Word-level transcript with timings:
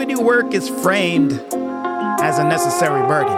equity 0.00 0.22
work 0.22 0.54
is 0.54 0.66
framed 0.66 1.32
as 1.52 2.38
a 2.38 2.44
necessary 2.44 3.06
burden, 3.06 3.36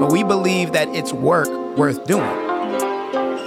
but 0.00 0.10
we 0.10 0.24
believe 0.24 0.72
that 0.72 0.88
it's 0.88 1.12
work 1.12 1.48
worth 1.78 2.04
doing. 2.06 2.26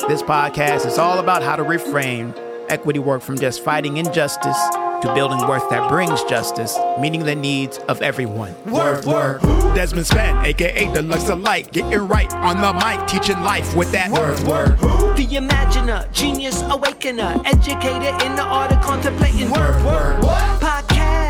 This 0.08 0.22
podcast 0.22 0.86
is 0.86 0.98
all 0.98 1.20
about 1.20 1.44
how 1.44 1.58
to 1.58 1.64
reframe 1.64 2.34
equity 2.70 3.00
work 3.00 3.22
from 3.22 3.38
just 3.38 3.62
fighting 3.62 3.98
injustice 3.98 4.58
to 5.02 5.12
building 5.14 5.46
worth 5.50 5.70
that 5.70 5.90
brings 5.90 6.24
justice, 6.24 6.78
meeting 6.98 7.26
the 7.26 7.36
needs 7.36 7.78
of 7.90 8.02
everyone. 8.02 8.56
Work, 8.72 9.04
work. 9.06 9.42
Desmond 9.76 10.08
Span, 10.08 10.46
aka 10.46 10.94
Deluxe 10.94 11.28
of 11.28 11.42
Light, 11.42 11.74
getting 11.74 12.08
right 12.08 12.34
on 12.36 12.62
the 12.62 12.72
mic, 12.72 13.06
teaching 13.06 13.42
life 13.44 13.76
with 13.76 13.92
that 13.92 14.10
Work, 14.12 14.40
work. 14.48 15.18
The 15.18 15.36
imaginer, 15.36 16.08
genius 16.14 16.62
awakener, 16.62 17.42
educator 17.44 18.16
in 18.26 18.38
the 18.38 18.44
art 18.44 18.72
of 18.72 18.82
contemplating. 18.82 19.50
Work, 19.52 19.84
work. 19.84 20.56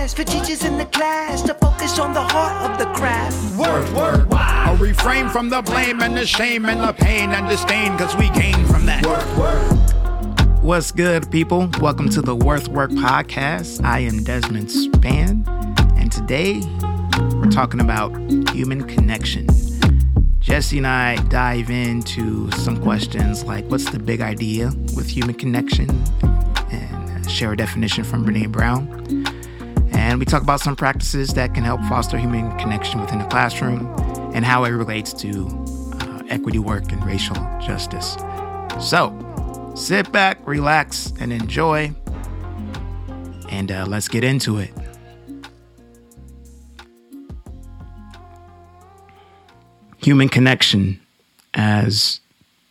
Podcast 0.05 0.16
for 0.16 0.23
teachers 0.23 0.64
in 0.64 0.77
the 0.77 0.86
class 0.86 1.41
to 1.41 1.54
focus 1.55 1.98
on 2.00 2.14
the 2.14 2.22
heart 2.22 2.70
of 2.70 2.77
the 2.77 2.86
craft. 2.94 3.55
Work, 3.58 3.91
work. 3.94 4.28
A 4.31 4.78
refrain 4.80 5.30
from 5.30 5.50
the 5.50 5.62
blame 5.62 6.02
and 6.02 6.16
the 6.16 6.26
shame 6.26 6.66
and 6.66 6.81
the 6.81 6.94
pain 6.94 7.31
and 7.31 7.48
disdain, 7.48 7.98
cause 7.98 8.16
we 8.16 8.30
gain 8.30 8.66
from 8.66 8.86
that. 8.86 9.05
Work, 9.05 9.38
work. 9.38 10.64
What's 10.64 10.91
good, 10.91 11.30
people? 11.31 11.70
Welcome 11.80 12.09
to 12.09 12.22
the 12.22 12.36
Worth 12.36 12.68
Work 12.68 12.91
Podcast. 12.91 13.84
I 13.84 14.00
am 14.00 14.23
Desmond 14.23 14.72
Span, 14.72 15.44
and 15.98 16.12
today 16.12 16.62
we're 17.36 17.52
talking 17.52 17.80
about 17.80 18.16
human 18.52 18.84
connection. 18.84 19.48
Jesse 20.40 20.78
and 20.78 20.88
I 20.88 21.16
dive 21.30 21.72
into 21.72 22.52
some 22.52 22.81
questions 22.81 23.44
like 23.44 23.66
what's 23.66 23.90
the 23.90 24.00
big 24.00 24.22
idea 24.22 24.72
with 24.95 25.08
human 25.08 25.34
connection 25.34 25.90
and 26.72 27.26
uh, 27.26 27.28
share 27.28 27.53
a 27.53 27.58
definition 27.58 28.03
from 28.03 28.23
Brene 28.23 28.52
Brown. 28.52 29.25
And 30.16 30.20
we 30.22 30.26
talk 30.26 30.44
about 30.44 30.62
some 30.62 30.78
practices 30.78 31.34
that 31.34 31.53
can 31.53 31.66
help 31.66 31.81
foster 31.89 32.17
human 32.17 32.58
connection 32.58 33.02
within 33.02 33.20
the 33.20 33.26
classroom 33.26 33.94
and 34.34 34.45
how 34.45 34.64
it 34.64 34.70
relates 34.70 35.12
to 35.16 35.45
uh, 36.00 36.23
equity 36.30 36.58
work 36.58 36.89
and 36.94 37.06
racial 37.06 37.36
justice. 37.59 38.16
So, 38.80 39.12
sit 39.76 40.09
back, 40.14 40.38
relax, 40.48 41.12
and 41.20 41.34
enjoy. 41.34 41.94
And 43.50 43.70
uh, 43.70 43.88
let's 43.89 44.08
get 44.08 44.23
into 44.23 44.58
it. 44.58 44.72
Human 49.98 50.30
connection 50.30 51.02
as 51.56 52.22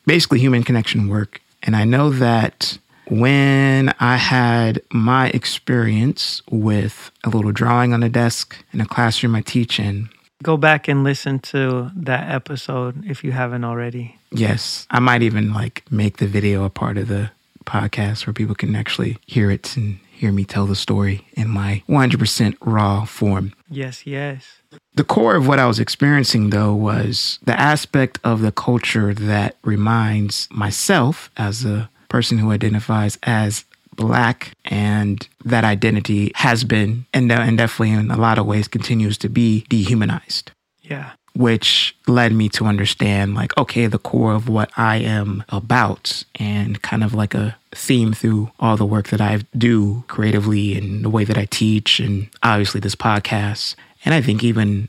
basically 0.06 0.38
human 0.38 0.62
connection 0.62 1.10
work. 1.10 1.42
And 1.62 1.76
I 1.76 1.84
know 1.84 2.08
that 2.08 2.78
when 3.08 3.94
I 4.00 4.16
had 4.16 4.82
my 4.92 5.28
experience 5.28 6.42
with 6.50 7.10
a 7.24 7.28
little 7.28 7.52
drawing 7.52 7.92
on 7.92 8.02
a 8.02 8.08
desk 8.08 8.56
in 8.72 8.80
a 8.80 8.86
classroom 8.86 9.34
I 9.34 9.42
teach 9.42 9.78
in, 9.78 10.08
Go 10.42 10.58
back 10.58 10.88
and 10.88 11.04
listen 11.04 11.38
to 11.38 11.90
that 11.96 12.30
episode 12.30 13.06
if 13.06 13.24
you 13.24 13.32
haven't 13.32 13.64
already. 13.64 14.18
Yes, 14.30 14.86
I 14.90 14.98
might 14.98 15.22
even 15.22 15.54
like 15.54 15.84
make 15.90 16.18
the 16.18 16.26
video 16.26 16.64
a 16.64 16.70
part 16.70 16.98
of 16.98 17.08
the 17.08 17.30
podcast 17.64 18.26
where 18.26 18.34
people 18.34 18.54
can 18.54 18.76
actually 18.76 19.16
hear 19.24 19.50
it 19.50 19.74
and 19.74 19.98
hear 20.10 20.32
me 20.32 20.44
tell 20.44 20.66
the 20.66 20.76
story 20.76 21.26
in 21.32 21.48
my 21.48 21.82
100% 21.88 22.56
raw 22.60 23.04
form. 23.04 23.54
Yes, 23.70 24.06
yes. 24.06 24.58
The 24.96 25.04
core 25.04 25.34
of 25.34 25.48
what 25.48 25.58
I 25.58 25.66
was 25.66 25.80
experiencing, 25.80 26.50
though, 26.50 26.74
was 26.74 27.38
the 27.42 27.58
aspect 27.58 28.18
of 28.22 28.42
the 28.42 28.52
culture 28.52 29.14
that 29.14 29.56
reminds 29.64 30.46
myself, 30.50 31.30
as 31.36 31.64
a 31.64 31.88
person 32.14 32.38
who 32.38 32.52
identifies 32.52 33.18
as 33.24 33.64
Black, 33.96 34.52
and 34.64 35.26
that 35.44 35.64
identity 35.64 36.30
has 36.36 36.64
been, 36.64 37.06
and, 37.14 37.30
and 37.30 37.56
definitely 37.58 37.90
in 37.92 38.10
a 38.10 38.16
lot 38.16 38.38
of 38.38 38.46
ways 38.46 38.66
continues 38.68 39.16
to 39.18 39.28
be, 39.28 39.64
dehumanized 39.68 40.50
Yeah. 40.82 41.10
which 41.34 41.96
led 42.06 42.32
me 42.32 42.48
to 42.50 42.64
understand 42.66 43.34
like 43.34 43.52
okay 43.58 43.86
the 43.88 43.98
core 44.10 44.34
of 44.34 44.48
what 44.48 44.70
i 44.76 44.96
am 45.18 45.42
about 45.48 46.22
and 46.52 46.80
kind 46.82 47.02
of 47.04 47.12
like 47.14 47.34
a 47.34 47.56
theme 47.72 48.12
through 48.12 48.50
all 48.60 48.76
the 48.76 48.86
work 48.94 49.06
that 49.08 49.20
i 49.20 49.34
do 49.68 50.04
creatively 50.14 50.76
and 50.78 51.04
the 51.04 51.10
way 51.16 51.24
that 51.24 51.38
i 51.38 51.46
teach 51.62 51.98
and 52.00 52.28
obviously 52.42 52.80
this 52.80 52.94
podcast 53.08 53.74
and 54.04 54.14
i 54.14 54.20
think 54.26 54.44
even 54.44 54.88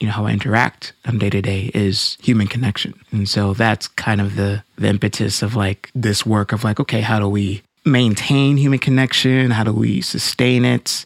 you 0.00 0.06
know 0.06 0.12
how 0.12 0.26
i 0.26 0.32
interact 0.32 0.92
on 1.06 1.18
day 1.18 1.30
to 1.30 1.42
day 1.42 1.70
is 1.74 2.16
human 2.22 2.46
connection 2.46 2.94
and 3.12 3.28
so 3.28 3.54
that's 3.54 3.88
kind 3.88 4.20
of 4.20 4.36
the 4.36 4.62
the 4.76 4.88
impetus 4.88 5.42
of 5.42 5.54
like 5.56 5.90
this 5.94 6.24
work 6.24 6.52
of 6.52 6.64
like 6.64 6.80
okay 6.80 7.00
how 7.00 7.18
do 7.18 7.28
we 7.28 7.62
maintain 7.84 8.56
human 8.56 8.78
connection 8.78 9.50
how 9.50 9.64
do 9.64 9.72
we 9.72 10.00
sustain 10.00 10.64
it 10.64 11.04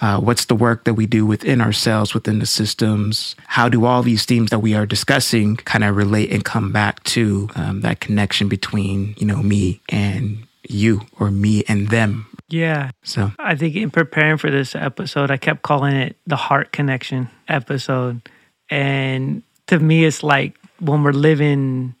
uh, 0.00 0.18
what's 0.18 0.46
the 0.46 0.54
work 0.54 0.84
that 0.84 0.94
we 0.94 1.06
do 1.06 1.26
within 1.26 1.60
ourselves, 1.60 2.14
within 2.14 2.38
the 2.38 2.46
systems? 2.46 3.36
How 3.46 3.68
do 3.68 3.84
all 3.84 4.02
these 4.02 4.24
themes 4.24 4.50
that 4.50 4.60
we 4.60 4.74
are 4.74 4.86
discussing 4.86 5.56
kind 5.56 5.84
of 5.84 5.96
relate 5.96 6.32
and 6.32 6.44
come 6.44 6.72
back 6.72 7.02
to 7.04 7.50
um, 7.54 7.82
that 7.82 8.00
connection 8.00 8.48
between, 8.48 9.14
you 9.18 9.26
know, 9.26 9.42
me 9.42 9.80
and 9.90 10.46
you 10.68 11.02
or 11.18 11.30
me 11.30 11.64
and 11.68 11.88
them? 11.88 12.26
Yeah. 12.50 12.90
So, 13.04 13.32
I 13.38 13.54
think 13.54 13.76
in 13.76 13.90
preparing 13.90 14.36
for 14.36 14.50
this 14.50 14.74
episode, 14.74 15.30
I 15.30 15.36
kept 15.36 15.62
calling 15.62 15.94
it 15.94 16.16
the 16.26 16.36
heart 16.36 16.72
connection 16.72 17.28
episode. 17.48 18.20
And 18.68 19.42
to 19.68 19.78
me, 19.78 20.04
it's 20.04 20.22
like 20.22 20.58
when 20.80 21.02
we're 21.02 21.12
living 21.12 21.94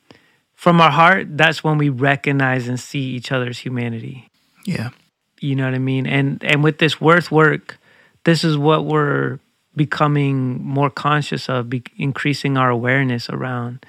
from 0.54 0.80
our 0.80 0.90
heart, 0.90 1.36
that's 1.36 1.64
when 1.64 1.78
we 1.78 1.88
recognize 1.88 2.68
and 2.68 2.78
see 2.78 3.00
each 3.00 3.32
other's 3.32 3.58
humanity. 3.58 4.28
yeah. 4.66 4.90
You 5.42 5.56
know 5.56 5.64
what 5.64 5.74
I 5.74 5.78
mean? 5.78 6.06
And 6.06 6.44
and 6.44 6.62
with 6.62 6.78
this 6.78 7.00
worth 7.00 7.30
work, 7.30 7.78
this 8.24 8.44
is 8.44 8.58
what 8.58 8.84
we're 8.84 9.38
becoming 9.74 10.62
more 10.62 10.90
conscious 10.90 11.48
of, 11.48 11.70
be, 11.70 11.82
increasing 11.96 12.58
our 12.58 12.68
awareness 12.68 13.30
around 13.30 13.86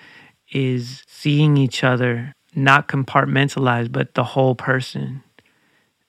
is 0.51 1.03
seeing 1.07 1.57
each 1.57 1.83
other 1.83 2.33
not 2.55 2.88
compartmentalized, 2.88 3.91
but 3.91 4.13
the 4.13 4.23
whole 4.23 4.55
person, 4.55 5.23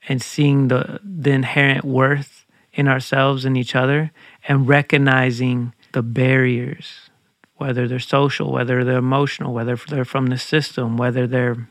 and 0.09 0.23
seeing 0.23 0.69
the 0.69 1.01
the 1.03 1.31
inherent 1.31 1.85
worth 1.85 2.45
in 2.73 2.89
ourselves 2.89 3.45
and 3.45 3.57
each 3.57 3.75
other, 3.75 4.11
and 4.49 4.67
recognizing 4.67 5.73
the 5.93 6.03
barriers, 6.03 7.11
whether 7.57 7.87
they're 7.87 7.99
social, 7.99 8.51
whether 8.51 8.83
they're 8.85 8.99
emotional, 8.99 9.53
whether 9.53 9.77
they're 9.89 10.05
from 10.05 10.27
the 10.27 10.39
system, 10.39 10.97
whether 10.97 11.27
they're 11.27 11.69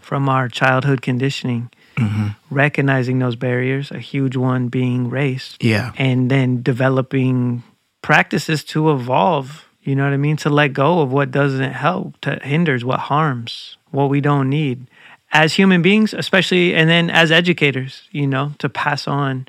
from 0.00 0.28
our 0.28 0.48
childhood 0.48 1.02
conditioning 1.02 1.70
mm-hmm. 2.00 2.28
recognizing 2.50 3.18
those 3.18 3.36
barriers, 3.36 3.90
a 3.90 3.98
huge 3.98 4.36
one 4.36 4.68
being 4.68 5.10
race, 5.10 5.56
Yeah. 5.60 5.92
and 5.96 6.30
then 6.30 6.62
developing 6.62 7.62
practices 8.02 8.64
to 8.64 8.90
evolve, 8.90 9.66
you 9.82 9.94
know 9.94 10.04
what 10.04 10.12
I 10.12 10.18
mean? 10.18 10.36
To 10.38 10.50
let 10.50 10.72
go 10.72 11.00
of 11.00 11.12
what 11.12 11.30
doesn't 11.30 11.72
help, 11.72 12.20
to 12.22 12.38
hinders 12.42 12.84
what 12.84 13.00
harms, 13.00 13.76
what 13.90 14.10
we 14.10 14.20
don't 14.20 14.48
need. 14.48 14.86
As 15.32 15.54
human 15.54 15.80
beings, 15.82 16.12
especially, 16.12 16.74
and 16.74 16.90
then 16.90 17.08
as 17.08 17.30
educators, 17.30 18.08
you 18.10 18.26
know, 18.26 18.52
to 18.58 18.68
pass 18.68 19.06
on 19.06 19.46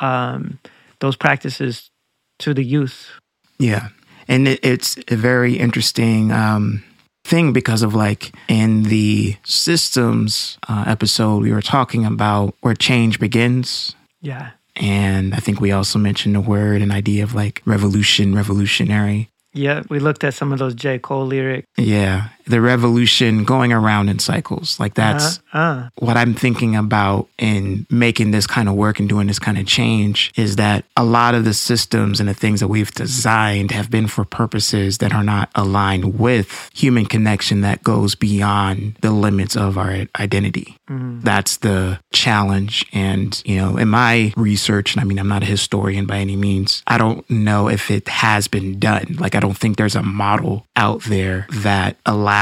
um, 0.00 0.58
those 0.98 1.16
practices 1.16 1.90
to 2.40 2.54
the 2.54 2.64
youth. 2.64 3.10
Yeah. 3.58 3.88
And 4.26 4.48
it, 4.48 4.60
it's 4.64 4.98
a 5.08 5.16
very 5.16 5.56
interesting 5.56 6.32
um, 6.32 6.82
thing 7.24 7.52
because 7.52 7.82
of 7.82 7.94
like 7.94 8.32
in 8.48 8.84
the 8.84 9.36
systems 9.44 10.58
uh, 10.68 10.84
episode, 10.86 11.42
we 11.42 11.52
were 11.52 11.62
talking 11.62 12.06
about 12.06 12.54
where 12.60 12.74
change 12.74 13.20
begins. 13.20 13.94
Yeah. 14.20 14.50
And 14.76 15.34
I 15.34 15.38
think 15.38 15.60
we 15.60 15.72
also 15.72 15.98
mentioned 15.98 16.34
the 16.34 16.40
word 16.40 16.80
and 16.80 16.92
idea 16.92 17.22
of 17.22 17.34
like 17.34 17.62
revolution, 17.66 18.34
revolutionary. 18.34 19.28
Yeah. 19.52 19.82
We 19.90 19.98
looked 19.98 20.24
at 20.24 20.34
some 20.34 20.52
of 20.52 20.58
those 20.58 20.74
J. 20.74 20.98
Cole 20.98 21.26
lyrics. 21.26 21.66
Yeah. 21.76 22.28
The 22.50 22.60
revolution 22.60 23.44
going 23.44 23.72
around 23.72 24.08
in 24.12 24.18
cycles. 24.18 24.68
Like 24.82 24.94
that's 24.94 25.38
Uh, 25.52 25.58
uh, 25.58 25.88
what 26.06 26.16
I'm 26.16 26.34
thinking 26.34 26.72
about 26.84 27.28
in 27.38 27.86
making 28.06 28.30
this 28.32 28.46
kind 28.56 28.68
of 28.68 28.74
work 28.74 28.98
and 29.00 29.08
doing 29.08 29.26
this 29.28 29.38
kind 29.46 29.58
of 29.58 29.66
change 29.66 30.32
is 30.36 30.56
that 30.56 30.84
a 30.96 31.04
lot 31.18 31.34
of 31.34 31.44
the 31.44 31.54
systems 31.54 32.20
and 32.20 32.28
the 32.28 32.34
things 32.44 32.58
that 32.60 32.68
we've 32.74 32.92
designed 33.04 33.70
have 33.78 33.88
been 33.96 34.08
for 34.14 34.24
purposes 34.24 34.98
that 34.98 35.12
are 35.18 35.26
not 35.34 35.46
aligned 35.54 36.18
with 36.18 36.70
human 36.74 37.06
connection 37.06 37.60
that 37.62 37.82
goes 37.82 38.14
beyond 38.16 38.96
the 39.00 39.12
limits 39.26 39.54
of 39.56 39.78
our 39.78 39.92
identity. 40.18 40.68
That's 41.22 41.58
the 41.58 42.00
challenge. 42.12 42.74
And, 42.92 43.30
you 43.44 43.56
know, 43.60 43.76
in 43.82 43.88
my 43.88 44.32
research, 44.36 44.88
and 44.94 45.00
I 45.02 45.04
mean, 45.04 45.18
I'm 45.20 45.28
not 45.28 45.42
a 45.42 45.46
historian 45.56 46.06
by 46.06 46.18
any 46.18 46.36
means, 46.36 46.82
I 46.86 46.98
don't 46.98 47.22
know 47.30 47.68
if 47.68 47.90
it 47.90 48.08
has 48.08 48.48
been 48.48 48.78
done. 48.80 49.06
Like, 49.22 49.34
I 49.36 49.40
don't 49.40 49.58
think 49.60 49.76
there's 49.76 49.94
a 49.94 50.02
model 50.02 50.66
out 50.74 51.02
there 51.04 51.46
that 51.62 51.92
allows 52.04 52.39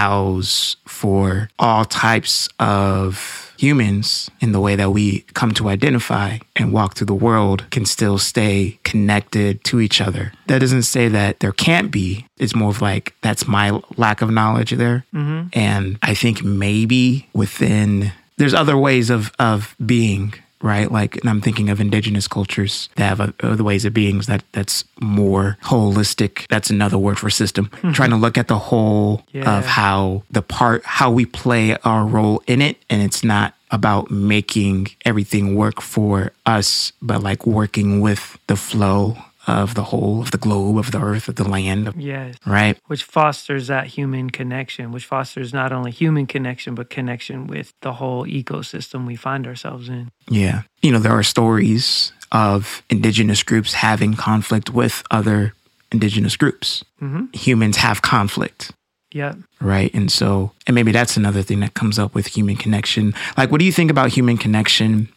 for 0.87 1.49
all 1.59 1.85
types 1.85 2.49
of 2.59 3.53
humans 3.59 4.31
in 4.41 4.53
the 4.53 4.61
way 4.61 4.77
that 4.77 4.91
we 4.91 5.21
come 5.35 5.53
to 5.53 5.69
identify 5.69 6.39
and 6.55 6.73
walk 6.73 6.95
through 6.95 7.07
the 7.07 7.15
world 7.15 7.69
can 7.71 7.85
still 7.85 8.17
stay 8.19 8.79
connected 8.85 9.63
to 9.65 9.81
each 9.81 10.01
other. 10.01 10.33
That 10.47 10.61
doesn't 10.61 10.85
say 10.85 11.09
that 11.09 11.41
there 11.41 11.53
can't 11.53 11.91
be. 11.91 12.27
It's 12.39 12.55
more 12.55 12.71
of 12.71 12.81
like 12.81 13.15
that's 13.21 13.49
my 13.49 13.81
lack 13.97 14.23
of 14.23 14.31
knowledge 14.31 14.71
there. 14.71 15.05
Mm-hmm. 15.13 15.49
And 15.53 15.99
I 16.03 16.15
think 16.15 16.45
maybe 16.45 17.29
within 17.33 18.13
there's 18.37 18.55
other 18.55 18.77
ways 18.77 19.11
of 19.11 19.33
of 19.39 19.75
being 19.85 20.35
right? 20.63 20.91
Like, 20.91 21.17
and 21.17 21.29
I'm 21.31 21.41
thinking 21.41 21.69
of 21.71 21.81
indigenous 21.81 22.27
cultures 22.29 22.89
that 22.97 23.05
have 23.17 23.33
other 23.43 23.65
ways 23.65 23.85
of 23.85 23.95
beings 23.95 24.27
that 24.27 24.45
that's 24.53 24.85
more 25.01 25.57
holistic. 25.65 26.47
That's 26.49 26.71
another 26.71 26.99
word 26.99 27.19
for 27.19 27.31
system. 27.31 27.71
Hmm. 27.81 27.93
Trying 27.93 28.11
to 28.11 28.17
look 28.17 28.37
at 28.39 28.49
the 28.49 28.59
whole 28.59 29.23
Yeah. 29.33 29.59
of 29.59 29.67
how 29.67 30.23
the 30.31 30.43
part, 30.43 30.85
how 30.85 31.11
we 31.11 31.25
play 31.27 31.77
our 31.85 32.05
role 32.07 32.43
in 32.47 32.61
it, 32.63 32.77
and 32.91 33.03
it's 33.03 33.23
not 33.23 33.55
about 33.71 34.11
making 34.11 34.89
everything 35.05 35.55
work 35.55 35.81
for 35.83 36.33
us, 36.47 36.93
but 37.03 37.23
like 37.23 37.47
working 37.47 38.01
with 38.01 38.39
the 38.47 38.57
flow 38.57 39.17
of 39.49 39.75
the 39.75 39.83
whole 39.85 40.21
of 40.21 40.31
the 40.31 40.39
globe, 40.39 40.77
of 40.79 40.91
the 40.93 41.01
earth, 41.01 41.29
of 41.29 41.37
the 41.37 41.49
land, 41.49 41.93
Yes. 41.97 42.37
right? 42.47 42.77
Which 42.87 43.03
fosters 43.03 43.67
that 43.69 43.87
human 43.87 44.31
connection, 44.31 44.93
which 44.93 45.07
fosters 45.07 45.53
not 45.55 45.73
only 45.73 45.91
human 45.91 46.27
connection, 46.27 46.75
but 46.75 46.91
connection 46.91 47.47
with 47.47 47.73
the 47.81 47.95
whole 47.95 48.27
ecosystem 48.27 49.07
we 49.07 49.17
find 49.17 49.47
ourselves 49.47 49.89
in. 49.89 50.11
Yeah. 50.29 50.63
You 50.83 50.93
know, 50.93 50.99
there 50.99 51.13
are 51.13 51.23
stories 51.23 52.13
of 52.31 52.83
indigenous 52.91 53.43
groups 53.43 53.73
having 53.73 54.15
conflict 54.15 54.71
with 54.71 55.03
other 55.11 55.55
indigenous 55.91 56.37
groups. 56.37 56.85
hmm 56.99 57.25
Humans 57.33 57.79
have 57.79 58.03
conflict, 58.03 58.73
Yeah. 59.15 59.33
right? 59.61 59.91
And 59.95 60.13
so, 60.13 60.53
and 60.67 60.75
maybe 60.75 60.93
that's 60.93 61.17
another 61.17 61.43
thing 61.43 61.61
that 61.61 61.73
comes 61.73 61.99
up 61.99 62.15
with 62.15 62.27
human 62.37 62.57
connection. 62.57 63.15
Like, 63.39 63.51
what 63.51 63.59
do 63.61 63.65
you 63.65 63.73
think 63.73 63.91
about 63.91 64.11
human 64.11 64.37
connection 64.37 65.09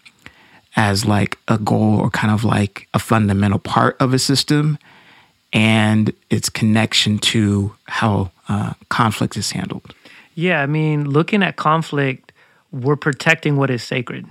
as 0.75 1.06
like 1.06 1.38
a 1.47 1.57
goal 1.57 2.00
or 2.00 2.09
kind 2.09 2.33
of 2.33 2.44
like 2.44 2.88
a 2.94 3.00
fundamental 3.00 3.59
part 3.59 3.97
of 4.00 4.13
a 4.13 4.19
system 4.19 4.77
and 5.53 6.13
its 6.29 6.50
connection 6.50 7.19
to 7.19 7.73
how 7.85 8.31
uh, 8.47 8.73
conflict 8.89 9.35
is 9.35 9.51
handled? 9.51 9.94
Yeah. 10.35 10.62
I 10.62 10.65
mean, 10.65 11.09
looking 11.09 11.44
at 11.44 11.57
conflict, 11.57 12.31
we're 12.71 12.95
protecting 12.95 13.57
what 13.57 13.69
is 13.69 13.83
sacred. 13.83 14.25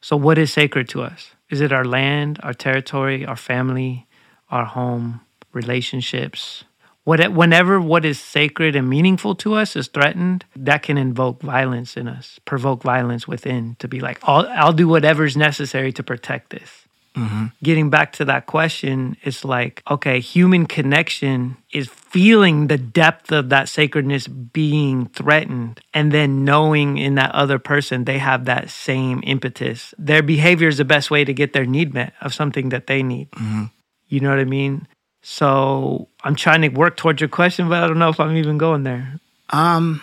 So, 0.00 0.16
what 0.16 0.38
is 0.38 0.52
sacred 0.52 0.88
to 0.90 1.02
us? 1.02 1.32
Is 1.50 1.60
it 1.60 1.72
our 1.72 1.84
land, 1.84 2.38
our 2.42 2.52
territory, 2.52 3.24
our 3.24 3.36
family, 3.36 4.06
our 4.50 4.64
home, 4.64 5.20
relationships? 5.52 6.64
What, 7.08 7.32
whenever 7.32 7.80
what 7.80 8.04
is 8.04 8.20
sacred 8.20 8.76
and 8.76 8.86
meaningful 8.86 9.34
to 9.36 9.54
us 9.54 9.76
is 9.76 9.88
threatened, 9.88 10.44
that 10.54 10.82
can 10.82 10.98
invoke 10.98 11.40
violence 11.40 11.96
in 11.96 12.06
us, 12.06 12.38
provoke 12.44 12.82
violence 12.82 13.26
within 13.26 13.76
to 13.78 13.88
be 13.88 14.00
like, 14.00 14.18
I'll, 14.24 14.46
I'll 14.48 14.74
do 14.74 14.86
whatever's 14.86 15.34
necessary 15.34 15.90
to 15.92 16.02
protect 16.02 16.50
this. 16.50 16.84
Mm-hmm. 17.16 17.46
Getting 17.62 17.88
back 17.88 18.12
to 18.12 18.26
that 18.26 18.44
question, 18.44 19.16
it's 19.22 19.42
like, 19.42 19.82
okay, 19.90 20.20
human 20.20 20.66
connection 20.66 21.56
is 21.72 21.88
feeling 21.88 22.66
the 22.66 22.76
depth 22.76 23.32
of 23.32 23.48
that 23.48 23.70
sacredness 23.70 24.28
being 24.28 25.06
threatened, 25.06 25.80
and 25.94 26.12
then 26.12 26.44
knowing 26.44 26.98
in 26.98 27.14
that 27.14 27.34
other 27.34 27.58
person 27.58 28.04
they 28.04 28.18
have 28.18 28.44
that 28.44 28.68
same 28.68 29.22
impetus. 29.24 29.94
Their 29.96 30.22
behavior 30.22 30.68
is 30.68 30.76
the 30.76 30.84
best 30.84 31.10
way 31.10 31.24
to 31.24 31.32
get 31.32 31.54
their 31.54 31.64
need 31.64 31.94
met 31.94 32.12
of 32.20 32.34
something 32.34 32.68
that 32.68 32.86
they 32.86 33.02
need. 33.02 33.30
Mm-hmm. 33.30 33.64
You 34.08 34.20
know 34.20 34.28
what 34.28 34.40
I 34.40 34.44
mean? 34.44 34.86
So 35.30 36.08
I'm 36.24 36.34
trying 36.34 36.62
to 36.62 36.68
work 36.68 36.96
towards 36.96 37.20
your 37.20 37.28
question, 37.28 37.68
but 37.68 37.84
I 37.84 37.86
don't 37.86 37.98
know 37.98 38.08
if 38.08 38.18
I'm 38.18 38.34
even 38.38 38.56
going 38.56 38.84
there. 38.84 39.20
Um, 39.50 40.00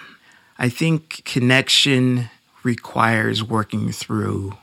I 0.59 0.69
think 0.69 1.23
connection 1.25 2.29
requires 2.61 3.43
working 3.43 3.91
through 3.91 4.55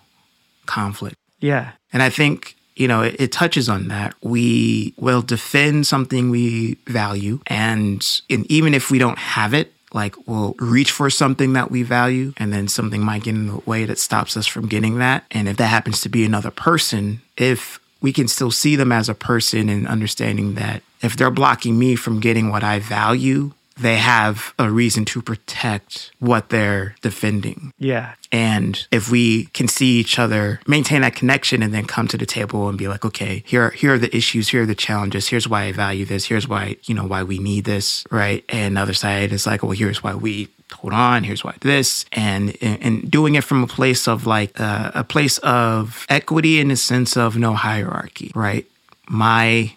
conflict. 0.67 1.17
Yeah. 1.41 1.73
And 1.93 2.01
I 2.01 2.11
think, 2.11 2.55
you 2.77 2.87
know, 2.87 3.03
it, 3.03 3.17
it 3.19 3.33
touches 3.33 3.69
on 3.69 3.89
that. 3.89 4.15
We 4.23 4.95
will 4.97 5.21
defend 5.21 5.89
something 5.89 6.31
we 6.31 6.75
value. 6.87 7.41
And, 7.49 8.09
and 8.31 8.47
even 8.51 8.73
if 8.73 8.89
we 8.89 9.01
don't 9.01 9.19
have 9.19 9.55
it, 9.55 9.73
like 9.93 10.15
we'll 10.29 10.55
reach 10.61 10.93
for 10.93 11.11
something 11.11 11.55
that 11.55 11.73
we 11.73 11.83
value, 11.83 12.33
and 12.37 12.53
then 12.53 12.69
something 12.69 13.03
might 13.03 13.25
get 13.25 13.35
in 13.35 13.49
the 13.49 13.59
way 13.67 13.85
that 13.85 13.99
stops 13.99 14.37
us 14.37 14.47
from 14.47 14.69
getting 14.69 14.99
that. 14.99 15.25
And 15.33 15.49
if 15.49 15.57
that 15.57 15.67
happens 15.67 16.01
to 16.03 16.09
be 16.09 16.25
another 16.25 16.53
person, 16.53 17.21
if 17.37 17.81
we 18.03 18.13
can 18.13 18.29
still 18.29 18.51
see 18.51 18.77
them 18.77 18.93
as 18.93 19.09
a 19.09 19.15
person 19.15 19.69
and 19.69 19.89
understanding 19.89 20.55
that 20.55 20.83
if 21.01 21.17
they're 21.17 21.31
blocking 21.31 21.79
me 21.79 21.97
from 21.97 22.21
getting 22.21 22.51
what 22.51 22.63
I 22.63 22.79
value, 22.81 23.53
they 23.79 23.97
have 23.97 24.53
a 24.59 24.71
reason 24.71 25.05
to 25.07 25.23
protect 25.23 26.11
what 26.19 26.51
they're 26.51 26.95
defending. 27.01 27.73
Yeah. 27.79 28.15
And 28.31 28.87
if 28.91 29.11
we 29.11 29.47
can 29.47 29.69
see 29.69 29.99
each 29.99 30.19
other, 30.19 30.61
maintain 30.67 31.03
that 31.03 31.15
connection, 31.15 31.63
and 31.63 31.73
then 31.73 31.87
come 31.87 32.09
to 32.09 32.19
the 32.19 32.27
table 32.27 32.69
and 32.69 32.79
be 32.79 32.89
like, 32.89 33.05
okay, 33.05 33.43
here, 33.47 33.71
here 33.71 33.95
are 33.95 33.99
the 33.99 34.15
issues, 34.15 34.49
here 34.49 34.63
are 34.63 34.67
the 34.67 34.75
challenges, 34.75 35.29
here's 35.29 35.49
why 35.49 35.65
I 35.65 35.73
value 35.73 36.05
this, 36.05 36.27
here's 36.27 36.49
why, 36.49 36.77
you 36.85 36.95
know, 36.95 37.07
why 37.07 37.23
we 37.23 37.39
need 37.39 37.65
this, 37.65 38.05
right? 38.11 38.45
And 38.49 38.77
the 38.77 38.81
other 38.83 38.95
side 38.95 39.33
is 39.33 39.47
like, 39.47 39.63
well, 39.63 39.73
here's 39.73 40.03
why 40.03 40.15
we 40.15 40.49
hold 40.73 40.93
on, 40.93 41.25
here's 41.25 41.45
why 41.45 41.55
this, 41.61 42.05
and 42.13 42.57
and, 42.63 43.11
doing 43.11 43.35
it 43.35 43.45
from 43.45 43.63
a 43.63 43.67
place 43.67 44.09
of 44.09 44.27
like 44.27 44.61
uh, 44.61 44.91
a 44.95 45.05
place 45.05 45.39
of 45.39 46.07
equity 46.09 46.59
in 46.59 46.69
the 46.69 46.77
sense 46.77 47.17
of 47.17 47.37
no 47.37 47.55
hierarchy, 47.55 48.33
right? 48.35 48.67
My 49.09 49.75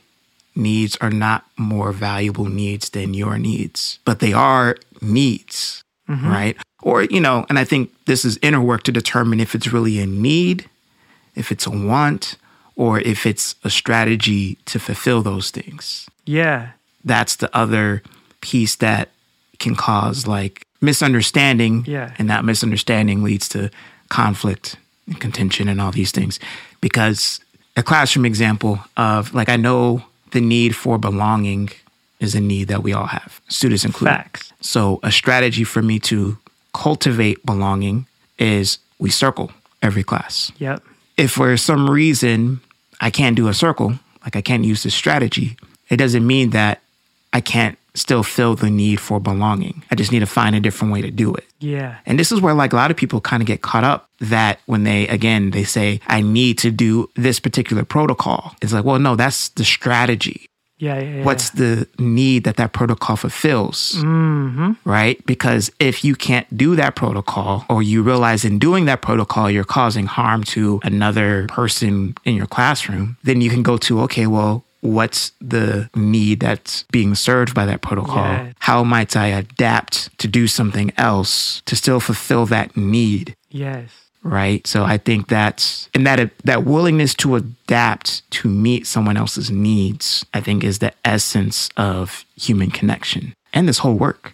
needs 0.56 0.95
are 0.97 1.12
not 1.12 1.45
more 1.57 1.92
valuable 1.92 2.45
needs 2.45 2.89
than 2.89 3.13
your 3.13 3.38
needs, 3.38 4.00
but 4.06 4.19
they 4.19 4.33
are 4.33 4.77
needs, 5.01 5.83
right? 6.07 6.57
Or, 6.81 7.03
you 7.03 7.19
know, 7.19 7.45
and 7.50 7.59
I 7.59 7.65
think 7.65 7.91
this 8.06 8.24
is 8.24 8.38
inner 8.41 8.62
work 8.62 8.83
to 8.83 8.91
determine 8.91 9.39
if 9.39 9.56
it's 9.56 9.74
really 9.74 10.00
a 10.00 10.06
need, 10.06 10.69
if 11.36 11.51
it's 11.51 11.65
a 11.65 11.71
want, 11.71 12.38
or 12.75 13.00
if 13.00 13.25
it's 13.25 13.56
a 13.63 13.69
strategy 13.69 14.56
to 14.65 14.80
fulfill 14.80 15.21
those 15.21 15.51
things. 15.51 16.07
Yeah. 16.25 16.71
That's 17.03 17.36
the 17.36 17.56
other 17.56 18.03
piece 18.41 18.75
that 18.75 19.09
can 19.60 19.75
cause 19.75 20.28
like 20.28 20.66
misunderstanding. 20.81 21.86
Yeah. 21.88 22.13
And 22.18 22.30
that 22.30 22.46
misunderstanding 22.46 23.24
leads 23.24 23.50
to 23.50 23.69
conflict 24.10 24.78
and 25.07 25.19
contention 25.19 25.68
and 25.68 25.81
all 25.81 25.92
these 25.92 26.12
things. 26.12 26.40
Because 26.81 27.40
a 27.75 27.84
classroom 27.84 28.25
example 28.25 28.80
of 28.98 29.34
like, 29.34 29.50
I 29.50 29.56
know 29.56 30.04
the 30.31 30.42
need 30.42 30.75
for 30.75 30.98
belonging 30.98 31.69
is 32.19 32.36
a 32.36 32.42
need 32.42 32.68
that 32.69 32.84
we 32.84 32.94
all 32.94 33.07
have, 33.07 33.42
students 33.50 33.84
included. 33.84 34.16
Facts. 34.16 34.54
So, 34.62 35.00
a 35.04 35.12
strategy 35.12 35.63
for 35.63 35.81
me 35.81 36.00
to 36.00 36.38
cultivate 36.74 37.46
belonging 37.46 38.08
is 38.40 38.80
we 39.00 39.10
circle 39.10 39.51
every 39.81 40.04
class. 40.04 40.51
Yep. 40.58 40.81
If 41.18 41.31
for 41.31 41.56
some 41.58 41.90
reason 41.90 42.62
I 43.01 43.10
can't 43.10 43.36
do 43.36 43.48
a 43.48 43.54
circle, 43.54 44.00
like 44.24 44.36
I 44.36 44.42
can't 44.42 44.63
use 44.63 44.84
this 44.84 44.96
strategy, 44.96 45.58
it 45.90 45.98
doesn't 45.98 46.25
mean 46.25 46.50
that 46.51 46.81
I 47.31 47.42
can't 47.42 47.78
still 47.95 48.24
feel 48.24 48.56
the 48.56 48.69
need 48.69 49.00
for 49.00 49.19
belonging. 49.19 49.83
I 49.89 49.95
just 49.95 50.12
need 50.12 50.19
to 50.19 50.25
find 50.25 50.56
a 50.56 50.59
different 50.59 50.94
way 50.94 51.01
to 51.01 51.12
do 51.12 51.33
it. 51.33 51.45
Yeah. 51.59 51.97
And 52.06 52.19
this 52.19 52.31
is 52.31 52.42
where 52.42 52.53
like 52.53 52.74
a 52.74 52.75
lot 52.75 52.92
of 52.92 52.97
people 52.97 53.21
kind 53.21 53.42
of 53.42 53.47
get 53.47 53.62
caught 53.62 53.83
up 53.83 54.09
that 54.19 54.59
when 54.65 54.83
they 54.83 55.07
again 55.07 55.51
they 55.51 55.63
say 55.63 56.00
I 56.07 56.21
need 56.21 56.57
to 56.59 56.71
do 56.71 57.10
this 57.15 57.39
particular 57.39 57.84
protocol. 57.84 58.55
It's 58.62 58.74
like, 58.74 58.86
well, 58.86 59.00
no, 59.00 59.15
that's 59.15 59.50
the 59.50 59.63
strategy. 59.63 60.50
Yeah. 60.77 61.00
Yeah. 61.00 61.15
yeah. 61.17 61.24
What's 61.24 61.51
the 61.51 61.88
need 61.98 62.43
that 62.43 62.58
that 62.58 62.74
protocol 62.74 63.15
fulfills? 63.15 63.93
Mm-hmm. 63.96 64.74
right? 64.84 65.25
Because 65.25 65.72
if 65.79 66.03
you 66.03 66.15
can't 66.15 66.46
do 66.55 66.75
that 66.75 66.96
protocol, 66.96 67.65
or 67.70 67.81
you 67.81 68.03
realize 68.03 68.46
in 68.46 68.60
doing 68.60 68.86
that 68.86 69.01
protocol 69.01 69.50
you're 69.50 69.63
causing 69.63 70.05
harm 70.05 70.43
to 70.43 70.79
another 70.84 71.48
person 71.48 72.15
in 72.25 72.36
your 72.36 72.48
classroom, 72.48 73.17
then 73.24 73.41
you 73.41 73.50
can 73.50 73.63
go 73.63 73.77
to, 73.77 74.01
okay, 74.01 74.27
well, 74.27 74.63
what's 74.86 75.32
the 75.42 75.89
need 75.96 76.39
that's 76.39 76.84
being 76.92 77.15
served 77.15 77.54
by 77.54 77.65
that 77.65 77.82
protocol? 77.82 78.18
Yeah. 78.18 78.54
How 78.60 78.84
might 78.84 79.15
I 79.15 79.27
adapt 79.27 80.18
to 80.20 80.27
do 80.27 80.48
something 80.48 80.92
else 80.98 81.62
to 81.65 81.75
still 81.75 82.00
fulfill 82.00 82.46
that 82.48 82.77
need? 82.77 83.36
Yes. 83.50 83.89
Right. 84.24 84.65
So 84.65 84.84
I 84.84 84.98
think 84.98 85.27
that's 85.27 85.88
and 85.94 86.08
that 86.08 86.32
that 86.46 86.63
willingness 86.65 87.13
to 87.15 87.36
adapt 87.36 88.30
to 88.32 88.48
meet 88.50 88.88
someone 88.88 89.18
else's 89.18 89.51
needs, 89.51 90.25
I 90.34 90.42
think 90.42 90.63
is 90.63 90.80
the 90.80 90.94
essence 91.04 91.70
of 91.77 92.25
human 92.36 92.72
connection 92.72 93.36
and 93.54 93.68
this 93.68 93.77
whole 93.80 93.94
work. 93.94 94.34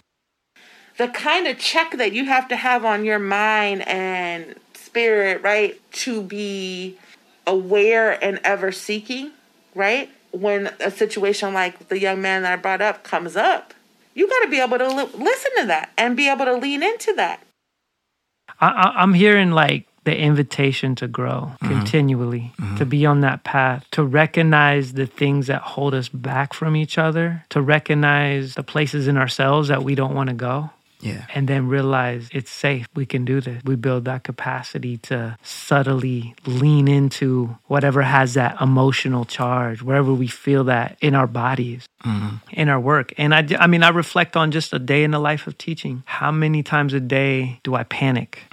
the 0.96 1.08
kind 1.08 1.46
of 1.46 1.58
check 1.58 1.92
that 1.98 2.12
you 2.12 2.24
have 2.26 2.48
to 2.48 2.56
have 2.56 2.84
on 2.84 3.04
your 3.04 3.18
mind 3.18 3.86
and 3.88 4.54
spirit, 4.74 5.42
right, 5.42 5.80
to 5.92 6.22
be 6.22 6.98
aware 7.46 8.22
and 8.24 8.38
ever 8.44 8.70
seeking, 8.72 9.32
right? 9.74 10.10
When 10.32 10.72
a 10.80 10.90
situation 10.90 11.54
like 11.54 11.88
the 11.88 11.98
young 11.98 12.20
man 12.20 12.42
that 12.42 12.52
I 12.52 12.56
brought 12.56 12.80
up 12.80 13.04
comes 13.04 13.36
up, 13.36 13.74
you 14.14 14.28
got 14.28 14.40
to 14.40 14.50
be 14.50 14.60
able 14.60 14.78
to 14.78 14.88
li- 14.88 15.10
listen 15.14 15.50
to 15.58 15.66
that 15.66 15.90
and 15.96 16.16
be 16.16 16.28
able 16.28 16.44
to 16.46 16.54
lean 16.54 16.82
into 16.82 17.12
that. 17.14 17.40
I, 18.60 18.68
I, 18.68 19.02
I'm 19.02 19.14
hearing 19.14 19.52
like 19.52 19.86
the 20.04 20.16
invitation 20.16 20.94
to 20.96 21.06
grow 21.06 21.52
mm-hmm. 21.62 21.68
continually, 21.68 22.52
mm-hmm. 22.60 22.76
to 22.76 22.86
be 22.86 23.06
on 23.06 23.20
that 23.20 23.44
path, 23.44 23.86
to 23.92 24.04
recognize 24.04 24.94
the 24.94 25.06
things 25.06 25.46
that 25.46 25.62
hold 25.62 25.94
us 25.94 26.08
back 26.08 26.54
from 26.54 26.74
each 26.74 26.98
other, 26.98 27.44
to 27.50 27.62
recognize 27.62 28.54
the 28.54 28.64
places 28.64 29.06
in 29.06 29.16
ourselves 29.16 29.68
that 29.68 29.84
we 29.84 29.94
don't 29.94 30.14
want 30.14 30.28
to 30.28 30.34
go. 30.34 30.70
Yeah. 31.02 31.26
and 31.34 31.48
then 31.48 31.66
realize 31.68 32.28
it's 32.32 32.50
safe. 32.50 32.86
We 32.94 33.06
can 33.06 33.24
do 33.24 33.40
this. 33.40 33.60
We 33.64 33.74
build 33.74 34.04
that 34.04 34.22
capacity 34.22 34.98
to 34.98 35.36
subtly 35.42 36.34
lean 36.46 36.86
into 36.86 37.56
whatever 37.66 38.02
has 38.02 38.34
that 38.34 38.60
emotional 38.60 39.24
charge, 39.24 39.82
wherever 39.82 40.14
we 40.14 40.28
feel 40.28 40.64
that 40.64 40.96
in 41.00 41.14
our 41.14 41.26
bodies, 41.26 41.86
in 42.52 42.68
our 42.68 42.78
work. 42.80 43.12
And 43.18 43.34
I, 43.34 43.46
I 43.58 43.66
mean, 43.66 43.82
I 43.82 43.88
reflect 43.88 44.36
on 44.36 44.50
just 44.52 44.72
a 44.72 44.78
day 44.78 45.02
in 45.04 45.10
the 45.10 45.18
life 45.18 45.46
of 45.48 45.58
teaching. 45.58 46.02
How 46.06 46.30
many 46.30 46.62
times 46.62 46.94
a 46.94 47.00
day 47.00 47.58
do 47.64 47.74
I 47.74 47.82
panic? 47.84 48.42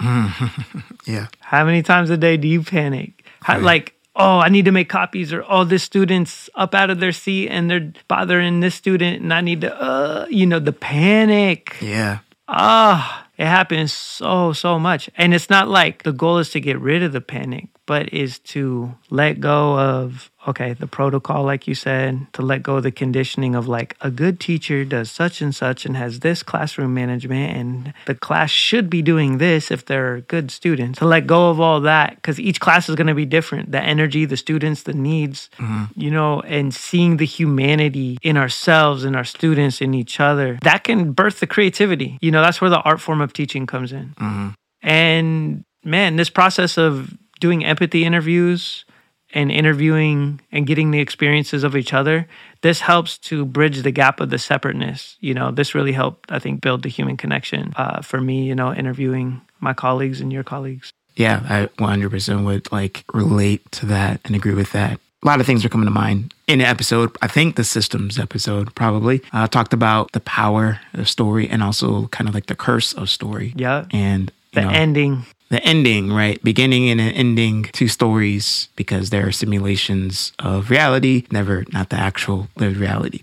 Yeah. 1.06 1.26
How 1.40 1.64
many 1.64 1.82
times 1.82 2.10
a 2.10 2.16
day 2.16 2.36
do 2.36 2.46
you 2.46 2.62
panic? 2.62 3.24
How. 3.42 3.58
Like, 3.58 3.94
oh, 4.14 4.38
I 4.38 4.48
need 4.48 4.66
to 4.66 4.70
make 4.72 4.88
copies, 4.88 5.32
or 5.32 5.44
oh, 5.48 5.64
this 5.64 5.82
student's 5.82 6.50
up 6.54 6.74
out 6.74 6.90
of 6.90 7.00
their 7.00 7.12
seat 7.12 7.48
and 7.48 7.70
they're 7.70 7.92
bothering 8.06 8.60
this 8.60 8.74
student, 8.74 9.22
and 9.22 9.32
I 9.32 9.40
need 9.40 9.62
to, 9.62 9.74
uh, 9.74 10.26
you 10.28 10.46
know, 10.46 10.58
the 10.58 10.72
panic. 10.72 11.76
Yeah. 11.80 12.18
Ah, 12.52 13.28
it 13.38 13.46
happens 13.46 13.92
so, 13.92 14.52
so 14.52 14.78
much. 14.78 15.08
And 15.16 15.32
it's 15.32 15.50
not 15.50 15.68
like 15.68 16.02
the 16.02 16.12
goal 16.12 16.38
is 16.38 16.50
to 16.50 16.60
get 16.60 16.80
rid 16.80 17.02
of 17.02 17.12
the 17.12 17.20
panic, 17.20 17.68
but 17.90 18.14
is 18.14 18.38
to 18.38 18.94
let 19.10 19.40
go 19.40 19.76
of, 19.76 20.30
okay, 20.46 20.74
the 20.74 20.86
protocol, 20.86 21.42
like 21.42 21.66
you 21.66 21.74
said, 21.74 22.24
to 22.32 22.40
let 22.40 22.62
go 22.62 22.76
of 22.76 22.84
the 22.84 22.92
conditioning 22.92 23.56
of 23.56 23.66
like 23.66 23.96
a 24.00 24.12
good 24.12 24.38
teacher 24.38 24.84
does 24.84 25.10
such 25.10 25.42
and 25.42 25.52
such 25.52 25.84
and 25.84 25.96
has 25.96 26.20
this 26.20 26.44
classroom 26.44 26.94
management, 26.94 27.56
and 27.56 27.92
the 28.06 28.14
class 28.14 28.48
should 28.48 28.88
be 28.88 29.02
doing 29.02 29.38
this 29.38 29.72
if 29.72 29.84
they're 29.86 30.20
good 30.20 30.52
students. 30.52 31.00
To 31.00 31.04
let 31.04 31.26
go 31.26 31.50
of 31.50 31.58
all 31.58 31.80
that, 31.80 32.14
because 32.14 32.38
each 32.38 32.60
class 32.60 32.88
is 32.88 32.94
going 32.94 33.08
to 33.08 33.14
be 33.14 33.26
different 33.26 33.72
the 33.72 33.82
energy, 33.82 34.24
the 34.24 34.36
students, 34.36 34.84
the 34.84 34.92
needs, 34.92 35.50
mm-hmm. 35.58 35.86
you 36.00 36.12
know, 36.12 36.42
and 36.42 36.72
seeing 36.72 37.16
the 37.16 37.26
humanity 37.26 38.18
in 38.22 38.36
ourselves, 38.36 39.02
in 39.02 39.16
our 39.16 39.24
students, 39.24 39.80
in 39.80 39.94
each 39.94 40.20
other, 40.20 40.60
that 40.62 40.84
can 40.84 41.10
birth 41.10 41.40
the 41.40 41.46
creativity. 41.48 42.18
You 42.20 42.30
know, 42.30 42.40
that's 42.40 42.60
where 42.60 42.70
the 42.70 42.82
art 42.82 43.00
form 43.00 43.20
of 43.20 43.32
teaching 43.32 43.66
comes 43.66 43.90
in. 43.90 44.14
Mm-hmm. 44.14 44.48
And 44.80 45.64
man, 45.82 46.14
this 46.14 46.30
process 46.30 46.78
of 46.78 47.18
doing 47.40 47.64
empathy 47.64 48.04
interviews 48.04 48.84
and 49.32 49.50
interviewing 49.50 50.40
and 50.52 50.66
getting 50.66 50.90
the 50.90 51.00
experiences 51.00 51.64
of 51.64 51.76
each 51.76 51.92
other, 51.92 52.26
this 52.62 52.80
helps 52.80 53.16
to 53.18 53.44
bridge 53.44 53.82
the 53.82 53.90
gap 53.90 54.20
of 54.20 54.30
the 54.30 54.38
separateness. 54.38 55.16
You 55.20 55.34
know, 55.34 55.50
this 55.50 55.74
really 55.74 55.92
helped, 55.92 56.30
I 56.30 56.38
think, 56.38 56.60
build 56.60 56.82
the 56.82 56.88
human 56.88 57.16
connection 57.16 57.72
uh, 57.76 58.02
for 58.02 58.20
me, 58.20 58.44
you 58.44 58.54
know, 58.54 58.74
interviewing 58.74 59.40
my 59.60 59.72
colleagues 59.72 60.20
and 60.20 60.32
your 60.32 60.44
colleagues. 60.44 60.92
Yeah, 61.16 61.42
I 61.48 61.66
100% 61.82 62.44
would 62.44 62.70
like 62.72 63.04
relate 63.12 63.70
to 63.72 63.86
that 63.86 64.20
and 64.24 64.34
agree 64.34 64.54
with 64.54 64.72
that. 64.72 64.98
A 65.22 65.26
lot 65.26 65.38
of 65.38 65.44
things 65.46 65.64
are 65.64 65.68
coming 65.68 65.86
to 65.86 65.90
mind 65.92 66.32
in 66.46 66.60
the 66.60 66.64
episode. 66.64 67.14
I 67.20 67.26
think 67.26 67.56
the 67.56 67.64
systems 67.64 68.18
episode 68.18 68.74
probably 68.74 69.20
uh, 69.32 69.46
talked 69.48 69.74
about 69.74 70.12
the 70.12 70.20
power 70.20 70.80
of 70.94 71.08
story 71.10 71.46
and 71.48 71.62
also 71.62 72.06
kind 72.06 72.26
of 72.26 72.34
like 72.34 72.46
the 72.46 72.54
curse 72.54 72.94
of 72.94 73.10
story. 73.10 73.52
Yeah. 73.54 73.84
And 73.90 74.32
you 74.52 74.62
The 74.62 74.62
know, 74.62 74.70
ending. 74.70 75.26
The 75.50 75.62
ending, 75.64 76.12
right? 76.12 76.42
Beginning 76.42 76.88
and 76.88 77.00
an 77.00 77.10
ending 77.12 77.64
to 77.72 77.88
stories 77.88 78.68
because 78.76 79.10
they're 79.10 79.32
simulations 79.32 80.32
of 80.38 80.70
reality, 80.70 81.24
never 81.30 81.64
not 81.72 81.90
the 81.90 81.96
actual 81.96 82.48
lived 82.56 82.76
reality. 82.76 83.22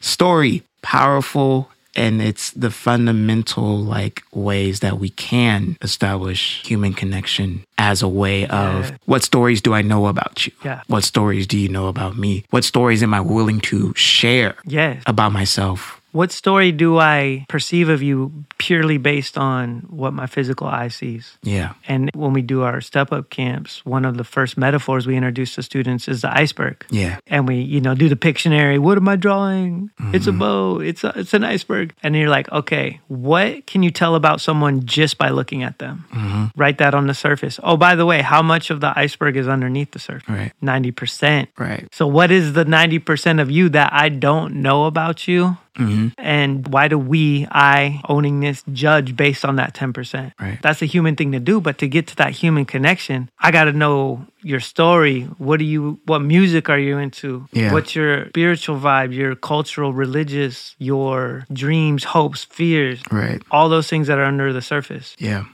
Story, 0.00 0.62
powerful, 0.82 1.70
and 1.96 2.20
it's 2.20 2.50
the 2.50 2.70
fundamental 2.70 3.78
like 3.78 4.22
ways 4.32 4.80
that 4.80 4.98
we 4.98 5.08
can 5.08 5.76
establish 5.80 6.62
human 6.64 6.92
connection 6.92 7.64
as 7.78 8.02
a 8.02 8.08
way 8.08 8.46
of 8.46 8.90
Yeah. 8.90 8.96
what 9.06 9.24
stories 9.24 9.60
do 9.62 9.72
I 9.74 9.82
know 9.82 10.06
about 10.06 10.46
you? 10.46 10.52
Yeah. 10.64 10.82
What 10.86 11.04
stories 11.04 11.46
do 11.46 11.58
you 11.58 11.68
know 11.70 11.88
about 11.88 12.16
me? 12.18 12.44
What 12.50 12.64
stories 12.64 13.02
am 13.02 13.14
I 13.14 13.20
willing 13.20 13.60
to 13.62 13.92
share 13.96 14.54
Yes. 14.66 15.02
about 15.06 15.32
myself? 15.32 16.00
What 16.16 16.32
story 16.32 16.72
do 16.72 16.98
I 16.98 17.44
perceive 17.46 17.90
of 17.90 18.02
you 18.02 18.46
purely 18.56 18.96
based 18.96 19.36
on 19.36 19.84
what 19.90 20.14
my 20.14 20.26
physical 20.26 20.66
eye 20.66 20.88
sees? 20.88 21.36
Yeah. 21.42 21.74
And 21.86 22.10
when 22.14 22.32
we 22.32 22.40
do 22.40 22.62
our 22.62 22.80
step 22.80 23.12
up 23.12 23.28
camps, 23.28 23.84
one 23.84 24.06
of 24.06 24.16
the 24.16 24.24
first 24.24 24.56
metaphors 24.56 25.06
we 25.06 25.14
introduce 25.14 25.56
to 25.56 25.62
students 25.62 26.08
is 26.08 26.22
the 26.22 26.34
iceberg. 26.34 26.86
Yeah. 26.88 27.18
And 27.26 27.46
we, 27.46 27.56
you 27.56 27.82
know, 27.82 27.94
do 27.94 28.08
the 28.08 28.16
Pictionary. 28.16 28.78
What 28.78 28.96
am 28.96 29.06
I 29.10 29.16
drawing? 29.16 29.90
It's 30.14 30.26
a 30.26 30.30
mm-hmm. 30.30 30.38
boat. 30.38 30.84
It's 30.84 31.04
a, 31.04 31.12
it's 31.16 31.34
an 31.34 31.44
iceberg. 31.44 31.92
And 32.02 32.16
you're 32.16 32.30
like, 32.30 32.50
okay, 32.50 32.98
what 33.08 33.66
can 33.66 33.82
you 33.82 33.90
tell 33.90 34.14
about 34.14 34.40
someone 34.40 34.86
just 34.86 35.18
by 35.18 35.28
looking 35.28 35.64
at 35.64 35.78
them? 35.80 36.06
Mm-hmm. 36.14 36.58
Write 36.58 36.78
that 36.78 36.94
on 36.94 37.08
the 37.08 37.14
surface. 37.14 37.60
Oh, 37.62 37.76
by 37.76 37.94
the 37.94 38.06
way, 38.06 38.22
how 38.22 38.40
much 38.40 38.70
of 38.70 38.80
the 38.80 38.98
iceberg 38.98 39.36
is 39.36 39.48
underneath 39.48 39.90
the 39.90 39.98
surface? 39.98 40.30
Right. 40.30 40.52
Ninety 40.62 40.92
percent. 40.92 41.50
Right. 41.58 41.86
So, 41.92 42.06
what 42.06 42.30
is 42.30 42.54
the 42.54 42.64
90% 42.64 43.38
of 43.38 43.50
you 43.50 43.68
that 43.68 43.92
I 43.92 44.08
don't 44.08 44.62
know 44.62 44.86
about 44.86 45.28
you? 45.28 45.58
Mm-hmm. 45.76 46.08
And 46.18 46.66
why 46.68 46.88
do 46.88 46.98
we, 46.98 47.46
I 47.50 48.00
owning 48.08 48.40
this, 48.40 48.62
judge 48.72 49.16
based 49.16 49.44
on 49.44 49.56
that 49.56 49.74
10%? 49.74 50.32
Right. 50.40 50.58
That's 50.62 50.82
a 50.82 50.86
human 50.86 51.16
thing 51.16 51.32
to 51.32 51.40
do. 51.40 51.60
But 51.60 51.78
to 51.78 51.88
get 51.88 52.06
to 52.08 52.16
that 52.16 52.32
human 52.32 52.64
connection, 52.64 53.30
I 53.38 53.50
got 53.50 53.64
to 53.64 53.72
know 53.72 54.26
your 54.42 54.60
story. 54.60 55.22
What 55.38 55.58
do 55.58 55.64
you, 55.64 56.00
what 56.06 56.20
music 56.20 56.68
are 56.68 56.78
you 56.78 56.98
into? 56.98 57.48
Yeah. 57.52 57.72
What's 57.72 57.94
your 57.94 58.28
spiritual 58.28 58.78
vibe, 58.78 59.14
your 59.14 59.34
cultural, 59.34 59.92
religious, 59.92 60.74
your 60.78 61.44
dreams, 61.52 62.04
hopes, 62.04 62.44
fears? 62.44 63.02
Right. 63.10 63.42
All 63.50 63.68
those 63.68 63.88
things 63.88 64.06
that 64.06 64.18
are 64.18 64.24
under 64.24 64.52
the 64.52 64.62
surface. 64.62 65.14
Yeah. 65.18 65.44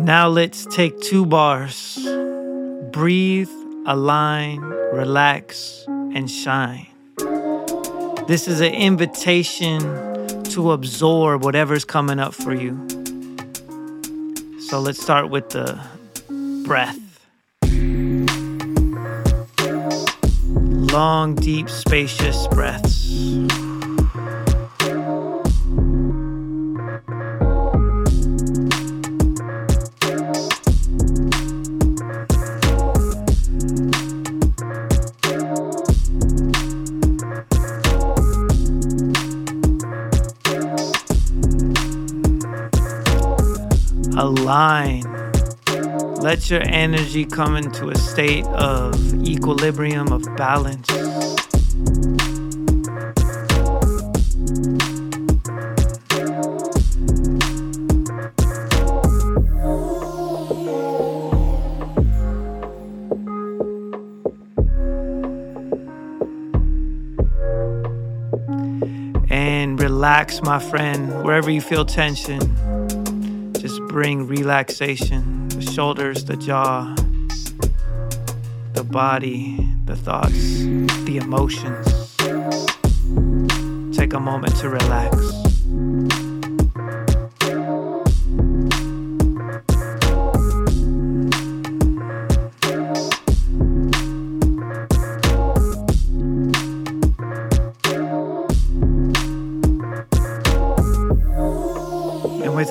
Now 0.00 0.28
let's 0.28 0.66
take 0.66 1.00
two 1.00 1.24
bars. 1.24 1.98
Breathe, 2.92 3.50
align, 3.86 4.60
relax, 4.60 5.84
and 5.88 6.30
shine. 6.30 6.86
This 8.26 8.48
is 8.48 8.60
an 8.60 8.72
invitation 8.72 9.80
to 10.44 10.72
absorb 10.72 11.44
whatever's 11.44 11.84
coming 11.84 12.18
up 12.18 12.32
for 12.34 12.54
you. 12.54 12.74
So 14.68 14.80
let's 14.80 15.02
start 15.02 15.28
with 15.28 15.50
the 15.50 15.78
breath. 16.64 16.98
Long, 20.92 21.34
deep, 21.34 21.68
spacious 21.68 22.46
breaths. 22.48 23.63
Align. 44.44 45.02
Let 46.20 46.50
your 46.50 46.60
energy 46.66 47.24
come 47.24 47.56
into 47.56 47.88
a 47.88 47.96
state 47.96 48.44
of 48.46 48.94
equilibrium, 49.26 50.12
of 50.12 50.22
balance. 50.36 50.90
And 69.30 69.80
relax, 69.80 70.42
my 70.42 70.58
friend, 70.58 71.24
wherever 71.24 71.50
you 71.50 71.62
feel 71.62 71.86
tension. 71.86 72.40
Bring 73.94 74.26
relaxation. 74.26 75.46
The 75.50 75.62
shoulders, 75.62 76.24
the 76.24 76.36
jaw, 76.36 76.96
the 78.72 78.82
body, 78.82 79.68
the 79.84 79.94
thoughts, 79.94 80.64
the 81.04 81.18
emotions. 81.22 81.86
Take 83.96 84.14
a 84.14 84.18
moment 84.18 84.56
to 84.56 84.68
relax. 84.68 85.43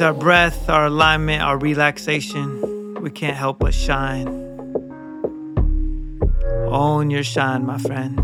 Our 0.03 0.13
breath, 0.13 0.69
our 0.69 0.87
alignment, 0.87 1.41
our 1.41 1.57
relaxation, 1.57 3.01
we 3.01 3.09
can't 3.09 3.37
help 3.37 3.59
but 3.59 3.73
shine. 3.73 4.27
Own 6.67 7.09
your 7.09 7.23
shine, 7.23 7.65
my 7.65 7.77
friend. 7.77 8.19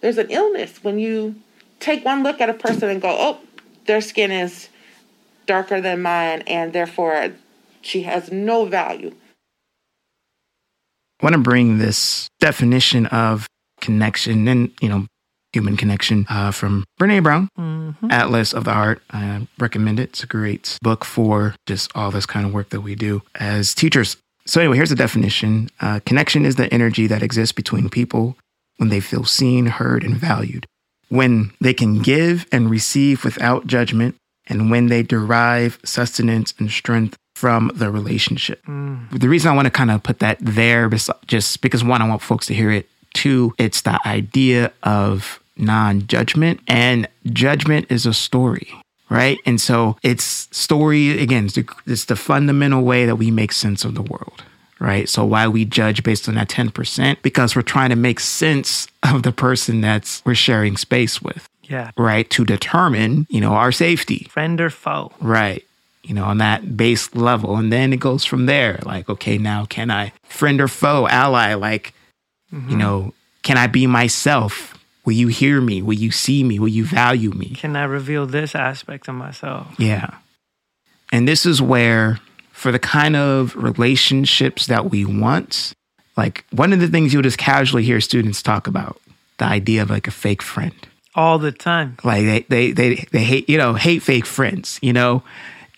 There's 0.00 0.18
an 0.18 0.30
illness 0.30 0.84
when 0.84 1.00
you 1.00 1.34
take 1.80 2.04
one 2.04 2.22
look 2.22 2.40
at 2.40 2.48
a 2.48 2.54
person 2.54 2.90
and 2.90 3.02
go, 3.02 3.08
oh, 3.10 3.38
their 3.86 4.00
skin 4.00 4.30
is 4.30 4.68
darker 5.46 5.80
than 5.80 6.00
mine, 6.00 6.42
and 6.46 6.72
therefore 6.72 7.32
she 7.80 8.02
has 8.02 8.30
no 8.30 8.66
value. 8.66 9.12
I 11.22 11.26
want 11.26 11.34
to 11.34 11.40
bring 11.40 11.78
this 11.78 12.28
definition 12.40 13.06
of 13.06 13.46
connection 13.80 14.48
and, 14.48 14.72
you 14.80 14.88
know, 14.88 15.06
human 15.52 15.76
connection 15.76 16.26
uh, 16.28 16.50
from 16.50 16.82
Brene 17.00 17.22
Brown, 17.22 17.48
Mhm. 17.58 18.10
Atlas 18.10 18.52
of 18.52 18.64
the 18.64 18.72
Heart. 18.72 19.02
I 19.10 19.46
recommend 19.58 20.00
it. 20.00 20.08
It's 20.10 20.24
a 20.24 20.26
great 20.26 20.78
book 20.82 21.04
for 21.04 21.54
just 21.66 21.92
all 21.94 22.10
this 22.10 22.26
kind 22.26 22.44
of 22.44 22.52
work 22.52 22.70
that 22.70 22.80
we 22.80 22.96
do 22.96 23.22
as 23.36 23.72
teachers. 23.74 24.16
So, 24.46 24.60
anyway, 24.60 24.76
here's 24.76 24.90
the 24.90 24.96
definition 24.96 25.68
uh, 25.80 26.00
Connection 26.04 26.44
is 26.44 26.56
the 26.56 26.72
energy 26.74 27.06
that 27.06 27.22
exists 27.22 27.52
between 27.52 27.88
people 27.88 28.36
when 28.78 28.88
they 28.88 28.98
feel 29.00 29.24
seen, 29.24 29.66
heard, 29.66 30.02
and 30.02 30.16
valued, 30.16 30.66
when 31.08 31.52
they 31.60 31.74
can 31.74 32.00
give 32.02 32.46
and 32.50 32.68
receive 32.68 33.22
without 33.24 33.68
judgment, 33.68 34.16
and 34.48 34.70
when 34.72 34.86
they 34.88 35.04
derive 35.04 35.78
sustenance 35.84 36.52
and 36.58 36.68
strength 36.72 37.16
from 37.42 37.72
the 37.74 37.90
relationship. 37.90 38.62
The 38.64 39.28
reason 39.28 39.50
I 39.50 39.54
want 39.56 39.66
to 39.66 39.70
kind 39.72 39.90
of 39.90 40.00
put 40.04 40.20
that 40.20 40.38
there, 40.40 40.88
just 41.26 41.60
because 41.60 41.82
one, 41.82 42.00
I 42.00 42.08
want 42.08 42.22
folks 42.22 42.46
to 42.46 42.54
hear 42.54 42.70
it. 42.70 42.88
Two, 43.14 43.52
it's 43.58 43.80
the 43.80 43.98
idea 44.06 44.72
of 44.84 45.40
non 45.56 46.06
judgment, 46.06 46.60
and 46.68 47.08
judgment 47.32 47.86
is 47.90 48.06
a 48.06 48.14
story. 48.14 48.68
Right. 49.10 49.40
And 49.44 49.60
so 49.60 49.96
it's 50.04 50.46
story, 50.56 51.20
again, 51.20 51.46
it's 51.46 51.54
the, 51.54 51.68
it's 51.84 52.04
the 52.04 52.14
fundamental 52.14 52.84
way 52.84 53.06
that 53.06 53.16
we 53.16 53.32
make 53.32 53.50
sense 53.50 53.84
of 53.84 53.96
the 53.96 54.02
world. 54.02 54.44
Right. 54.78 55.08
So 55.08 55.24
why 55.24 55.48
we 55.48 55.64
judge 55.64 56.04
based 56.04 56.28
on 56.28 56.36
that 56.36 56.48
10%? 56.48 57.22
Because 57.22 57.56
we're 57.56 57.62
trying 57.62 57.90
to 57.90 57.96
make 57.96 58.20
sense 58.20 58.86
of 59.02 59.24
the 59.24 59.32
person 59.32 59.80
that's 59.80 60.24
we're 60.24 60.36
sharing 60.36 60.76
space 60.76 61.20
with. 61.20 61.48
Yeah. 61.64 61.90
Right. 61.98 62.30
To 62.30 62.44
determine, 62.44 63.26
you 63.28 63.40
know, 63.40 63.54
our 63.54 63.72
safety. 63.72 64.28
Friend 64.30 64.60
or 64.60 64.70
foe. 64.70 65.10
Right. 65.20 65.64
You 66.02 66.14
know, 66.14 66.24
on 66.24 66.38
that 66.38 66.76
base 66.76 67.14
level. 67.14 67.56
And 67.56 67.72
then 67.72 67.92
it 67.92 68.00
goes 68.00 68.24
from 68.24 68.46
there. 68.46 68.80
Like, 68.84 69.08
okay, 69.08 69.38
now 69.38 69.66
can 69.66 69.90
I 69.90 70.12
friend 70.24 70.60
or 70.60 70.68
foe, 70.68 71.06
ally? 71.06 71.54
Like, 71.54 71.94
you 72.50 72.58
mm-hmm. 72.58 72.78
know, 72.78 73.14
can 73.42 73.56
I 73.56 73.66
be 73.68 73.86
myself? 73.86 74.76
Will 75.04 75.12
you 75.12 75.28
hear 75.28 75.60
me? 75.60 75.82
Will 75.82 75.94
you 75.94 76.10
see 76.10 76.44
me? 76.44 76.58
Will 76.58 76.68
you 76.68 76.84
value 76.84 77.30
me? 77.30 77.50
Can 77.50 77.76
I 77.76 77.84
reveal 77.84 78.26
this 78.26 78.54
aspect 78.54 79.08
of 79.08 79.14
myself? 79.14 79.74
Yeah. 79.78 80.14
And 81.10 81.26
this 81.26 81.44
is 81.44 81.60
where, 81.60 82.20
for 82.52 82.72
the 82.72 82.78
kind 82.78 83.16
of 83.16 83.54
relationships 83.56 84.66
that 84.66 84.90
we 84.90 85.04
want, 85.04 85.72
like 86.16 86.44
one 86.50 86.72
of 86.72 86.80
the 86.80 86.88
things 86.88 87.12
you'll 87.12 87.22
just 87.22 87.38
casually 87.38 87.82
hear 87.82 88.00
students 88.00 88.42
talk 88.42 88.66
about 88.66 89.00
the 89.38 89.44
idea 89.44 89.82
of 89.82 89.90
like 89.90 90.06
a 90.06 90.12
fake 90.12 90.42
friend. 90.42 90.74
All 91.14 91.38
the 91.38 91.52
time. 91.52 91.98
like 92.04 92.24
they 92.24 92.40
they 92.48 92.72
they, 92.72 92.94
they 93.12 93.24
hate 93.24 93.48
you 93.48 93.58
know 93.58 93.74
hate 93.74 94.02
fake 94.02 94.24
friends 94.24 94.78
you 94.80 94.94
know 94.94 95.22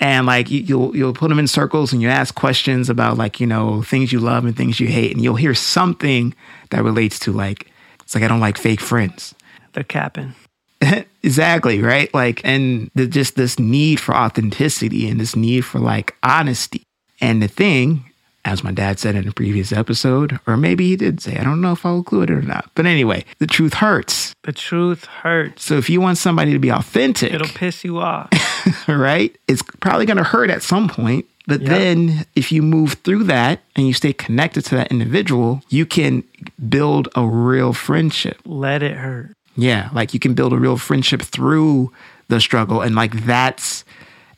and 0.00 0.26
like 0.26 0.50
you, 0.50 0.60
you'll 0.60 0.96
you'll 0.96 1.14
put 1.14 1.28
them 1.28 1.38
in 1.38 1.46
circles 1.46 1.92
and 1.92 2.02
you 2.02 2.08
ask 2.08 2.34
questions 2.34 2.90
about 2.90 3.16
like 3.16 3.40
you 3.40 3.46
know 3.46 3.82
things 3.82 4.12
you 4.12 4.20
love 4.20 4.44
and 4.44 4.56
things 4.56 4.80
you 4.80 4.86
hate. 4.86 5.12
And 5.12 5.22
you'll 5.22 5.36
hear 5.36 5.54
something 5.54 6.34
that 6.70 6.82
relates 6.82 7.18
to 7.20 7.32
like 7.32 7.70
it's 8.02 8.14
like 8.14 8.24
i 8.24 8.28
don't 8.28 8.40
like 8.40 8.58
fake 8.58 8.80
friends. 8.80 9.34
They're 9.72 9.84
capping. 9.84 10.34
exactly 11.22 11.80
right? 11.80 12.12
Like 12.12 12.40
and 12.44 12.90
the, 12.94 13.06
just 13.06 13.36
this 13.36 13.58
need 13.58 14.00
for 14.00 14.14
authenticity 14.14 15.08
and 15.08 15.20
this 15.20 15.36
need 15.36 15.62
for 15.62 15.78
like 15.78 16.16
honesty. 16.22 16.82
And 17.20 17.42
the 17.42 17.48
thing 17.48 18.04
as 18.44 18.62
my 18.62 18.70
dad 18.72 18.98
said 18.98 19.14
in 19.14 19.26
a 19.26 19.32
previous 19.32 19.72
episode 19.72 20.38
or 20.46 20.56
maybe 20.56 20.86
he 20.88 20.96
did 20.96 21.20
say 21.20 21.36
i 21.38 21.44
don't 21.44 21.60
know 21.60 21.72
if 21.72 21.84
i'll 21.86 21.96
include 21.96 22.30
it 22.30 22.34
or 22.34 22.42
not 22.42 22.70
but 22.74 22.86
anyway 22.86 23.24
the 23.38 23.46
truth 23.46 23.74
hurts 23.74 24.34
The 24.42 24.52
truth 24.52 25.04
hurts. 25.06 25.64
so 25.64 25.76
if 25.78 25.88
you 25.88 26.00
want 26.00 26.18
somebody 26.18 26.52
to 26.52 26.58
be 26.58 26.70
authentic 26.70 27.32
It'll 27.32 27.48
piss 27.48 27.84
you 27.84 27.98
off. 27.98 28.28
right? 28.88 29.34
It's 29.48 29.62
probably 29.80 30.06
going 30.06 30.16
to 30.16 30.24
hurt 30.24 30.50
at 30.50 30.62
some 30.62 30.88
point. 30.88 31.26
But 31.46 31.60
Yep. 31.60 31.70
then 31.70 32.26
if 32.34 32.50
you 32.52 32.62
move 32.62 32.94
through 33.04 33.24
that 33.24 33.60
and 33.76 33.86
you 33.86 33.92
stay 33.92 34.12
connected 34.14 34.64
to 34.66 34.74
that 34.76 34.90
individual, 34.90 35.62
you 35.68 35.84
can 35.86 36.24
build 36.68 37.08
a 37.14 37.26
real 37.26 37.72
friendship. 37.74 38.38
Let 38.46 38.82
it 38.82 38.96
hurt. 38.96 39.32
Yeah. 39.56 39.90
Like 39.92 40.14
you 40.14 40.20
can 40.20 40.32
build 40.34 40.52
a 40.54 40.58
real 40.58 40.76
friendship 40.78 41.20
through 41.22 41.92
the 42.28 42.40
struggle. 42.40 42.80
And 42.80 42.94
like 42.94 43.24
that's, 43.26 43.84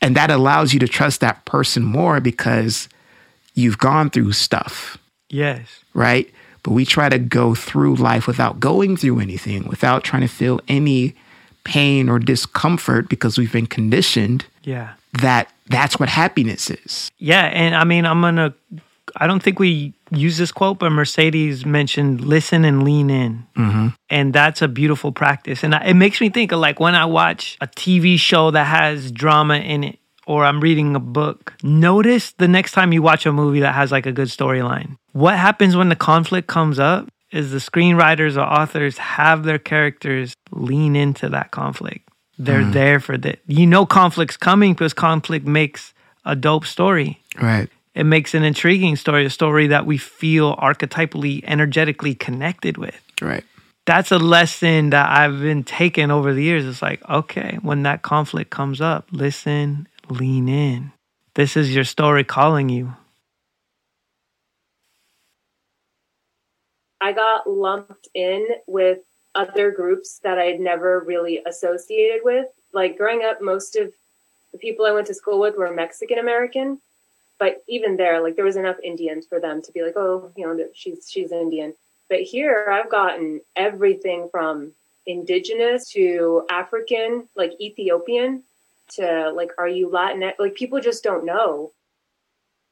and 0.01 0.15
that 0.17 0.29
allows 0.29 0.73
you 0.73 0.79
to 0.81 0.87
trust 0.87 1.21
that 1.21 1.45
person 1.45 1.83
more 1.83 2.19
because 2.19 2.89
you've 3.57 3.77
gone 3.77 4.09
through 4.09 4.31
stuff 4.33 4.97
Yes. 5.29 5.67
right? 5.93 6.29
But 6.63 6.71
we 6.71 6.85
try 6.85 7.09
to 7.09 7.17
go 7.19 7.55
through 7.55 7.95
life 7.95 8.27
without 8.27 8.59
going 8.59 8.97
through 8.97 9.19
anything, 9.19 9.67
without 9.67 10.03
trying 10.03 10.21
to 10.21 10.27
feel 10.27 10.59
any 10.67 11.15
pain 11.63 12.07
or 12.09 12.19
discomfort 12.19 13.09
because 13.09 13.37
we've 13.37 13.51
been 13.51 13.67
conditioned 13.67 14.45
Yeah. 14.63 14.93
that 15.21 15.49
that's 15.69 15.99
what 15.99 16.07
happiness 16.09 16.69
is. 16.69 17.11
Yeah. 17.17 17.43
And 17.45 17.75
I 17.75 17.83
mean, 17.83 18.05
I'm 18.05 18.21
going 18.21 18.35
to, 18.37 18.53
I 19.17 19.27
don't 19.27 19.41
think 19.43 19.59
we 19.59 19.93
use 20.11 20.37
this 20.37 20.51
quote, 20.51 20.79
but 20.79 20.91
Mercedes 20.91 21.65
mentioned 21.65 22.21
listen 22.21 22.63
and 22.63 22.83
lean 22.83 23.09
in. 23.09 23.45
Mm-hmm. 23.57 23.87
And 24.09 24.31
that's 24.33 24.61
a 24.61 24.67
beautiful 24.69 25.11
practice. 25.11 25.63
And 25.63 25.73
it 25.73 25.95
makes 25.95 26.21
me 26.21 26.29
think 26.29 26.51
of 26.53 26.59
like 26.59 26.79
when 26.79 26.95
I 26.95 27.03
watch 27.05 27.57
a 27.59 27.67
TV 27.67 28.17
show 28.17 28.51
that 28.51 28.65
has 28.65 29.11
drama 29.11 29.55
in 29.57 29.83
it, 29.83 29.99
or 30.27 30.43
I'm 30.45 30.59
reading 30.59 30.95
a 30.95 30.99
book. 30.99 31.53
Notice 31.63 32.33
the 32.33 32.47
next 32.47 32.73
time 32.73 32.91
you 32.93 33.01
watch 33.01 33.25
a 33.25 33.31
movie 33.31 33.61
that 33.61 33.73
has 33.73 33.91
like 33.91 34.05
a 34.05 34.11
good 34.11 34.27
storyline. 34.27 34.97
What 35.13 35.37
happens 35.37 35.75
when 35.75 35.89
the 35.89 35.95
conflict 35.95 36.47
comes 36.47 36.77
up 36.77 37.07
is 37.31 37.51
the 37.51 37.57
screenwriters 37.57 38.35
or 38.35 38.41
authors 38.41 38.97
have 38.97 39.43
their 39.43 39.57
characters 39.57 40.35
lean 40.51 40.95
into 40.95 41.29
that 41.29 41.51
conflict. 41.51 42.07
They're 42.37 42.61
mm. 42.61 42.73
there 42.73 42.99
for 42.99 43.17
that. 43.17 43.39
You 43.47 43.65
know, 43.65 43.85
conflict's 43.85 44.37
coming 44.37 44.73
because 44.73 44.93
conflict 44.93 45.47
makes 45.47 45.93
a 46.25 46.35
dope 46.35 46.65
story 46.65 47.21
Right. 47.41 47.69
it 47.95 48.03
makes 48.03 48.33
an 48.33 48.43
intriguing 48.43 48.95
story, 48.95 49.25
a 49.25 49.29
story 49.29 49.67
that 49.67 49.85
we 49.85 49.97
feel 49.97 50.55
archetypally, 50.57 51.43
energetically 51.45 52.15
connected 52.15 52.77
with. 52.77 52.99
Right. 53.21 53.43
That's 53.85 54.11
a 54.11 54.19
lesson 54.19 54.89
that 54.89 55.09
I've 55.09 55.39
been 55.39 55.63
taking 55.63 56.11
over 56.11 56.33
the 56.33 56.43
years. 56.43 56.65
It's 56.65 56.81
like, 56.81 57.07
okay, 57.09 57.57
when 57.61 57.83
that 57.83 58.01
conflict 58.01 58.49
comes 58.49 58.81
up, 58.81 59.07
listen, 59.11 59.87
lean 60.09 60.47
in. 60.47 60.91
This 61.35 61.55
is 61.55 61.73
your 61.73 61.83
story 61.83 62.23
calling 62.23 62.69
you. 62.69 62.93
I 66.99 67.13
got 67.13 67.49
lumped 67.49 68.07
in 68.13 68.47
with 68.65 68.99
other 69.35 69.71
groups 69.71 70.19
that 70.23 70.39
I 70.39 70.45
had 70.45 70.59
never 70.59 70.99
really 70.99 71.41
associated 71.45 72.21
with. 72.23 72.47
Like 72.73 72.97
growing 72.97 73.23
up, 73.23 73.41
most 73.41 73.75
of 73.75 73.93
the 74.51 74.57
people 74.57 74.85
I 74.85 74.91
went 74.91 75.07
to 75.07 75.13
school 75.13 75.39
with 75.39 75.55
were 75.55 75.71
Mexican 75.71 76.17
American, 76.17 76.79
but 77.39 77.63
even 77.67 77.97
there, 77.97 78.21
like 78.21 78.35
there 78.35 78.45
was 78.45 78.55
enough 78.55 78.77
Indians 78.83 79.27
for 79.27 79.39
them 79.39 79.61
to 79.61 79.71
be 79.71 79.83
like, 79.83 79.95
oh, 79.95 80.31
you 80.35 80.45
know, 80.45 80.65
she's 80.73 81.07
she's 81.09 81.31
Indian. 81.31 81.73
But 82.09 82.21
here, 82.21 82.67
I've 82.71 82.89
gotten 82.89 83.41
everything 83.55 84.29
from 84.31 84.71
indigenous 85.05 85.89
to 85.91 86.45
African, 86.49 87.27
like 87.35 87.53
Ethiopian, 87.61 88.43
to 88.95 89.31
like, 89.35 89.51
are 89.57 89.67
you 89.67 89.89
Latin? 89.89 90.31
Like 90.39 90.55
people 90.55 90.79
just 90.79 91.03
don't 91.03 91.25
know. 91.25 91.71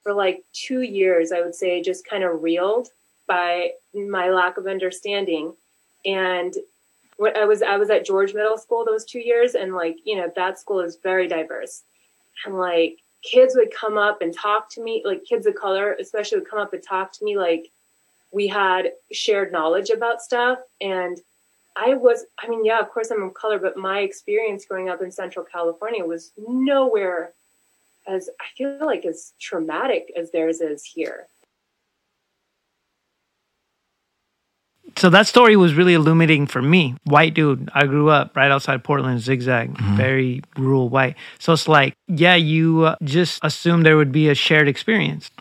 For 0.04 0.14
like 0.14 0.44
two 0.54 0.82
years, 0.82 1.32
I 1.32 1.42
would 1.42 1.56
say, 1.56 1.82
just 1.82 2.08
kind 2.08 2.24
of 2.24 2.44
reeled 2.44 2.90
by 3.28 3.72
my 3.94 4.30
lack 4.30 4.58
of 4.58 4.68
understanding. 4.68 5.54
And 6.06 6.54
what 7.18 7.38
I 7.38 7.46
was 7.46 7.62
I 7.62 7.78
was 7.78 7.90
at 7.90 8.06
George 8.06 8.34
Middle 8.34 8.58
School 8.58 8.86
those 8.86 9.06
two 9.06 9.20
years, 9.20 9.56
and 9.56 9.74
like 9.74 9.98
you 10.04 10.16
know 10.16 10.32
that 10.36 10.60
school 10.60 10.80
is 10.82 10.98
very 10.98 11.28
diverse, 11.28 11.84
and 12.46 12.58
like 12.58 13.00
kids 13.24 13.56
would 13.56 13.74
come 13.74 13.98
up 13.98 14.22
and 14.22 14.34
talk 14.34 14.70
to 14.72 14.84
me, 14.84 15.02
like 15.06 15.24
kids 15.26 15.46
of 15.48 15.56
color 15.56 15.96
especially 16.00 16.40
would 16.40 16.50
come 16.50 16.60
up 16.60 16.74
and 16.74 16.84
talk 16.84 17.12
to 17.14 17.26
me 17.26 17.38
like 17.38 17.72
we 18.32 18.48
had 18.48 18.92
shared 19.12 19.52
knowledge 19.52 19.90
about 19.90 20.22
stuff, 20.22 20.60
and 20.82 21.20
I 21.76 21.94
was 21.96 22.26
I 22.40 22.48
mean 22.48 22.64
yeah 22.64 22.80
of 22.80 22.90
course 22.90 23.12
I'm 23.12 23.24
of 23.24 23.34
color, 23.34 23.60
but 23.60 23.78
my 23.78 24.00
experience 24.00 24.66
growing 24.66 24.90
up 24.90 25.02
in 25.02 25.12
Central 25.12 25.46
California 25.46 26.06
was 26.06 26.32
nowhere 26.38 27.34
as 28.08 28.30
I 28.40 28.46
feel 28.56 28.78
like 28.86 29.06
as 29.06 29.34
traumatic 29.40 30.12
as 30.16 30.32
theirs 30.32 30.62
is 30.62 30.84
here. 30.84 31.28
So 34.98 35.10
that 35.10 35.28
story 35.28 35.56
was 35.58 35.74
really 35.74 35.94
illuminating 35.94 36.48
for 36.48 36.62
me. 36.62 36.96
White 37.04 37.34
dude, 37.34 37.70
I 37.74 37.86
grew 37.86 38.10
up 38.10 38.36
right 38.36 38.50
outside 38.50 38.84
Portland, 38.84 39.20
zigzag, 39.20 39.78
very 39.98 40.42
rural 40.58 40.88
white. 40.90 41.16
So 41.38 41.52
it's 41.54 41.68
like, 41.68 41.96
yeah, 42.08 42.36
you 42.36 42.84
uh, 42.86 42.96
just 43.04 43.40
assume 43.44 43.82
there 43.84 43.98
would 43.98 44.12
be 44.14 44.30
a 44.30 44.36
shared 44.36 44.68
experience 44.70 45.32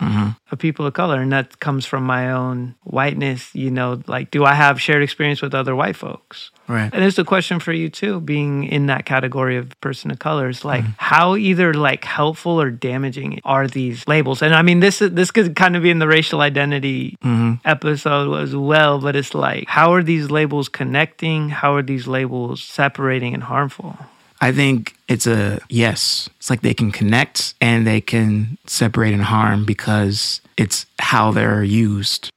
of 0.51 0.59
people 0.59 0.85
of 0.85 0.93
color. 0.93 1.21
And 1.21 1.31
that 1.31 1.59
comes 1.61 1.85
from 1.85 2.03
my 2.03 2.31
own 2.31 2.75
whiteness. 2.83 3.53
You 3.55 3.71
know, 3.71 4.01
like, 4.07 4.29
do 4.31 4.43
I 4.43 4.53
have 4.55 4.81
shared 4.81 5.01
experience 5.03 5.41
with 5.41 5.53
other 5.55 5.75
white 5.75 5.95
folks? 5.95 6.51
Right. 6.67 6.89
And 6.93 7.03
it's 7.03 7.17
a 7.17 7.23
question 7.23 7.59
for 7.59 7.73
you 7.73 7.89
too, 7.89 8.21
being 8.21 8.63
in 8.63 8.87
that 8.87 9.05
category 9.05 9.57
of 9.57 9.79
person 9.81 10.11
of 10.11 10.19
color. 10.19 10.49
It's 10.49 10.65
like 10.65 10.83
mm-hmm. 10.83 10.93
how 10.97 11.35
either 11.35 11.73
like 11.73 12.03
helpful 12.05 12.59
or 12.59 12.71
damaging 12.71 13.39
are 13.43 13.67
these 13.67 14.07
labels? 14.07 14.41
And 14.41 14.55
I 14.55 14.61
mean, 14.61 14.79
this 14.79 15.01
is 15.01 15.11
this 15.11 15.31
could 15.31 15.55
kind 15.55 15.75
of 15.75 15.83
be 15.83 15.89
in 15.89 15.99
the 15.99 16.07
racial 16.07 16.41
identity 16.41 17.17
mm-hmm. 17.23 17.55
episode 17.65 18.33
as 18.41 18.55
well. 18.55 18.99
But 18.99 19.15
it's 19.15 19.35
like, 19.35 19.67
how 19.67 19.93
are 19.93 20.03
these 20.03 20.31
labels 20.31 20.69
connecting? 20.69 21.49
How 21.49 21.75
are 21.75 21.83
these 21.83 22.07
labels 22.07 22.63
separating 22.63 23.33
and 23.33 23.43
harmful? 23.43 23.97
I 24.41 24.51
think 24.51 24.95
it's 25.07 25.27
a 25.27 25.59
yes. 25.69 26.29
It's 26.37 26.49
like 26.49 26.61
they 26.61 26.73
can 26.73 26.91
connect 26.91 27.53
and 27.61 27.87
they 27.87 28.01
can 28.01 28.57
separate 28.65 29.13
and 29.13 29.23
harm 29.23 29.65
because 29.65 30.41
it's 30.57 30.85
how 30.99 31.31
they're 31.31 31.63
used. 31.63 32.29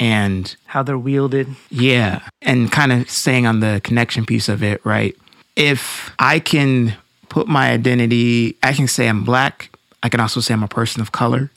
And 0.00 0.56
How 0.66 0.82
they're 0.82 0.98
wielded? 0.98 1.46
yeah, 1.70 2.22
and 2.42 2.72
kind 2.72 2.90
of 2.92 3.08
staying 3.10 3.46
on 3.46 3.60
the 3.60 3.80
connection 3.84 4.24
piece 4.26 4.48
of 4.48 4.62
it, 4.62 4.84
right? 4.84 5.14
If 5.56 6.10
I 6.18 6.38
can 6.40 6.96
put 7.28 7.46
my 7.46 7.70
identity, 7.70 8.56
I 8.62 8.72
can 8.72 8.88
say 8.88 9.06
I'm 9.08 9.24
black. 9.24 9.70
I 10.02 10.08
can 10.08 10.18
also 10.20 10.40
say 10.40 10.54
I'm 10.54 10.62
a 10.62 10.68
person 10.68 11.02
of 11.02 11.12
color, 11.12 11.50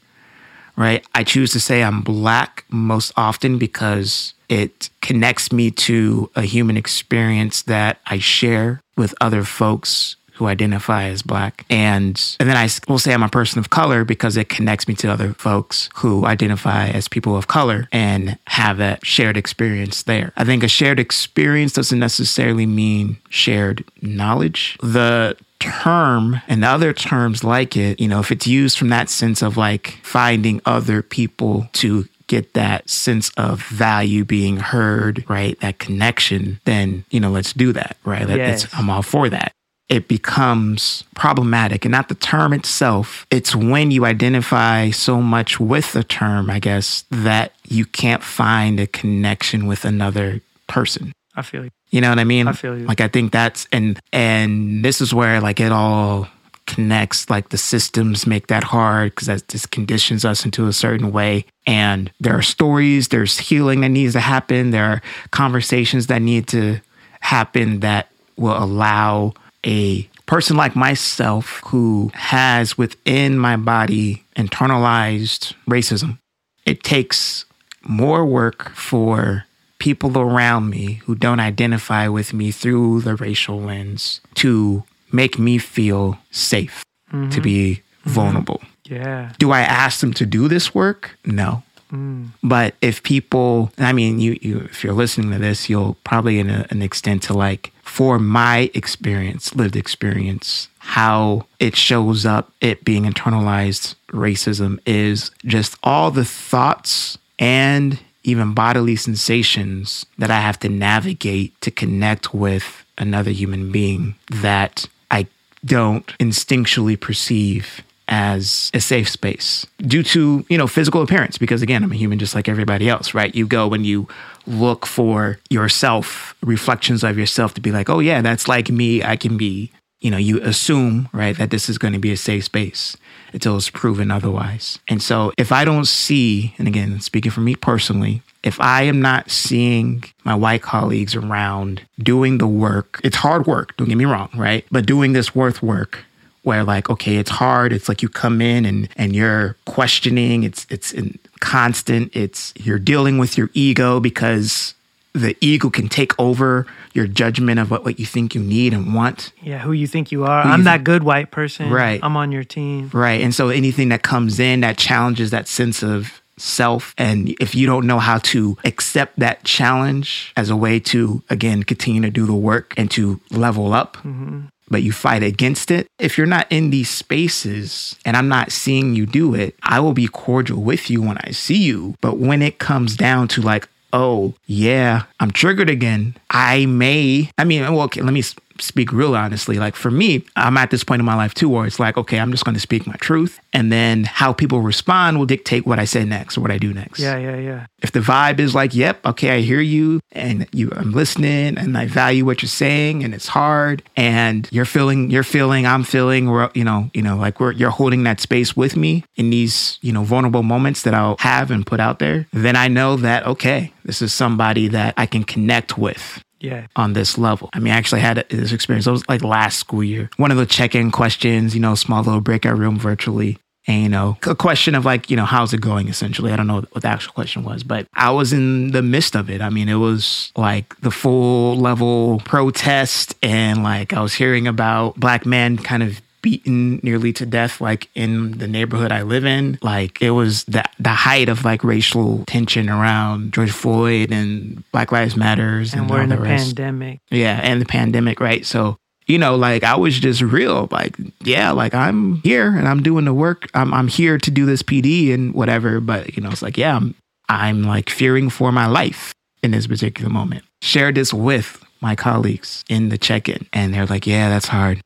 right? 0.76 1.06
I 1.16 1.24
choose 1.24 1.52
to 1.54 1.60
say 1.60 1.82
I'm 1.84 2.02
black 2.02 2.66
most 2.70 3.14
often 3.16 3.58
because 3.58 4.34
it 4.50 4.90
connects 5.02 5.52
me 5.54 5.72
to 5.72 6.30
a 6.36 6.42
human 6.42 6.76
experience 6.76 7.62
that 7.64 8.00
I 8.06 8.20
share 8.20 8.82
with 8.98 9.16
other 9.22 9.44
folks 9.46 10.18
who 10.36 10.48
identify 10.48 11.04
as 11.06 11.22
black. 11.22 11.66
And 11.70 12.20
and 12.40 12.50
then 12.50 12.58
I 12.58 12.70
will 12.88 13.00
say 13.00 13.14
I'm 13.14 13.24
a 13.24 13.30
person 13.30 13.60
of 13.60 13.70
color 13.70 14.04
because 14.04 14.38
it 14.38 14.50
connects 14.50 14.88
me 14.88 14.96
to 14.96 15.08
other 15.12 15.34
folks 15.34 15.90
who 15.96 16.26
identify 16.26 16.88
as 16.90 17.08
people 17.08 17.36
of 17.38 17.48
color 17.48 17.88
and 17.92 18.38
have 18.48 18.78
that 18.78 19.06
shared 19.06 19.38
experience 19.38 20.04
there. 20.04 20.34
I 20.38 20.44
think 20.44 20.64
a 20.64 20.68
shared 20.68 21.00
experience 21.00 21.74
doesn't 21.74 22.00
necessarily 22.00 22.66
mean 22.66 23.18
shared 23.30 23.84
knowledge. 24.02 24.78
The 24.82 25.38
term 25.60 26.42
and 26.48 26.66
other 26.66 26.94
terms 26.94 27.44
like 27.44 27.78
it, 27.78 28.00
you 28.00 28.08
know, 28.08 28.20
if 28.20 28.32
it's 28.32 28.46
used 28.48 28.78
from 28.78 28.90
that 28.90 29.10
sense 29.10 29.42
of 29.42 29.56
like 29.58 29.98
finding 30.04 30.62
other 30.66 31.02
people 31.02 31.68
to 31.74 32.06
get 32.28 32.54
that 32.54 32.90
sense 32.90 33.30
of 33.38 33.62
value 33.68 34.24
being 34.26 34.58
heard, 34.58 35.24
right? 35.30 35.60
That 35.60 35.80
connection, 35.80 36.60
then, 36.66 37.06
you 37.12 37.20
know, 37.20 37.30
let's 37.30 37.54
do 37.54 37.72
that, 37.74 37.98
right? 38.06 38.26
That- 38.28 38.40
it's- 38.40 38.64
Yes. 38.64 38.74
I'm 38.74 38.90
all 38.90 39.02
for 39.04 39.30
that. 39.30 39.54
It 39.90 40.08
becomes 40.08 41.04
problematic 41.14 41.86
and 41.86 41.92
not 41.92 42.10
the 42.10 42.16
term 42.16 42.54
itself. 42.54 43.26
It's 43.30 43.56
when 43.56 43.92
you 43.92 44.06
identify 44.06 44.90
so 44.90 45.22
much 45.22 45.60
with 45.60 45.92
the 45.94 46.04
term, 46.04 46.50
I 46.50 46.60
guess, 46.60 47.04
that 47.12 47.54
you 47.68 47.86
can't 47.86 48.24
find 48.24 48.80
a 48.80 48.88
connection 48.88 49.68
with 49.68 49.86
another 49.86 50.42
person. 50.68 51.12
I 51.36 51.42
feel 51.42 51.66
you. 51.66 51.70
You 51.92 52.02
know 52.02 52.10
what 52.10 52.20
I 52.20 52.24
mean? 52.24 52.48
I 52.48 52.54
feel 52.54 52.78
you. 52.78 52.86
Like 52.86 53.02
I 53.02 53.08
think 53.08 53.32
that's 53.32 53.68
and 53.72 54.00
and 54.12 54.84
this 54.84 55.02
is 55.02 55.14
where 55.14 55.42
like 55.42 55.60
it 55.60 55.72
all 55.72 56.28
connects. 56.66 57.30
Like 57.30 57.50
the 57.50 57.58
systems 57.58 58.26
make 58.26 58.48
that 58.48 58.64
hard 58.64 59.14
because 59.14 59.28
that 59.28 59.48
just 59.48 59.72
conditions 59.72 60.26
us 60.26 60.46
into 60.46 60.68
a 60.68 60.74
certain 60.74 61.12
way. 61.12 61.46
And 61.68 62.12
there 62.20 62.36
are 62.38 62.42
stories, 62.42 63.10
there's 63.10 63.38
healing 63.38 63.82
that 63.82 63.90
needs 63.90 64.14
to 64.14 64.20
happen. 64.20 64.72
There 64.72 64.86
are 64.86 65.02
conversations 65.32 66.08
that 66.08 66.22
need 66.22 66.48
to 66.48 66.80
happen 67.20 67.82
that 67.82 68.10
will 68.38 68.58
allow 68.58 69.34
a 69.66 70.10
person 70.26 70.58
like 70.58 70.76
myself 70.76 71.62
who 71.66 72.12
has 72.14 72.78
within 72.78 73.38
my 73.38 73.56
body 73.56 74.24
internalized 74.36 75.54
racism. 75.68 76.18
It 76.66 76.84
takes 76.84 77.46
more 77.84 78.26
work 78.26 78.72
for 78.72 79.46
people 79.80 80.18
around 80.18 80.70
me 80.70 81.02
who 81.04 81.16
don't 81.16 81.42
identify 81.42 82.08
with 82.08 82.34
me 82.34 82.52
through 82.52 83.02
the 83.02 83.16
racial 83.16 83.60
lens 83.60 84.22
to 84.36 84.84
make 85.12 85.38
me 85.38 85.58
feel 85.58 86.18
safe, 86.32 86.84
to 87.12 87.18
mm-hmm. 87.18 87.42
be 87.42 87.76
mm-hmm. 87.76 88.10
vulnerable. 88.10 88.62
Yeah. 88.86 89.34
Do 89.40 89.52
I 89.52 89.62
ask 89.62 90.00
them 90.00 90.14
to 90.14 90.26
do 90.26 90.48
this 90.48 90.74
work? 90.74 91.18
No. 91.26 91.64
Mm. 91.94 92.30
But 92.42 92.74
if 92.82 93.04
people, 93.04 93.72
I 93.78 93.94
mean, 93.94 94.20
you, 94.20 94.38
you, 94.42 94.60
if 94.62 94.84
you're 94.84 94.94
listening 94.94 95.32
to 95.32 95.38
this, 95.38 95.70
you'll 95.70 95.96
probably 96.04 96.40
in 96.40 96.50
a, 96.50 96.66
an 96.70 96.82
extent 96.82 97.24
to 97.24 97.34
like, 97.34 97.72
for 97.84 98.18
my 98.18 98.72
experience, 98.74 99.56
lived 99.56 99.76
experience, 99.76 100.70
how 100.80 101.46
it 101.60 101.76
shows 101.76 102.26
up, 102.26 102.52
it 102.60 102.84
being 102.84 103.04
internalized 103.04 103.96
racism 104.08 104.80
is 104.86 105.32
just 105.46 105.78
all 105.84 106.10
the 106.10 106.26
thoughts 106.26 107.18
and 107.38 108.00
even 108.24 108.54
bodily 108.54 108.96
sensations 108.96 110.06
that 110.18 110.32
I 110.32 110.40
have 110.40 110.60
to 110.60 110.70
navigate 110.70 111.60
to 111.62 111.70
connect 111.72 112.34
with 112.34 112.86
another 112.98 113.32
human 113.32 113.72
being 113.72 114.16
that 114.30 114.88
I 115.12 115.28
don't 115.66 116.06
instinctually 116.20 117.00
perceive 117.00 117.84
as 118.08 118.70
a 118.74 118.82
safe 118.82 119.10
space 119.10 119.66
due 119.80 120.04
to 120.04 120.46
you 120.50 120.58
know 120.58 120.68
physical 120.68 121.02
appearance 121.02 121.38
because 121.38 121.62
again 121.62 121.84
i'm 121.84 121.92
a 121.92 121.96
human 121.96 122.20
just 122.20 122.36
like 122.36 122.50
everybody 122.50 122.90
else 122.90 123.14
right? 123.14 123.36
You 123.36 123.48
go 123.48 123.74
and 123.74 123.86
you 123.86 124.08
look 124.46 124.86
for 124.86 125.40
yourself 125.50 126.36
reflections 126.42 127.04
of 127.04 127.18
yourself 127.18 127.54
to 127.54 127.62
be 127.62 127.72
like 127.72 127.90
oh 127.90 128.00
yeah 128.00 128.22
that's 128.22 128.48
like 128.48 128.70
me. 128.70 129.04
I 129.04 129.16
can 129.16 129.38
be 129.38 129.72
you 130.02 130.12
know 130.12 130.18
you 130.18 130.42
assume 130.42 131.10
right 131.14 131.38
that 131.38 131.50
this 131.50 131.70
is 131.70 131.78
going 131.78 131.94
to 131.94 132.00
be 132.00 132.12
a 132.12 132.18
safe 132.18 132.46
space 132.46 132.98
until 133.32 133.58
it's 133.58 133.70
proven 133.70 134.12
otherwise. 134.12 134.80
And 134.88 135.02
so 135.02 135.32
if 135.38 135.52
i 135.52 135.64
don't 135.66 135.86
see 135.88 136.54
and 136.58 136.68
again 136.68 137.00
speaking 137.00 137.32
for 137.32 137.42
me 137.42 137.56
personally 137.56 138.22
if 138.44 138.60
i 138.60 138.84
am 138.84 139.02
not 139.02 139.32
seeing 139.32 140.04
my 140.24 140.36
white 140.36 140.62
colleagues 140.62 141.16
around 141.16 141.82
doing 142.00 142.38
the 142.38 142.48
work 142.48 143.00
it's 143.04 143.18
hard 143.18 143.48
work 143.48 143.76
don't 143.78 143.88
get 143.88 143.98
me 143.98 144.06
wrong 144.06 144.30
right? 144.36 144.66
But 144.72 144.86
doing 144.86 145.14
this 145.14 145.34
worth 145.34 145.64
work 145.64 146.06
where 146.44 146.64
like 146.64 146.90
okay 146.90 147.18
it's 147.18 147.30
hard 147.30 147.74
it's 147.74 147.90
like 147.90 148.02
you 148.02 148.10
come 148.10 148.42
in 148.42 148.66
and 148.66 148.90
and 148.96 149.16
you're 149.16 149.56
questioning 149.66 150.44
it's 150.44 150.68
it's 150.70 150.92
in 150.92 151.18
constant 151.40 152.16
it's 152.16 152.54
you're 152.58 152.80
dealing 152.80 153.18
with 153.18 153.38
your 153.38 153.50
ego 153.54 154.00
because 154.00 154.74
the 155.14 155.38
ego 155.42 155.70
can 155.70 155.88
take 155.88 156.20
over 156.20 156.66
your 156.94 157.08
judgment 157.08 157.60
of 157.60 157.70
what, 157.72 157.86
what 157.86 158.00
you 158.00 158.06
think 158.06 158.34
you 158.34 158.42
need 158.42 158.74
and 158.74 158.94
want 158.94 159.32
Yeah. 159.42 159.60
Who 159.60 159.72
you 159.72 159.88
think 159.88 160.12
you 160.12 160.26
are? 160.26 160.44
Who 160.44 160.50
I'm 160.50 160.60
thi- 160.60 160.66
that 160.66 160.84
good 160.84 161.04
white 161.04 161.32
person. 161.32 161.70
Right. 161.70 162.00
I'm 162.04 162.18
on 162.18 162.32
your 162.32 162.44
team. 162.44 162.90
Right. 162.94 163.22
And 163.22 163.34
so 163.34 163.50
anything 163.50 163.90
that 163.90 164.04
comes 164.04 164.40
in 164.40 164.62
that 164.62 164.78
challenges 164.78 165.32
that 165.32 165.48
sense 165.48 165.84
of 165.84 166.22
self, 166.38 166.94
and 166.98 167.30
if 167.40 167.54
you 167.54 167.68
don't 167.68 167.86
know 167.86 168.00
how 168.00 168.18
to 168.20 168.58
accept 168.66 169.20
that 169.20 169.44
challenge 169.44 170.34
as 170.36 170.50
a 170.50 170.56
way 170.56 170.80
to, 170.80 171.24
again, 171.30 171.64
continue 171.64 172.02
to 172.02 172.10
do 172.10 172.26
the 172.26 172.34
work 172.34 172.74
and 172.76 172.90
to 172.92 173.20
level 173.30 173.74
up, 173.74 173.98
mm-hmm. 173.98 174.42
But 174.74 174.82
you 174.82 174.92
fight 174.92 175.22
against 175.22 175.70
it, 175.70 175.86
if 176.00 176.18
you're 176.18 176.26
not 176.26 176.48
in 176.50 176.72
these 176.72 176.90
spaces 176.90 177.96
and 178.06 178.18
I'm 178.18 178.28
not 178.28 178.52
seeing 178.52 178.96
you 178.96 179.06
do 179.06 179.36
it, 179.36 179.56
I 179.62 179.80
will 179.80 179.94
be 179.94 180.08
cordial 180.08 180.64
with 180.64 180.90
you 180.90 181.00
when 181.00 181.20
I 181.20 181.30
see 181.30 181.62
you. 181.62 181.94
But 182.02 182.18
when 182.18 182.42
it 182.42 182.58
comes 182.58 182.98
down 182.98 183.28
to 183.30 183.42
like, 183.44 183.70
oh, 183.94 184.34
yeah, 184.48 185.04
I'm 185.20 185.30
triggered 185.30 185.70
again, 185.70 186.16
I 186.32 186.66
may, 186.66 187.30
I 187.38 187.44
mean, 187.44 187.62
well, 187.62 187.84
okay, 187.84 188.02
let 188.02 188.14
me 188.14 188.24
speak 188.60 188.92
real 188.92 189.16
honestly. 189.16 189.58
Like 189.58 189.76
for 189.76 189.92
me, 189.92 190.26
I'm 190.36 190.58
at 190.58 190.72
this 190.72 190.84
point 190.84 191.00
in 191.00 191.06
my 191.06 191.16
life 191.16 191.34
too 191.34 191.50
where 191.50 191.66
it's 191.66 191.80
like, 191.80 191.98
okay, 191.98 192.20
I'm 192.20 192.32
just 192.32 192.46
going 192.46 192.56
to 192.56 192.62
speak 192.62 192.88
my 192.88 192.96
truth. 192.96 193.40
And 193.52 193.72
then 193.72 194.06
how 194.06 194.34
people 194.34 194.62
respond 194.62 195.18
will 195.18 195.26
dictate 195.26 195.66
what 195.66 195.80
I 195.80 195.86
say 195.86 196.04
next 196.06 196.38
or 196.38 196.42
what 196.42 196.52
I 196.52 196.58
do 196.58 196.74
next. 196.74 197.00
Yeah. 197.00 197.18
Yeah. 197.18 197.38
Yeah. 197.38 197.66
If 197.82 197.92
the 197.92 198.00
vibe 198.00 198.40
is 198.40 198.56
like, 198.56 198.74
yep, 198.74 199.06
okay, 199.06 199.32
I 199.32 199.42
hear 199.42 199.60
you 199.60 200.00
and 200.12 200.48
you 200.54 200.72
I'm 200.76 200.92
listening 200.92 201.58
and 201.58 201.78
I 201.78 201.86
value 201.86 202.26
what 202.26 202.42
you're 202.42 202.50
saying 202.50 203.04
and 203.04 203.14
it's 203.14 203.28
hard 203.28 203.84
and 203.96 204.48
you're 204.52 204.66
feeling 204.66 205.10
you're 205.10 205.24
feeling, 205.24 205.66
I'm 205.66 205.84
feeling, 205.84 206.30
we're 206.30 206.50
you 206.54 206.64
know, 206.64 206.90
you 206.94 207.02
know, 207.02 207.18
like 207.18 207.40
we're 207.40 207.52
you're 207.52 207.70
holding 207.70 208.04
that 208.04 208.20
space 208.20 208.56
with 208.56 208.76
me 208.76 209.04
in 209.16 209.30
these, 209.30 209.78
you 209.82 209.92
know, 209.92 210.04
vulnerable 210.04 210.44
moments 210.44 210.84
that 210.84 210.94
I'll 210.94 211.18
have 211.20 211.52
and 211.52 211.66
put 211.66 211.80
out 211.80 212.00
there, 212.00 212.28
then 212.32 212.56
I 212.56 212.68
know 212.68 212.96
that 212.98 213.26
okay, 213.28 213.74
this 213.84 214.02
is 214.02 214.14
somebody 214.14 214.68
that 214.70 214.94
I 214.98 215.06
can 215.06 215.24
connect 215.24 215.78
with 215.78 216.23
Yeah. 216.44 216.68
on 216.76 216.92
this 216.94 217.18
level. 217.18 217.50
I 217.54 217.60
mean, 217.60 217.74
I 217.74 217.78
actually 217.78 218.02
had 218.02 218.26
this 218.30 218.52
experience. 218.52 218.86
It 218.86 218.92
was 218.92 219.08
like 219.08 219.24
last 219.24 219.58
school 219.60 219.84
year. 219.84 220.10
One 220.18 220.30
of 220.30 220.38
the 220.38 220.46
check-in 220.46 220.92
questions, 220.92 221.56
you 221.56 221.62
know, 221.62 221.74
small 221.74 222.04
little 222.04 222.22
breakout 222.22 222.58
room 222.58 222.78
virtually. 222.78 223.40
And, 223.66 223.84
you 223.84 223.90
know, 223.90 224.18
a 224.28 224.36
question 224.36 224.76
of 224.76 224.84
like, 224.84 225.10
you 225.10 225.16
know, 225.16 225.24
how's 225.24 225.54
it 225.54 225.62
going 225.62 225.88
essentially? 225.88 226.34
I 226.34 226.36
don't 226.36 226.48
know 226.48 226.66
what 226.72 226.82
the 226.82 226.90
actual 226.90 227.14
question 227.14 227.46
was, 227.46 227.64
but 227.64 227.88
I 227.94 228.12
was 228.12 228.34
in 228.34 228.72
the 228.72 228.82
midst 228.82 229.16
of 229.16 229.30
it. 229.30 229.40
I 229.40 229.50
mean, 229.50 229.70
it 229.70 229.76
was 229.76 230.34
like 230.36 230.78
the 230.82 230.92
full 230.92 231.56
level 231.56 232.20
protest 232.26 233.16
and 233.24 233.64
like 233.64 233.94
I 233.94 234.02
was 234.02 234.14
hearing 234.14 234.48
about 234.48 235.00
black 235.00 235.26
men 235.26 235.58
kind 235.58 235.82
of 235.82 236.02
beaten 236.24 236.80
nearly 236.82 237.14
to 237.14 237.26
death 237.28 237.62
like 237.62 237.88
in 237.94 238.40
the 238.40 238.48
neighborhood 238.48 238.92
I 238.92 239.04
live 239.04 239.26
in. 239.26 239.60
Like 239.62 240.02
it 240.02 240.10
was 240.12 240.44
the 240.46 240.64
the 240.80 240.90
height 240.90 241.30
of 241.30 241.46
like 241.46 241.64
racial 241.64 242.24
tension 242.26 242.68
around 242.70 243.32
George 243.34 243.52
Floyd 243.52 244.12
and 244.12 244.64
Black 244.72 244.92
Lives 244.92 245.16
Matters 245.16 245.74
and, 245.74 245.82
And 245.84 245.92
we're 245.92 246.02
in 246.02 246.10
the 246.10 246.18
rest. 246.18 246.56
pandemic. 246.56 247.00
Yeah, 247.12 247.40
and 247.44 247.62
the 247.62 247.66
pandemic, 247.68 248.20
right? 248.20 248.44
So, 248.44 248.78
you 249.06 249.20
know, 249.20 249.36
like 249.36 249.64
I 249.64 249.76
was 249.76 250.00
just 250.00 250.22
real, 250.22 250.68
like, 250.72 250.96
yeah, 251.22 251.52
like 251.52 251.76
I'm 251.76 252.16
here 252.24 252.48
and 252.58 252.68
I'm 252.68 252.82
doing 252.82 253.06
the 253.06 253.14
work. 253.14 253.50
I'm 253.54 253.72
I'm 253.74 253.88
here 253.88 254.18
to 254.18 254.32
do 254.32 254.46
this 254.48 254.64
PD 254.64 255.14
and 255.14 255.34
whatever, 255.36 255.80
but 255.80 256.16
you 256.18 256.24
know, 256.24 256.32
it's 256.32 256.42
like, 256.42 256.58
yeah, 256.58 256.76
I'm 256.76 256.96
I'm 257.30 257.64
like 257.64 257.90
fearing 257.90 258.30
for 258.30 258.52
my 258.52 258.66
life 258.68 259.14
in 259.44 259.52
this 259.52 259.68
particular 259.68 260.10
moment. 260.10 260.44
Shared 260.62 260.96
this 260.96 261.14
with 261.14 261.62
my 261.82 261.96
colleagues 261.96 262.64
in 262.70 262.88
the 262.88 262.98
check-in, 262.98 263.46
and 263.52 263.74
they're 263.74 263.86
like, 263.86 264.08
"Yeah, 264.08 264.30
that's 264.30 264.48
hard." 264.48 264.80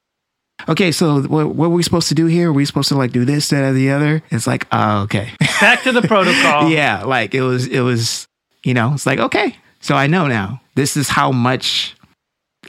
Okay, 0.69 0.91
so 0.91 1.21
what, 1.21 1.55
what 1.55 1.65
are 1.67 1.69
we 1.69 1.83
supposed 1.83 2.07
to 2.09 2.15
do 2.15 2.25
here? 2.25 2.49
Are 2.49 2.53
we 2.53 2.65
supposed 2.65 2.89
to 2.89 2.95
like 2.97 3.11
do 3.11 3.25
this, 3.25 3.49
that, 3.49 3.63
or 3.63 3.73
the 3.73 3.91
other? 3.91 4.21
It's 4.31 4.47
like, 4.47 4.67
oh, 4.71 5.01
okay. 5.03 5.29
Back 5.61 5.83
to 5.83 5.91
the 5.91 6.01
protocol. 6.01 6.69
yeah, 6.69 7.03
like 7.03 7.33
it 7.35 7.41
was, 7.41 7.67
it 7.67 7.81
was, 7.81 8.27
you 8.63 8.73
know, 8.73 8.93
it's 8.93 9.05
like, 9.05 9.19
okay, 9.19 9.55
so 9.79 9.95
I 9.95 10.07
know 10.07 10.27
now. 10.27 10.61
This 10.75 10.97
is 10.97 11.09
how 11.09 11.31
much 11.31 11.95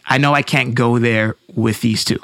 I 0.07 0.18
know 0.18 0.33
I 0.35 0.42
can't 0.42 0.74
go 0.74 0.98
there 0.98 1.37
with 1.55 1.81
these 1.81 2.05
two. 2.05 2.18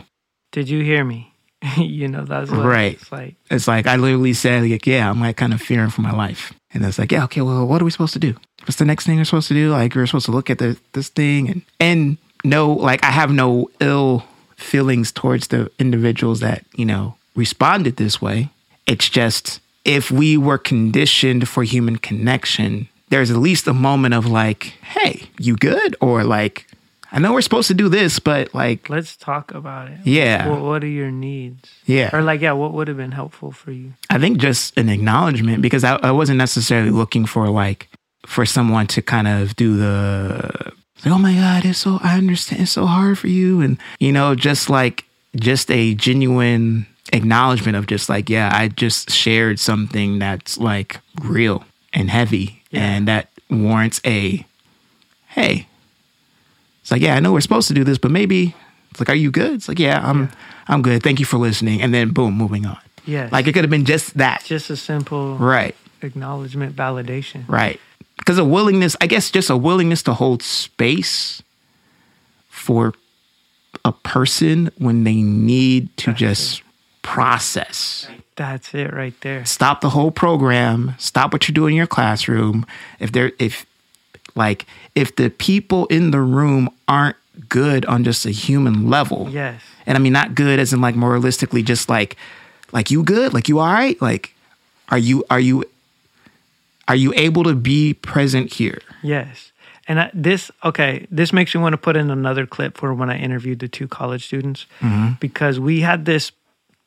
Did 0.53 0.69
you 0.69 0.83
hear 0.85 1.05
me? 1.05 1.33
you 1.79 2.09
know, 2.09 2.25
that's 2.25 2.51
Right. 2.51 2.95
it's 2.95 3.11
like. 3.11 3.35
It's 3.51 3.67
like 3.69 3.87
I 3.87 3.97
literally 3.97 4.35
said, 4.35 4.65
like, 4.71 4.87
yeah, 4.87 5.09
I'm 5.11 5.21
like 5.21 5.37
kind 5.37 5.53
of 5.55 5.61
fearing 5.61 5.91
for 5.91 6.03
my 6.03 6.13
life. 6.13 6.53
And 6.73 6.85
it's 6.85 6.99
like, 6.99 7.11
yeah, 7.13 7.25
okay, 7.25 7.41
well, 7.41 7.67
what 7.67 7.81
are 7.81 7.85
we 7.85 7.91
supposed 7.91 8.13
to 8.15 8.19
do? 8.19 8.35
What's 8.63 8.77
the 8.77 8.85
next 8.85 9.07
thing 9.07 9.17
we're 9.17 9.25
supposed 9.25 9.49
to 9.49 9.55
do? 9.55 9.71
Like, 9.71 9.95
we're 9.95 10.07
supposed 10.07 10.27
to 10.27 10.33
look 10.33 10.51
at 10.51 10.59
the, 10.59 10.79
this 10.93 11.09
thing 11.09 11.49
and 11.49 11.63
and 11.81 12.19
no, 12.45 12.73
like, 12.73 13.03
I 13.03 13.11
have 13.11 13.31
no 13.33 13.71
ill 13.81 14.25
feelings 14.57 15.13
towards 15.13 15.49
the 15.49 15.71
individuals 15.79 16.41
that 16.41 16.65
you 16.75 16.85
know 16.85 17.17
responded 17.35 17.97
this 17.97 18.21
way. 18.23 18.51
It's 18.87 19.09
just 19.09 19.61
if 19.85 20.11
we 20.11 20.37
were 20.37 20.59
conditioned 20.59 21.49
for 21.49 21.63
human 21.63 21.97
connection, 21.97 22.89
there's 23.09 23.31
at 23.31 23.37
least 23.37 23.67
a 23.67 23.75
moment 23.75 24.15
of 24.15 24.27
like, 24.27 24.75
hey, 24.83 25.25
you 25.39 25.57
good? 25.57 25.95
Or 26.01 26.25
like, 26.25 26.67
I 27.13 27.19
know 27.19 27.33
we're 27.33 27.43
supposed 27.43 27.69
to 27.69 27.75
do 27.75 27.89
this, 27.89 28.19
but 28.19 28.55
like, 28.55 28.89
Let's 28.89 29.17
talk 29.17 29.53
about 29.55 29.91
it. 29.91 29.99
Yeah. 30.05 30.49
What, 30.49 30.63
what 30.63 30.85
are 30.85 30.89
your 30.89 31.11
needs? 31.11 31.71
yeah. 31.87 32.15
Or 32.15 32.23
like, 32.23 32.41
yeah, 32.41 32.53
what 32.53 32.73
would 32.73 32.89
have 32.89 32.97
been 32.97 33.13
helpful 33.13 33.53
for 33.53 33.73
you? 33.73 33.93
I 34.11 34.19
think 34.19 34.39
just 34.39 34.77
an 34.79 34.89
acknowledgement 34.89 35.63
because 35.63 35.85
I, 35.85 35.97
I 35.97 36.11
wasn't 36.13 36.39
necessarily 36.39 36.91
looking 36.91 37.27
for 37.27 37.49
like 37.49 37.89
for 38.27 38.47
someone 38.47 38.87
to 38.89 39.03
kind 39.03 39.29
of 39.29 39.55
do 39.55 39.77
the 39.77 40.73
oh 41.13 41.19
my 41.19 41.35
god, 41.35 41.65
it's 41.65 41.79
so 41.81 41.99
I 42.03 42.17
understand 42.19 42.63
it's 42.63 42.73
so 42.73 42.87
hard 42.87 43.19
for 43.19 43.29
you 43.29 43.61
and 43.61 43.79
you 43.99 44.13
know 44.13 44.35
just 44.35 44.69
like 44.71 45.05
just 45.37 45.71
a 45.71 45.95
genuine 45.95 46.87
acknowledgement 47.13 47.77
of 47.77 47.87
just 47.87 48.09
like 48.09 48.29
yeah, 48.31 48.51
I 48.53 48.69
just 48.69 49.11
shared 49.11 49.59
something 49.61 50.19
that's 50.19 50.59
like 50.59 51.01
real 51.23 51.65
and 51.93 52.11
heavy 52.11 52.63
and 52.73 53.07
that 53.09 53.29
warrants 53.51 54.01
a 54.05 54.45
hey. 55.29 55.67
It's 56.83 56.91
like 56.91 57.01
yeah, 57.03 57.15
I 57.17 57.21
know 57.21 57.33
we're 57.33 57.41
supposed 57.41 57.69
to 57.69 57.75
do 57.75 57.85
this, 57.85 57.99
but 57.99 58.11
maybe 58.11 58.55
it's 58.91 59.01
like 59.01 59.09
are 59.09 59.15
you 59.15 59.31
good? 59.31 59.55
It's 59.55 59.69
like 59.69 59.79
yeah, 59.79 60.01
I'm 60.07 60.31
I'm 60.69 60.83
good. 60.83 61.03
Thank 61.03 61.19
you 61.21 61.27
for 61.27 61.39
listening 61.39 61.81
and 61.83 61.93
then 61.95 62.11
boom, 62.11 62.35
moving 62.35 62.67
on. 62.67 62.79
Yeah. 63.07 63.29
Like 63.33 63.47
it 63.47 63.53
could 63.53 63.65
have 63.65 63.71
been 63.71 63.85
just 63.85 64.17
that. 64.19 64.43
just 64.45 64.71
a 64.71 64.77
simple 64.77 65.37
Right, 65.37 65.75
acknowledgement, 66.03 66.75
validation. 66.77 67.45
right. 67.49 67.79
Because 68.19 68.39
a 68.39 68.45
willingness, 68.45 68.97
I 69.01 69.07
guess, 69.07 69.31
just 69.31 69.51
a 69.51 69.57
willingness 69.57 70.03
to 70.05 70.15
hold 70.15 70.43
space 70.43 71.43
for 72.49 72.95
a 73.85 73.93
person 73.93 74.71
when 74.79 75.05
they 75.05 75.17
need 75.17 75.95
to 75.99 76.13
just 76.15 76.63
process. 77.03 78.09
That's 78.37 78.75
it 78.75 78.93
right 78.93 79.15
there. 79.21 79.45
Stop 79.45 79.81
the 79.81 79.91
whole 79.91 80.11
program. 80.11 80.95
Stop 80.99 81.33
what 81.33 81.47
you're 81.49 81.55
doing 81.55 81.75
in 81.75 81.77
your 81.79 81.87
classroom. 81.87 82.67
If 82.99 83.13
they're, 83.13 83.33
if, 83.39 83.67
like, 84.35 84.67
if 84.95 85.15
the 85.17 85.29
people 85.31 85.87
in 85.87 86.11
the 86.11 86.21
room 86.21 86.69
aren't 86.89 87.17
good 87.49 87.85
on 87.87 88.05
just 88.05 88.25
a 88.27 88.31
human 88.31 88.89
level, 88.89 89.29
Yes. 89.31 89.61
and 89.87 89.97
I 89.99 90.01
mean 90.01 90.13
not 90.13 90.35
good 90.35 90.59
as 90.59 90.73
in 90.73 90.81
like 90.81 90.95
moralistically, 90.95 91.65
just 91.65 91.89
like 91.89 92.17
like 92.73 92.91
you 92.91 93.03
good, 93.03 93.35
like 93.35 93.49
you 93.49 93.59
all 93.59 93.73
right, 93.73 94.01
like 94.01 94.35
are 94.89 94.99
you 94.99 95.25
are 95.31 95.41
you 95.41 95.65
are 96.89 96.97
you 96.97 97.13
able 97.17 97.45
to 97.45 97.55
be 97.55 97.95
present 97.95 98.53
here? 98.53 98.81
Yes. 99.03 99.53
And 99.87 100.01
I, 100.01 100.11
this, 100.15 100.51
okay, 100.65 101.07
this 101.11 101.33
makes 101.33 101.55
me 101.55 101.61
want 101.61 101.75
to 101.75 101.79
put 101.79 101.97
in 101.97 102.11
another 102.11 102.47
clip 102.47 102.79
for 102.79 102.95
when 102.95 103.11
I 103.11 103.19
interviewed 103.19 103.59
the 103.59 103.69
two 103.69 103.87
college 103.87 104.25
students 104.25 104.67
mm-hmm. 104.81 105.15
because 105.21 105.61
we 105.61 105.81
had 105.81 106.05
this 106.05 106.33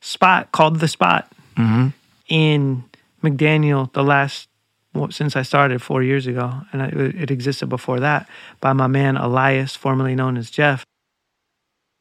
spot 0.02 0.52
called 0.52 0.80
The 0.80 0.88
Spot 0.88 1.32
mm-hmm. 1.56 1.90
in 2.28 2.84
McDaniel 3.24 3.92
the 3.94 4.04
last, 4.04 4.50
well, 4.94 5.12
since 5.12 5.36
I 5.36 5.44
started 5.44 5.82
four 5.82 6.02
years 6.02 6.26
ago, 6.26 6.62
and 6.72 6.82
I, 6.82 6.88
it 6.88 7.30
existed 7.30 7.68
before 7.68 8.00
that 8.00 8.28
by 8.62 8.74
my 8.74 8.88
man 8.88 9.16
Elias, 9.16 9.76
formerly 9.76 10.16
known 10.16 10.38
as 10.38 10.50
Jeff. 10.50 10.84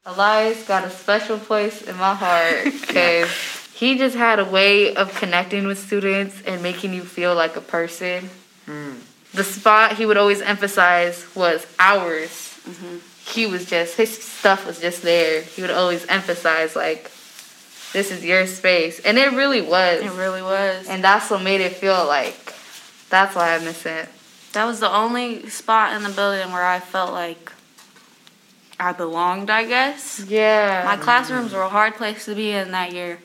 Elias 0.07 0.67
got 0.67 0.85
a 0.85 0.91
special 0.91 1.39
place 1.39 1.83
in 1.83 1.97
my 1.97 2.15
heart 2.15 2.65
because 2.81 3.29
he 3.77 3.99
just 3.99 4.17
had 4.17 4.39
a 4.39 4.45
way 4.45 4.95
of 4.95 5.15
connecting 5.17 5.67
with 5.67 5.79
students 5.79 6.41
and 6.47 6.63
making 6.63 6.95
you 6.95 7.03
feel 7.03 7.35
like 7.35 7.57
a 7.57 7.61
person. 7.61 8.31
Mm. 8.67 9.01
The 9.35 9.45
spot 9.45 9.99
he 9.99 10.07
would 10.07 10.17
always 10.17 10.41
emphasize 10.41 11.27
was 11.37 11.67
ours. 11.79 12.31
Mm-hmm. 12.67 12.97
He 13.27 13.45
was 13.45 13.67
just, 13.67 13.99
his 13.99 14.17
stuff 14.17 14.67
was 14.67 14.81
just 14.81 15.03
there. 15.03 15.43
He 15.43 15.61
would 15.61 15.71
always 15.71 16.07
emphasize, 16.07 16.75
like, 16.75 17.11
this 17.93 18.11
is 18.11 18.25
your 18.25 18.47
space. 18.47 18.99
And 19.01 19.19
it 19.19 19.33
really 19.33 19.61
was. 19.61 20.01
It 20.01 20.13
really 20.13 20.41
was. 20.41 20.89
and 20.89 21.05
that's 21.05 21.29
what 21.31 21.43
made 21.43 21.61
it 21.61 21.73
feel 21.73 22.07
like, 22.07 22.55
that's 23.11 23.35
why 23.37 23.55
I 23.55 23.59
miss 23.59 23.85
it. 23.85 24.09
That 24.55 24.65
was 24.65 24.81
the 24.81 24.91
only 24.91 25.51
spot 25.51 25.95
in 25.95 26.03
the 26.03 26.09
building 26.09 26.51
where 26.51 26.65
I 26.65 26.81
felt 26.81 27.13
like 27.13 27.53
I 28.81 28.93
belonged, 28.93 29.51
I 29.51 29.67
guess. 29.67 30.25
Yeah. 30.27 30.83
My 30.87 30.97
classrooms 30.97 31.53
were 31.53 31.61
a 31.61 31.69
hard 31.69 31.97
place 31.97 32.25
to 32.25 32.35
be 32.35 32.53
in 32.53 32.71
that 32.71 32.95
year. 32.95 33.19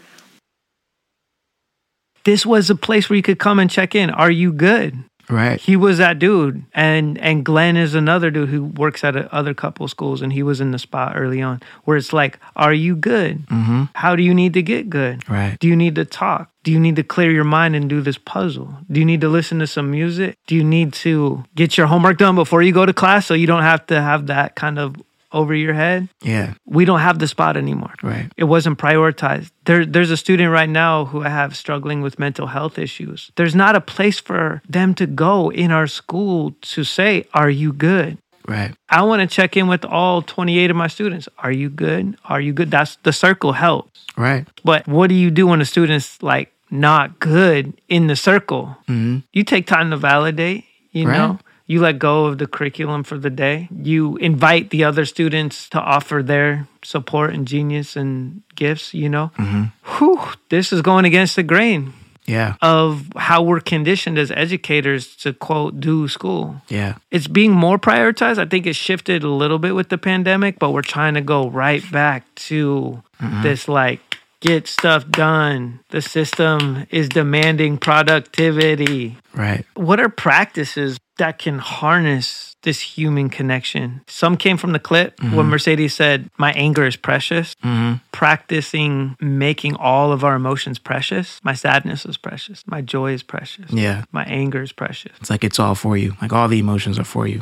This 2.23 2.45
was 2.45 2.69
a 2.69 2.75
place 2.75 3.09
where 3.09 3.17
you 3.17 3.23
could 3.23 3.39
come 3.39 3.59
and 3.59 3.69
check 3.69 3.95
in. 3.95 4.09
Are 4.09 4.31
you 4.31 4.51
good? 4.53 5.03
Right. 5.29 5.61
he 5.61 5.77
was 5.77 5.99
that 5.99 6.19
dude 6.19 6.65
and 6.73 7.17
and 7.19 7.45
glenn 7.45 7.77
is 7.77 7.95
another 7.95 8.29
dude 8.31 8.49
who 8.49 8.65
works 8.65 9.01
at 9.05 9.15
a, 9.15 9.33
other 9.33 9.53
couple 9.53 9.87
schools 9.87 10.21
and 10.21 10.33
he 10.33 10.43
was 10.43 10.59
in 10.59 10.71
the 10.71 10.79
spot 10.79 11.13
early 11.15 11.41
on 11.41 11.61
where 11.85 11.95
it's 11.95 12.11
like 12.11 12.37
are 12.57 12.73
you 12.73 12.97
good 12.97 13.47
Mm-hmm. 13.47 13.83
how 13.95 14.17
do 14.17 14.23
you 14.23 14.33
need 14.33 14.53
to 14.55 14.61
get 14.61 14.89
good 14.89 15.29
Right. 15.29 15.57
do 15.57 15.69
you 15.69 15.75
need 15.77 15.95
to 15.95 16.03
talk 16.03 16.49
do 16.65 16.71
you 16.73 16.81
need 16.81 16.97
to 16.97 17.03
clear 17.03 17.31
your 17.31 17.45
mind 17.45 17.77
and 17.77 17.89
do 17.89 18.01
this 18.01 18.17
puzzle 18.17 18.75
do 18.91 18.99
you 18.99 19.05
need 19.05 19.21
to 19.21 19.29
listen 19.29 19.59
to 19.59 19.67
some 19.67 19.89
music 19.89 20.35
do 20.47 20.55
you 20.55 20.65
need 20.65 20.91
to 21.05 21.45
get 21.55 21.77
your 21.77 21.87
homework 21.87 22.17
done 22.17 22.35
before 22.35 22.61
you 22.61 22.73
go 22.73 22.85
to 22.85 22.91
class 22.91 23.25
so 23.25 23.33
you 23.33 23.47
don't 23.47 23.63
have 23.63 23.85
to 23.87 24.01
have 24.01 24.27
that 24.27 24.55
kind 24.55 24.77
of 24.77 24.97
over 25.33 25.53
your 25.55 25.73
head 25.73 26.09
Yeah. 26.21 26.53
we 26.65 26.83
don't 26.85 26.99
have 26.99 27.19
the 27.19 27.27
spot 27.27 27.55
anymore 27.57 27.93
Right. 28.03 28.31
it 28.37 28.45
wasn't 28.45 28.77
prioritized. 28.77 29.51
There, 29.65 29.85
there's 29.85 30.11
a 30.11 30.17
student 30.17 30.51
right 30.51 30.69
now 30.69 31.05
who 31.05 31.23
I 31.23 31.29
have 31.29 31.55
struggling 31.55 32.01
with 32.01 32.17
mental 32.19 32.47
health 32.47 32.77
issues. 32.77 33.31
There's 33.35 33.55
not 33.55 33.75
a 33.75 33.81
place 33.81 34.19
for 34.19 34.61
them 34.67 34.93
to 34.95 35.05
go 35.07 35.51
in 35.51 35.71
our 35.71 35.87
school 35.87 36.55
to 36.73 36.83
say, 36.83 37.25
Are 37.33 37.49
you 37.49 37.71
good? 37.73 38.17
Right. 38.47 38.73
I 38.89 39.03
want 39.03 39.21
to 39.21 39.27
check 39.35 39.55
in 39.55 39.67
with 39.67 39.85
all 39.85 40.21
28 40.23 40.71
of 40.71 40.75
my 40.75 40.87
students. 40.87 41.29
Are 41.37 41.51
you 41.51 41.69
good? 41.69 42.17
Are 42.25 42.41
you 42.41 42.53
good? 42.53 42.71
That's 42.71 42.97
the 43.03 43.13
circle 43.13 43.53
helps. 43.53 44.05
Right. 44.17 44.47
But 44.65 44.87
what 44.87 45.07
do 45.09 45.15
you 45.15 45.29
do 45.31 45.47
when 45.47 45.61
a 45.61 45.65
student's 45.65 46.21
like 46.23 46.51
not 46.71 47.19
good 47.19 47.73
in 47.87 48.07
the 48.07 48.15
circle? 48.15 48.75
Mm-hmm. 48.89 49.19
You 49.31 49.43
take 49.43 49.67
time 49.67 49.91
to 49.91 49.97
validate, 49.97 50.65
you 50.91 51.07
Right. 51.07 51.17
know? 51.17 51.39
You 51.71 51.79
let 51.79 51.99
go 51.99 52.25
of 52.25 52.37
the 52.37 52.47
curriculum 52.47 53.03
for 53.03 53.17
the 53.17 53.29
day. 53.29 53.69
You 53.71 54.17
invite 54.17 54.71
the 54.71 54.83
other 54.83 55.05
students 55.05 55.69
to 55.69 55.79
offer 55.79 56.21
their 56.21 56.67
support 56.83 57.33
and 57.33 57.47
genius 57.47 57.95
and 57.95 58.41
gifts, 58.55 58.93
you 58.93 59.07
know? 59.07 59.31
Mm-hmm. 59.37 59.63
Whew, 59.95 60.19
this 60.49 60.73
is 60.73 60.81
going 60.81 61.05
against 61.05 61.37
the 61.37 61.43
grain 61.43 61.93
Yeah. 62.25 62.55
of 62.61 63.07
how 63.15 63.41
we're 63.43 63.61
conditioned 63.61 64.17
as 64.17 64.31
educators 64.31 65.15
to 65.23 65.31
quote, 65.31 65.79
do 65.79 66.09
school 66.09 66.61
Yeah. 66.67 66.95
it's 67.09 67.27
being 67.27 67.53
more 67.53 67.79
prioritized. 67.79 68.37
I 68.37 68.47
think 68.51 68.67
it 68.67 68.75
shifted 68.75 69.23
a 69.23 69.29
little 69.29 69.59
bit 69.65 69.73
with 69.73 69.87
the 69.87 69.97
pandemic, 69.97 70.59
but 70.59 70.71
we're 70.71 70.81
trying 70.97 71.13
to 71.13 71.21
go 71.21 71.49
right 71.49 71.83
back 71.89 72.23
to 72.49 73.01
mm-hmm. 73.21 73.43
this 73.43 73.69
like 73.69 74.01
get 74.41 74.67
stuff 74.67 75.07
done. 75.09 75.79
The 75.89 76.01
system 76.01 76.85
is 76.89 77.07
demanding 77.07 77.77
productivity. 77.77 79.15
Right. 79.33 79.63
What 79.75 80.01
are 80.01 80.09
practices 80.09 80.99
that 81.21 81.37
can 81.37 81.59
harness 81.59 82.55
this 82.63 82.81
human 82.81 83.29
connection? 83.29 84.01
Some 84.07 84.37
came 84.37 84.57
from 84.57 84.71
the 84.71 84.79
clip 84.79 85.17
mm-hmm. 85.17 85.35
when 85.35 85.45
Mercedes 85.45 85.93
said, 85.93 86.31
My 86.39 86.51
anger 86.53 86.85
is 86.87 86.95
precious. 86.95 87.53
Mm-hmm. 87.63 87.97
Practicing 88.11 89.15
making 89.21 89.75
all 89.75 90.11
of 90.11 90.23
our 90.23 90.35
emotions 90.35 90.79
precious. 90.79 91.39
My 91.43 91.53
sadness 91.53 92.07
is 92.07 92.17
precious. 92.17 92.63
My 92.65 92.81
joy 92.81 93.13
is 93.13 93.21
precious. 93.21 93.71
Yeah. 93.71 94.05
My 94.11 94.23
anger 94.23 94.63
is 94.63 94.71
precious. 94.71 95.11
It's 95.19 95.29
like 95.29 95.43
it's 95.43 95.59
all 95.59 95.75
for 95.75 95.95
you. 95.95 96.15
Like 96.23 96.33
all 96.33 96.47
the 96.47 96.57
emotions 96.57 96.97
are 96.97 97.03
for 97.03 97.27
you. 97.27 97.41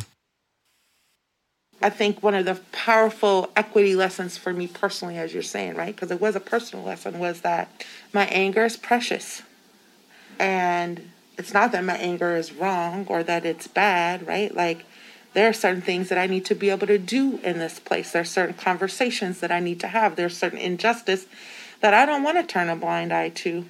I 1.81 1.89
think 1.89 2.21
one 2.21 2.35
of 2.35 2.43
the 2.43 2.55
powerful 2.73 3.49
equity 3.55 3.95
lessons 3.95 4.37
for 4.37 4.51
me 4.51 4.67
personally, 4.67 5.17
as 5.17 5.33
you're 5.33 5.41
saying, 5.41 5.75
right? 5.75 5.95
Because 5.95 6.11
it 6.11 6.19
was 6.19 6.35
a 6.35 6.41
personal 6.41 6.83
lesson, 6.83 7.17
was 7.17 7.39
that 7.41 7.85
my 8.11 8.25
anger 8.25 8.65
is 8.65 8.75
precious. 8.75 9.41
And 10.37 11.08
it's 11.39 11.53
not 11.53 11.71
that 11.71 11.85
my 11.85 11.95
anger 11.95 12.35
is 12.35 12.51
wrong 12.51 13.07
or 13.07 13.23
that 13.23 13.45
it's 13.45 13.67
bad, 13.67 14.27
right? 14.27 14.53
Like, 14.53 14.85
there 15.33 15.47
are 15.47 15.53
certain 15.53 15.81
things 15.81 16.09
that 16.09 16.17
I 16.17 16.27
need 16.27 16.45
to 16.45 16.55
be 16.55 16.69
able 16.69 16.87
to 16.87 16.97
do 16.97 17.39
in 17.43 17.59
this 17.59 17.79
place. 17.79 18.11
There 18.11 18.21
are 18.21 18.25
certain 18.25 18.55
conversations 18.55 19.39
that 19.39 19.51
I 19.51 19.59
need 19.59 19.79
to 19.79 19.87
have. 19.87 20.15
There's 20.15 20.35
certain 20.35 20.59
injustice 20.59 21.27
that 21.81 21.93
I 21.93 22.05
don't 22.05 22.23
want 22.23 22.37
to 22.37 22.43
turn 22.43 22.67
a 22.67 22.75
blind 22.75 23.13
eye 23.13 23.29
to. 23.29 23.65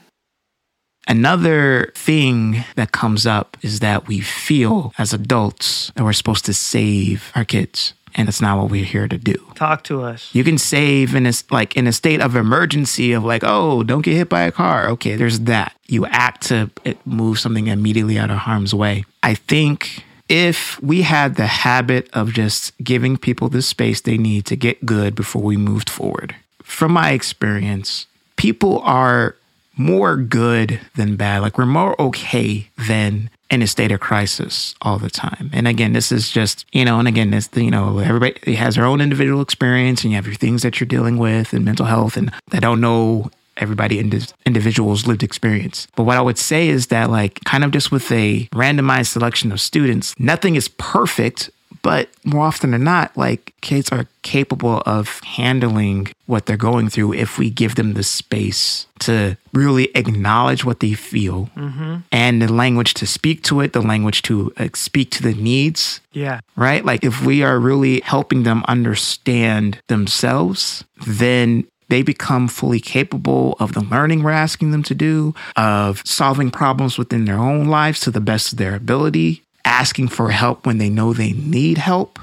Another 1.08 1.92
thing 1.96 2.64
that 2.76 2.92
comes 2.92 3.26
up 3.26 3.58
is 3.62 3.80
that 3.80 4.08
we 4.08 4.20
feel 4.20 4.94
as 4.98 5.14
adults 5.14 5.92
that 5.96 6.04
we're 6.04 6.14
supposed 6.14 6.46
to 6.46 6.54
save 6.54 7.32
our 7.36 7.46
kids. 7.46 7.94
And 8.16 8.28
it's 8.28 8.42
not 8.42 8.58
what 8.58 8.72
we're 8.72 8.86
here 8.86 9.08
to 9.08 9.18
do. 9.18 9.36
Talk 9.56 9.84
to 9.86 10.02
us. 10.04 10.34
You 10.34 10.44
can 10.44 10.58
save 10.58 11.16
in 11.16 11.26
a 11.26 11.34
like 11.52 11.76
in 11.76 11.88
a 11.88 11.92
state 11.92 12.22
of 12.22 12.36
emergency 12.36 13.14
of 13.14 13.24
like, 13.24 13.44
oh, 13.46 13.84
don't 13.84 14.02
get 14.02 14.16
hit 14.16 14.30
by 14.30 14.42
a 14.42 14.52
car. 14.52 14.90
Okay, 14.90 15.16
there's 15.16 15.42
that. 15.42 15.76
You 15.88 16.06
act 16.08 16.48
to 16.48 16.70
eh, 16.86 16.94
move 17.06 17.40
something 17.40 17.68
immediately 17.68 18.18
out 18.18 18.30
of 18.30 18.38
harm's 18.38 18.74
way. 18.74 19.06
I 19.24 19.36
think 19.36 20.04
if 20.28 20.82
we 20.82 21.02
had 21.02 21.36
the 21.36 21.48
habit 21.48 22.10
of 22.14 22.34
just 22.34 22.78
giving 22.84 23.18
people 23.18 23.50
the 23.50 23.62
space 23.62 24.02
they 24.02 24.18
need 24.18 24.46
to 24.46 24.56
get 24.56 24.86
good 24.86 25.16
before 25.16 25.42
we 25.42 25.58
moved 25.58 25.90
forward, 25.90 26.36
from 26.62 26.94
my 26.94 27.12
experience, 27.12 28.06
people 28.38 28.80
are 28.82 29.36
more 29.76 30.18
good 30.18 30.80
than 30.96 31.16
bad. 31.16 31.42
Like 31.42 31.58
we're 31.58 31.66
more 31.66 32.00
okay 32.00 32.70
than 32.88 33.30
in 33.50 33.62
a 33.62 33.68
state 33.68 33.92
of 33.92 34.00
crisis 34.00 34.76
all 34.82 35.00
the 35.00 35.10
time. 35.10 35.50
And 35.54 35.68
again, 35.68 35.94
this 35.94 36.12
is 36.12 36.30
just, 36.30 36.66
you 36.72 36.86
know, 36.86 37.00
and 37.00 37.08
again, 37.08 37.32
this, 37.32 37.50
you 37.56 37.72
know, 37.72 38.00
everybody 38.00 38.56
has 38.56 38.76
their 38.76 38.86
own 38.86 39.02
individual 39.02 39.42
experience 39.42 40.04
and 40.04 40.12
you 40.12 40.16
have 40.18 40.28
your 40.28 40.36
things 40.36 40.62
that 40.62 40.80
you're 40.80 40.88
dealing 40.88 41.18
with 41.18 41.54
and 41.54 41.66
mental 41.66 41.86
health 41.86 42.16
and 42.16 42.32
they 42.52 42.60
don't 42.60 42.82
know 42.82 43.32
everybody 43.60 44.00
indi- 44.00 44.26
individual's 44.46 45.06
lived 45.06 45.24
experience. 45.24 45.88
But 45.96 46.04
what 46.04 46.18
I 46.18 46.22
would 46.22 46.38
say 46.38 46.70
is 46.70 46.88
that 46.88 47.10
like 47.10 47.40
kind 47.44 47.64
of 47.64 47.72
just 47.72 47.92
with 47.92 48.12
a 48.12 48.48
randomized 48.54 49.08
selection 49.08 49.52
of 49.52 49.60
students, 49.60 50.16
nothing 50.18 50.56
is 50.56 50.68
perfect, 50.70 51.50
but 51.82 52.10
more 52.26 52.46
often 52.46 52.72
than 52.72 52.84
not, 52.84 53.16
like 53.16 53.54
kids 53.62 53.90
are 53.92 54.06
capable 54.22 54.82
of 54.86 55.20
handling 55.22 56.08
what 56.26 56.46
they're 56.46 56.58
going 56.58 56.90
through 56.90 57.14
if 57.14 57.38
we 57.38 57.50
give 57.50 57.76
them 57.76 57.94
the 57.94 58.04
space 58.04 58.86
to 59.00 59.38
really 59.54 59.90
acknowledge 59.96 60.64
what 60.66 60.80
they 60.80 60.94
feel 60.94 61.50
Mm-hmm. 61.56 61.96
and 62.12 62.42
the 62.42 62.52
language 62.52 62.94
to 62.96 63.08
speak 63.08 63.44
to 63.44 63.62
it, 63.62 63.74
the 63.74 63.82
language 63.82 64.22
to 64.24 64.52
uh, 64.58 64.68
speak 64.74 65.10
to 65.12 65.24
the 65.24 65.34
needs. 65.34 66.02
Yeah. 66.12 66.40
Right? 66.56 66.84
Like 66.86 67.04
if 67.04 67.26
we 67.26 67.44
are 67.44 67.60
really 67.60 68.02
helping 68.02 68.44
them 68.44 68.64
understand 68.68 69.80
themselves, 69.88 70.84
then 71.08 71.66
they 71.90 72.04
become 72.04 72.48
fully 72.48 72.80
capable 72.80 73.56
of 73.60 73.74
the 73.74 73.82
learning 73.82 74.22
we're 74.22 74.30
asking 74.32 74.72
them 74.72 74.84
to 74.84 74.94
do, 74.94 75.34
of 75.56 76.04
solving 76.06 76.52
problems 76.52 76.98
within 77.00 77.26
their 77.26 77.40
own 77.40 77.66
lives 77.68 78.00
to 78.02 78.12
the 78.12 78.22
best 78.22 78.52
of 78.52 78.60
their 78.60 78.76
ability, 78.76 79.42
asking 79.66 80.08
for 80.10 80.30
help 80.32 80.66
when 80.66 80.78
they 80.78 80.90
know 80.90 81.14
they 81.14 81.32
need 81.34 81.78
help, 81.78 82.20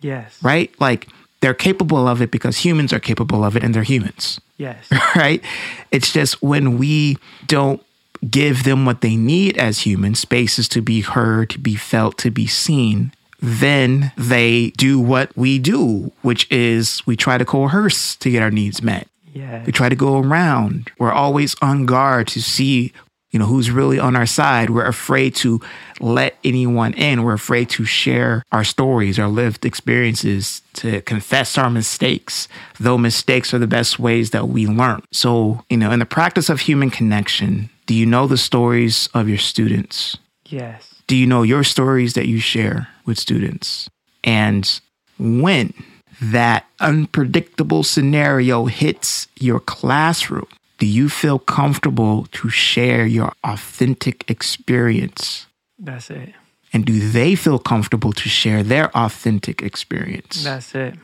Yes. 0.00 0.38
right? 0.42 0.70
Like 0.80 1.08
they're 1.40 1.54
capable 1.54 2.06
of 2.08 2.20
it 2.22 2.30
because 2.30 2.58
humans 2.58 2.92
are 2.92 3.00
capable 3.00 3.44
of 3.44 3.56
it 3.56 3.62
and 3.64 3.74
they're 3.74 3.82
humans, 3.82 4.40
Yes. 4.58 4.88
right? 5.16 5.42
It's 5.90 6.12
just 6.12 6.42
when 6.42 6.78
we 6.78 7.18
don't 7.46 7.82
give 8.30 8.62
them 8.64 8.84
what 8.86 9.00
they 9.00 9.16
need 9.16 9.58
as 9.58 9.80
humans, 9.80 10.20
spaces 10.20 10.68
to 10.68 10.80
be 10.82 11.00
heard, 11.00 11.50
to 11.50 11.58
be 11.58 11.74
felt, 11.74 12.18
to 12.18 12.30
be 12.30 12.46
seen, 12.46 13.12
then 13.40 14.12
they 14.16 14.70
do 14.76 15.00
what 15.00 15.36
we 15.36 15.58
do, 15.58 16.12
which 16.22 16.46
is 16.50 17.04
we 17.06 17.16
try 17.16 17.36
to 17.36 17.44
coerce 17.44 18.14
to 18.16 18.30
get 18.30 18.40
our 18.42 18.50
needs 18.52 18.80
met. 18.80 19.08
Yes. 19.34 19.66
We 19.66 19.72
try 19.72 19.88
to 19.88 19.96
go 19.96 20.18
around. 20.20 20.92
We're 20.98 21.10
always 21.10 21.56
on 21.60 21.84
guard 21.86 22.28
to 22.28 22.40
see, 22.42 22.92
you 23.32 23.38
know, 23.38 23.46
who's 23.46 23.70
really 23.70 23.98
on 23.98 24.14
our 24.14 24.26
side. 24.26 24.70
We're 24.70 24.86
afraid 24.86 25.34
to 25.36 25.60
let 26.00 26.36
anyone 26.44 26.92
in. 26.94 27.22
We're 27.22 27.32
afraid 27.32 27.70
to 27.70 27.84
share 27.84 28.42
our 28.52 28.62
stories, 28.62 29.18
our 29.18 29.28
lived 29.28 29.64
experiences, 29.64 30.60
to 30.74 31.00
confess 31.02 31.56
our 31.56 31.70
mistakes, 31.70 32.46
though 32.78 32.98
mistakes 32.98 33.54
are 33.54 33.58
the 33.58 33.66
best 33.66 33.98
ways 33.98 34.30
that 34.30 34.48
we 34.48 34.66
learn. 34.66 35.02
So, 35.12 35.64
you 35.70 35.78
know, 35.78 35.90
in 35.90 35.98
the 35.98 36.06
practice 36.06 36.50
of 36.50 36.60
human 36.60 36.90
connection, 36.90 37.70
do 37.86 37.94
you 37.94 38.04
know 38.04 38.26
the 38.26 38.36
stories 38.36 39.08
of 39.14 39.28
your 39.28 39.38
students? 39.38 40.18
Yes. 40.46 41.02
Do 41.06 41.16
you 41.16 41.26
know 41.26 41.42
your 41.42 41.64
stories 41.64 42.12
that 42.14 42.28
you 42.28 42.38
share 42.38 42.88
with 43.06 43.18
students? 43.18 43.88
And 44.22 44.80
when 45.18 45.72
that 46.20 46.66
unpredictable 46.80 47.82
scenario 47.82 48.66
hits 48.66 49.26
your 49.40 49.58
classroom, 49.58 50.46
do 50.82 50.88
you 50.88 51.08
feel 51.08 51.38
comfortable 51.38 52.26
to 52.32 52.48
share 52.48 53.06
your 53.06 53.32
authentic 53.44 54.28
experience? 54.28 55.46
That's 55.78 56.10
it. 56.10 56.34
And 56.72 56.84
do 56.84 57.08
they 57.08 57.36
feel 57.36 57.60
comfortable 57.60 58.12
to 58.12 58.28
share 58.28 58.64
their 58.64 58.90
authentic 58.96 59.62
experience 59.62 60.42
That's 60.42 60.74
it. 60.74 60.94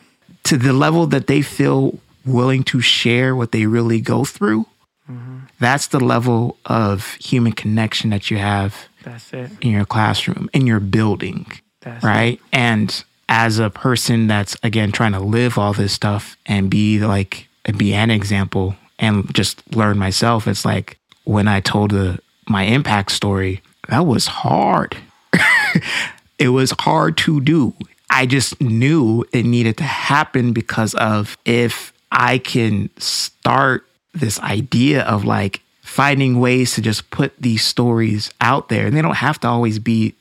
to 0.43 0.57
the 0.57 0.73
level 0.73 1.07
that 1.07 1.29
they 1.29 1.43
feel 1.43 2.01
willing 2.27 2.65
to 2.65 2.81
share 2.81 3.37
what 3.37 3.53
they 3.53 3.67
really 3.67 4.01
go 4.01 4.25
through? 4.25 4.67
Mm-hmm. 5.09 5.39
That's 5.61 5.87
the 5.87 6.01
level 6.01 6.57
of 6.65 7.15
human 7.21 7.53
connection 7.53 8.11
that 8.11 8.33
you 8.33 8.39
have 8.39 8.89
That's 9.05 9.33
it. 9.33 9.49
in 9.61 9.71
your 9.71 9.85
classroom, 9.85 10.51
in 10.53 10.67
your 10.67 10.81
building. 10.81 11.47
That's 11.83 12.03
it. 12.03 12.07
right? 12.09 12.41
And 12.53 13.05
as 13.29 13.61
a 13.61 13.71
person 13.71 14.27
that's 14.27 14.57
again 14.65 14.91
trying 14.91 15.13
to 15.13 15.21
live 15.21 15.57
all 15.57 15.73
this 15.73 15.93
stuff 15.93 16.37
and 16.47 16.69
be 16.69 16.99
like 16.99 17.47
and 17.65 17.79
be 17.79 17.95
an 17.95 18.11
example 18.11 18.75
and 18.99 19.33
just 19.35 19.75
learn 19.75 19.99
myself, 19.99 20.47
it's 20.47 20.65
like 20.65 20.99
when 21.25 21.49
I 21.49 21.61
told 21.61 21.91
the 21.93 22.19
my 22.49 22.63
impact 22.63 23.13
story, 23.13 23.61
that 23.89 24.07
was 24.07 24.27
hard. 24.27 24.97
it 26.39 26.49
was 26.49 26.73
hard 26.79 27.17
to 27.19 27.41
do. 27.41 27.75
I 28.11 28.27
just 28.27 28.61
knew 28.61 29.25
it 29.33 29.45
needed 29.45 29.77
to 29.79 29.85
happen 29.85 30.53
because 30.53 30.95
of 30.95 31.37
if 31.45 31.93
I 32.11 32.39
can 32.39 32.91
start 32.99 33.85
this 34.15 34.41
idea 34.41 35.03
of 35.03 35.25
like 35.25 35.61
finding 35.83 36.41
ways 36.41 36.75
to 36.75 36.83
just 36.83 37.11
put 37.11 37.33
these 37.41 37.65
stories 37.65 38.31
out 38.41 38.69
there, 38.69 38.87
and 38.87 38.97
they 38.97 39.03
don't 39.03 39.17
have 39.17 39.41
to 39.41 39.49
always 39.49 39.79
be, 39.79 40.15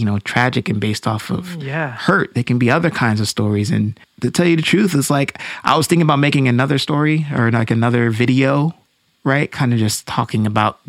you 0.00 0.06
know, 0.06 0.18
tragic 0.20 0.68
and 0.68 0.80
based 0.80 1.06
off 1.06 1.30
of 1.30 1.62
Yeah. 1.62 1.92
hurt. 1.92 2.34
They 2.34 2.42
can 2.42 2.58
be 2.58 2.70
other 2.70 2.90
kinds 2.90 3.20
of 3.20 3.28
stories. 3.28 3.70
And 3.70 3.98
to 4.22 4.30
tell 4.30 4.46
you 4.46 4.56
the 4.56 4.62
truth, 4.62 4.94
it's 4.94 5.10
like 5.10 5.38
I 5.62 5.76
was 5.76 5.86
thinking 5.86 6.02
about 6.02 6.18
making 6.18 6.48
another 6.48 6.78
story 6.78 7.26
or 7.36 7.50
like 7.52 7.70
another 7.70 8.10
video, 8.10 8.74
right? 9.24 9.50
Kind 9.52 9.72
of 9.72 9.78
just 9.78 10.06
talking 10.06 10.46
about, 10.46 10.80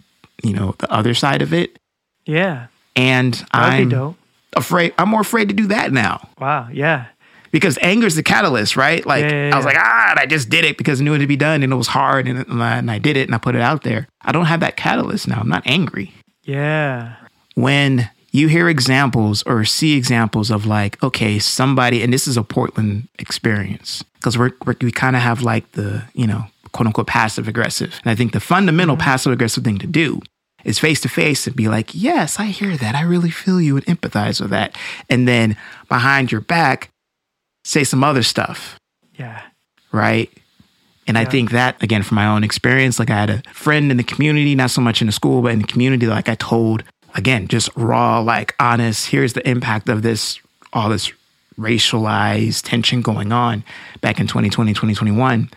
you 0.44 0.54
know, 0.54 0.76
the 0.80 0.92
other 0.92 1.14
side 1.14 1.42
of 1.42 1.54
it. 1.54 1.78
Yeah. 2.26 2.68
And 2.96 3.34
That'd 3.54 3.94
I'm 3.94 4.16
afraid, 4.56 4.94
I'm 4.98 5.10
more 5.10 5.22
afraid 5.22 5.48
to 5.50 5.54
do 5.56 5.68
that 5.68 5.92
now 5.94 6.28
Wow. 6.40 6.68
Yeah. 6.72 7.06
because 7.52 7.78
anger 7.82 8.08
is 8.08 8.16
the 8.16 8.24
catalyst, 8.24 8.76
right? 8.76 9.06
Like 9.06 9.24
Yeah, 9.24 9.48
yeah, 9.50 9.54
I 9.54 9.58
was 9.58 9.66
like, 9.66 9.78
ah, 9.78 10.14
I 10.18 10.26
just 10.26 10.50
did 10.50 10.66
it 10.66 10.78
because 10.78 11.00
I 11.00 11.04
knew 11.04 11.14
it 11.14 11.20
to 11.20 11.28
be 11.28 11.36
done 11.38 11.64
and 11.64 11.72
it 11.72 11.76
was 11.76 11.88
hard 11.88 12.28
and, 12.28 12.40
and 12.48 12.62
I, 12.64 12.78
and 12.78 12.90
I 12.92 13.00
did 13.00 13.16
it 13.18 13.28
and 13.28 13.36
I 13.36 13.38
put 13.38 13.56
it 13.56 13.62
out 13.62 13.84
there. 13.84 14.08
I 14.22 14.32
don't 14.32 14.46
have 14.46 14.60
that 14.62 14.76
catalyst 14.78 15.28
now. 15.28 15.40
I'm 15.40 15.50
not 15.50 15.64
angry. 15.66 16.14
Yeah. 16.44 17.16
When 17.56 18.10
you 18.32 18.48
hear 18.48 18.70
examples 18.70 19.44
or 19.44 19.66
see 19.66 19.98
examples 19.98 20.50
of 20.52 20.66
like, 20.66 21.02
okay, 21.04 21.38
somebody, 21.38 22.02
and 22.02 22.14
this 22.14 22.28
is 22.28 22.38
a 22.38 22.44
Portland 22.44 23.08
experience 23.20 24.04
because 24.16 24.38
we're, 24.38 24.52
we're, 24.66 24.76
we 24.82 24.92
kind 24.92 25.16
of 25.16 25.22
have 25.22 25.42
like 25.42 25.70
the, 25.74 26.04
you 26.14 26.26
know, 26.26 26.46
quote 26.72 26.88
unquote 26.88 27.08
passive 27.08 27.48
aggressive. 27.48 28.00
And 28.04 28.12
I 28.12 28.16
think 28.16 28.32
the 28.32 28.40
fundamental 28.40 28.96
mm-hmm. 28.96 29.04
passive 29.04 29.34
aggressive 29.34 29.64
thing 29.64 29.78
to 29.80 29.88
do 29.88 30.22
is 30.64 30.80
face 30.80 31.02
to 31.02 31.10
face 31.10 31.46
and 31.48 31.56
be 31.56 31.68
like, 31.68 31.90
yes, 31.94 32.40
I 32.40 32.46
hear 32.46 32.78
that. 32.78 32.96
I 32.96 33.02
really 33.02 33.32
feel 33.32 33.60
you 33.60 33.76
and 33.76 33.86
empathize 33.86 34.40
with 34.40 34.52
that. 34.52 34.78
And 35.10 35.28
then 35.28 35.58
behind 35.90 36.32
your 36.32 36.42
back, 36.42 36.90
say 37.66 37.84
some 37.84 38.04
other 38.04 38.24
stuff 38.24 38.80
Yeah. 39.18 39.42
right? 39.92 40.32
And 41.08 41.18
I 41.18 41.26
think 41.26 41.52
that 41.52 41.82
again 41.84 42.04
from 42.04 42.16
my 42.16 42.28
own 42.28 42.44
experience, 42.44 42.98
like 42.98 43.10
I 43.10 43.16
had 43.16 43.30
a 43.30 43.42
friend 43.52 43.92
in 43.92 43.98
the 43.98 44.04
community, 44.04 44.56
not 44.56 44.70
so 44.72 44.80
much 44.80 45.02
in 45.02 45.08
the 45.08 45.12
school, 45.12 45.42
but 45.42 45.52
in 45.52 45.60
the 45.60 45.68
community, 45.68 46.08
like 46.08 46.30
I 46.30 46.36
told 46.36 46.84
again, 47.16 47.48
just 47.48 47.70
raw, 47.76 48.20
like 48.20 48.56
honest, 48.60 49.08
here's 49.08 49.34
the 49.34 49.48
impact 49.48 49.90
of 49.90 50.02
this, 50.02 50.40
all 50.74 50.90
this 50.90 51.12
racialized 51.60 52.64
tension 52.64 53.02
going 53.02 53.32
on 53.32 53.64
back 54.02 54.20
in 54.20 54.28
2020, 54.28 54.72
2021. 54.72 55.50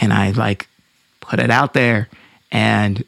And 0.00 0.12
I 0.12 0.30
like 0.30 0.68
put 1.20 1.40
it 1.40 1.50
out 1.50 1.74
there 1.74 2.08
and 2.50 3.04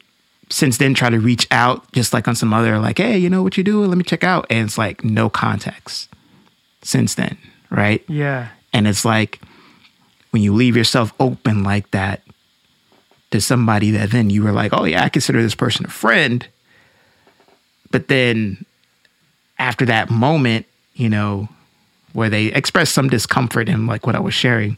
since 0.49 0.77
then 0.77 0.93
try 0.93 1.09
to 1.09 1.19
reach 1.19 1.47
out 1.51 1.91
just 1.91 2.13
like 2.13 2.27
on 2.27 2.35
some 2.35 2.53
other 2.53 2.79
like, 2.79 2.97
hey, 2.97 3.17
you 3.17 3.29
know 3.29 3.43
what 3.43 3.57
you 3.57 3.63
do? 3.63 3.83
Let 3.85 3.97
me 3.97 4.03
check 4.03 4.23
out. 4.23 4.45
And 4.49 4.65
it's 4.65 4.77
like 4.77 5.03
no 5.03 5.29
context 5.29 6.09
since 6.81 7.15
then, 7.15 7.37
right? 7.69 8.03
Yeah. 8.07 8.49
And 8.73 8.87
it's 8.87 9.03
like 9.03 9.41
when 10.31 10.41
you 10.41 10.53
leave 10.53 10.77
yourself 10.77 11.13
open 11.19 11.63
like 11.63 11.91
that 11.91 12.21
to 13.31 13.41
somebody 13.41 13.91
that 13.91 14.11
then 14.11 14.29
you 14.29 14.43
were 14.43 14.51
like, 14.51 14.71
oh, 14.73 14.85
yeah, 14.85 15.03
I 15.03 15.09
consider 15.09 15.41
this 15.41 15.55
person 15.55 15.85
a 15.85 15.89
friend. 15.89 16.47
But 17.91 18.07
then 18.07 18.65
after 19.59 19.85
that 19.85 20.09
moment, 20.09 20.65
you 20.93 21.09
know, 21.09 21.47
where 22.13 22.29
they 22.29 22.45
expressed 22.47 22.93
some 22.93 23.09
discomfort 23.09 23.69
in 23.69 23.85
like 23.87 24.05
what 24.05 24.15
I 24.15 24.19
was 24.19 24.33
sharing, 24.33 24.77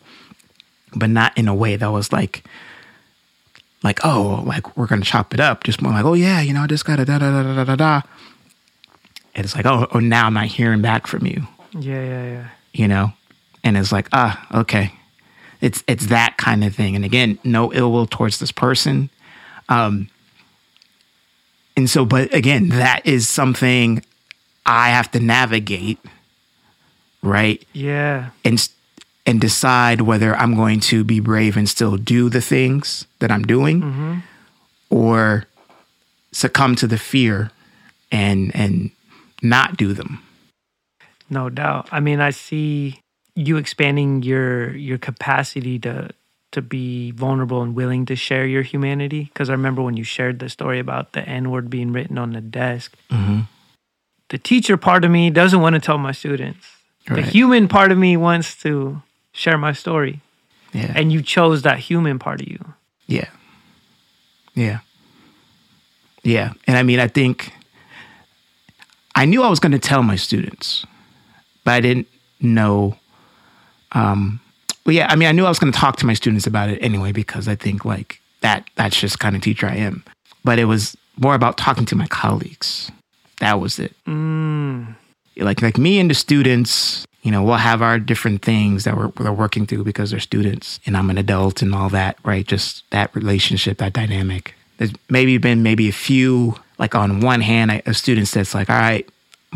but 0.96 1.10
not 1.10 1.38
in 1.38 1.48
a 1.48 1.56
way 1.56 1.76
that 1.76 1.92
was 1.92 2.12
like, 2.12 2.44
like, 3.84 4.00
oh, 4.04 4.44
like 4.46 4.76
we're 4.78 4.88
gonna 4.88 5.04
chop 5.04 5.34
it 5.34 5.40
up. 5.40 5.64
Just 5.64 5.82
more 5.82 5.94
like, 5.94 6.06
oh 6.06 6.14
yeah, 6.14 6.42
you 6.42 6.54
know, 6.54 6.62
I 6.62 6.68
just 6.68 6.86
gotta 6.86 7.06
da 7.06 7.18
da 7.20 7.32
da 7.32 7.44
da 7.44 7.56
da 7.56 7.64
da 7.64 7.76
da. 7.76 8.02
And 9.36 9.46
it's 9.46 9.56
like, 9.56 9.66
oh, 9.66 9.88
oh, 9.94 10.00
now 10.00 10.26
I'm 10.28 10.34
not 10.34 10.48
hearing 10.48 10.82
back 10.82 11.08
from 11.08 11.26
you 11.26 11.48
Yeah. 11.74 12.04
Yeah. 12.04 12.24
Yeah. 12.26 12.48
you 12.74 12.88
know 12.88 13.14
and 13.64 13.78
it's 13.78 13.92
like 13.92 14.08
ah 14.12 14.46
okay 14.54 14.92
it's 15.62 15.84
it's 15.88 16.08
that 16.08 16.36
kind 16.38 16.64
of 16.64 16.74
thing 16.76 16.96
and 16.96 17.06
again 17.06 17.38
no 17.44 17.72
ill 17.74 17.92
will 17.92 18.06
towards 18.08 18.40
this 18.40 18.52
person 18.52 19.10
um 19.70 20.10
and 21.80 21.90
so 21.90 22.06
but 22.06 22.32
again 22.34 22.70
that 22.70 23.02
is 23.06 23.28
something 23.28 24.04
i 24.66 24.90
have 24.90 25.10
to 25.10 25.20
navigate 25.20 25.98
right? 27.22 27.66
Yeah. 27.74 28.30
And 28.44 28.68
and 29.26 29.40
decide 29.40 30.02
whether 30.02 30.36
I'm 30.36 30.56
going 30.56 30.80
to 30.82 31.04
be 31.04 31.20
brave 31.20 31.56
and 31.56 31.70
still 31.70 31.98
do 31.98 32.30
the 32.30 32.42
things 32.42 33.06
that 33.20 33.32
I'm 33.32 33.44
doing 33.44 33.82
mm-hmm. 33.82 34.20
or 34.90 35.46
succumb 36.32 36.76
to 36.78 36.88
the 36.88 36.98
fear 36.98 37.52
and 38.12 38.56
and 38.56 38.92
not 39.42 39.78
do 39.78 39.94
them. 39.94 40.24
No 41.30 41.50
doubt. 41.50 41.90
I 41.92 42.00
mean, 42.00 42.22
I 42.22 42.32
see 42.32 43.02
you 43.36 43.58
expanding 43.58 44.24
your 44.24 44.76
your 44.76 44.98
capacity 44.98 45.78
to 45.80 46.10
to 46.52 46.62
be 46.62 47.12
vulnerable 47.12 47.62
and 47.62 47.76
willing 47.76 48.06
to 48.08 48.16
share 48.16 48.46
your 48.46 48.64
humanity. 48.64 49.26
Because 49.26 49.50
I 49.50 49.54
remember 49.54 49.82
when 49.82 49.96
you 49.98 50.04
shared 50.04 50.40
the 50.40 50.50
story 50.50 50.80
about 50.80 51.14
the 51.14 51.22
N 51.28 51.52
word 51.52 51.70
being 51.70 51.92
written 51.92 52.18
on 52.18 52.34
the 52.34 52.42
desk. 52.42 52.96
Mhm. 53.10 53.48
The 54.30 54.38
teacher 54.38 54.78
part 54.78 55.06
of 55.06 55.12
me 55.12 55.30
doesn't 55.30 55.62
want 55.62 55.74
to 55.76 55.80
tell 55.80 55.98
my 55.98 56.12
students. 56.12 56.66
The 57.08 57.22
human 57.24 57.68
part 57.68 57.92
of 57.92 57.98
me 57.98 58.16
wants 58.18 58.56
to 58.62 59.02
share 59.32 59.58
my 59.58 59.72
story, 59.74 60.22
Yeah. 60.74 60.92
and 60.96 61.12
you 61.12 61.24
chose 61.24 61.64
that 61.64 61.80
human 61.80 62.20
part 62.20 62.40
of 62.42 62.48
you. 62.48 62.74
Yeah. 63.08 63.30
Yeah. 64.54 64.80
Yeah. 66.24 66.54
And 66.68 66.78
I 66.78 66.84
mean, 66.84 67.00
I 67.00 67.08
think 67.08 67.54
I 69.16 69.26
knew 69.26 69.42
I 69.42 69.50
was 69.50 69.60
going 69.60 69.72
to 69.72 69.80
tell 69.80 70.04
my 70.04 70.16
students, 70.16 70.86
but 71.64 71.74
I 71.74 71.80
didn't 71.82 72.08
know. 72.40 72.98
Um, 73.92 74.40
well, 74.90 74.96
yeah, 74.96 75.06
I 75.08 75.16
mean, 75.16 75.30
I 75.30 75.34
knew 75.34 75.46
I 75.46 75.50
was 75.50 75.60
going 75.60 75.72
to 75.72 75.78
talk 75.78 75.98
to 75.98 76.08
my 76.08 76.16
students 76.16 76.48
about 76.48 76.72
it 76.72 76.80
anyway 76.80 77.12
because 77.12 77.48
I 77.48 77.54
think 77.54 77.86
like 77.86 78.20
that 78.42 78.68
that's 78.74 79.00
just 79.00 79.20
kind 79.20 79.36
of 79.36 79.44
teacher 79.44 79.68
I 79.68 79.76
am. 79.76 80.04
But 80.44 80.58
it 80.58 80.66
was 80.66 80.98
more 81.16 81.36
about 81.36 81.60
talking 81.60 81.86
to 81.86 81.96
my 81.96 82.08
colleagues. 82.08 82.90
That 83.40 83.60
was 83.60 83.78
it. 83.78 83.94
Mm, 84.08 84.96
Like 85.38 85.62
like 85.62 85.78
me 85.78 86.00
and 86.00 86.10
the 86.10 86.16
students, 86.16 87.06
you 87.22 87.30
know, 87.30 87.44
we'll 87.44 87.58
have 87.58 87.84
our 87.84 88.00
different 88.00 88.42
things 88.42 88.84
that 88.86 88.98
we're, 88.98 89.12
we're 89.20 89.32
working 89.32 89.68
through 89.68 89.84
because 89.84 90.10
they're 90.10 90.20
students 90.20 90.80
and 90.88 90.98
I'm 90.98 91.12
an 91.12 91.20
adult 91.20 91.62
and 91.62 91.76
all 91.76 91.90
that, 91.90 92.18
right? 92.26 92.48
Just 92.48 92.90
that 92.90 93.16
relationship, 93.16 93.78
that 93.78 93.94
dynamic. 93.94 94.56
There's 94.80 94.94
maybe 95.08 95.38
been 95.38 95.62
maybe 95.62 95.88
a 95.88 95.92
few, 95.94 96.56
like 96.80 96.96
on 96.96 97.20
one 97.20 97.42
hand, 97.42 97.72
I, 97.72 97.84
a 97.86 97.94
student 97.94 98.28
that's 98.32 98.56
like, 98.56 98.72
all 98.72 98.80
right, 98.80 99.08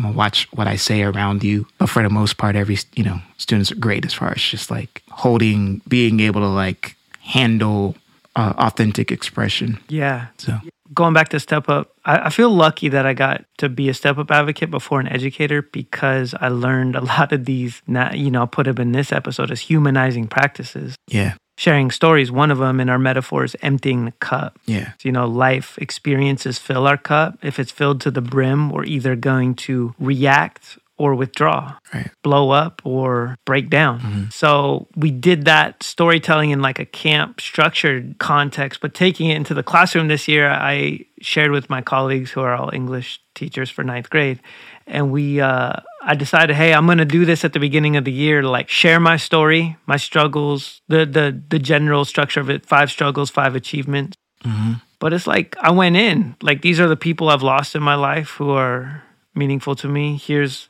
watch 0.02 0.48
what 0.52 0.66
I 0.66 0.76
say 0.76 1.02
around 1.02 1.44
you. 1.44 1.66
But 1.78 1.88
for 1.88 2.02
the 2.02 2.10
most 2.10 2.36
part, 2.36 2.56
every, 2.56 2.78
you 2.94 3.04
know, 3.04 3.20
students 3.38 3.70
are 3.70 3.76
great 3.76 4.04
as 4.04 4.12
far 4.12 4.32
as 4.32 4.42
just 4.42 4.70
like 4.70 5.02
holding, 5.10 5.80
being 5.88 6.20
able 6.20 6.40
to 6.40 6.48
like 6.48 6.96
handle 7.20 7.96
uh, 8.36 8.54
authentic 8.58 9.12
expression. 9.12 9.78
yeah. 9.88 10.28
So, 10.38 10.58
going 10.92 11.14
back 11.14 11.30
to 11.30 11.40
step 11.40 11.68
up 11.68 11.94
I, 12.04 12.26
I 12.26 12.30
feel 12.30 12.50
lucky 12.50 12.88
that 12.90 13.06
i 13.06 13.14
got 13.14 13.44
to 13.58 13.70
be 13.70 13.88
a 13.88 13.94
step 13.94 14.18
up 14.18 14.30
advocate 14.30 14.70
before 14.70 15.00
an 15.00 15.08
educator 15.08 15.62
because 15.62 16.34
i 16.40 16.48
learned 16.48 16.94
a 16.94 17.00
lot 17.00 17.32
of 17.32 17.46
these 17.46 17.80
not 17.86 18.18
you 18.18 18.30
know 18.30 18.40
i'll 18.40 18.46
put 18.46 18.64
them 18.64 18.76
in 18.78 18.92
this 18.92 19.10
episode 19.10 19.50
as 19.50 19.60
humanizing 19.60 20.28
practices 20.28 20.94
yeah, 21.08 21.34
sharing 21.56 21.90
stories 21.90 22.30
one 22.30 22.50
of 22.50 22.58
them 22.58 22.80
in 22.80 22.88
our 22.88 22.98
metaphor 22.98 23.44
is 23.44 23.56
emptying 23.62 24.04
the 24.04 24.12
cup 24.12 24.58
yeah, 24.66 24.92
So, 24.92 25.08
you 25.08 25.12
know 25.12 25.26
life 25.26 25.78
experiences 25.78 26.58
fill 26.58 26.86
our 26.86 26.98
cup 26.98 27.38
if 27.42 27.58
it's 27.58 27.70
filled 27.70 28.00
to 28.02 28.10
the 28.10 28.20
brim 28.20 28.70
we're 28.70 28.84
either 28.84 29.16
going 29.16 29.54
to 29.54 29.94
react 29.98 30.78
or 30.96 31.14
withdraw 31.14 31.76
right. 31.92 32.10
blow 32.22 32.50
up 32.50 32.80
or 32.84 33.36
break 33.44 33.68
down. 33.68 33.98
So 34.30 34.86
we 34.94 35.10
did 35.10 35.46
that 35.46 35.82
storytelling 35.82 36.50
in 36.50 36.62
like 36.62 36.78
a 36.78 36.84
camp 36.84 37.40
structured 37.40 38.16
context, 38.18 38.80
but 38.80 38.94
taking 38.94 39.30
it 39.30 39.36
into 39.36 39.54
the 39.54 39.62
classroom 39.62 40.08
this 40.08 40.28
year, 40.28 40.48
I 40.48 41.06
shared 41.20 41.50
with 41.50 41.68
my 41.68 41.82
colleagues 41.82 42.30
who 42.30 42.40
are 42.42 42.54
all 42.54 42.70
English 42.72 43.20
teachers 43.34 43.70
for 43.70 43.82
ninth 43.82 44.08
grade. 44.08 44.40
And 44.86 45.10
we, 45.10 45.40
uh, 45.40 45.80
I 46.06 46.14
decided, 46.14 46.56
hey, 46.56 46.74
I'm 46.74 46.86
gonna 46.86 47.04
do 47.04 47.24
this 47.24 47.44
at 47.44 47.52
the 47.52 47.60
beginning 47.60 47.96
of 47.96 48.04
the 48.04 48.12
year, 48.12 48.42
to 48.42 48.48
like 48.48 48.68
share 48.68 49.00
my 49.00 49.16
story, 49.16 49.76
my 49.86 49.96
struggles, 49.96 50.82
the 50.88 51.06
the 51.06 51.42
the 51.48 51.58
general 51.58 52.04
structure 52.04 52.40
of 52.40 52.50
it: 52.50 52.66
five 52.66 52.90
struggles, 52.90 53.30
five 53.30 53.54
achievements. 53.54 54.16
Mm-hmm. 54.44 54.74
But 54.98 55.12
it's 55.12 55.26
like 55.26 55.56
I 55.60 55.70
went 55.70 55.96
in, 55.96 56.36
like 56.42 56.62
these 56.62 56.78
are 56.80 56.88
the 56.88 56.96
people 56.96 57.28
I've 57.28 57.42
lost 57.42 57.74
in 57.74 57.82
my 57.82 57.94
life 57.94 58.30
who 58.30 58.50
are 58.50 59.02
meaningful 59.34 59.74
to 59.76 59.88
me. 59.88 60.16
Here's 60.16 60.68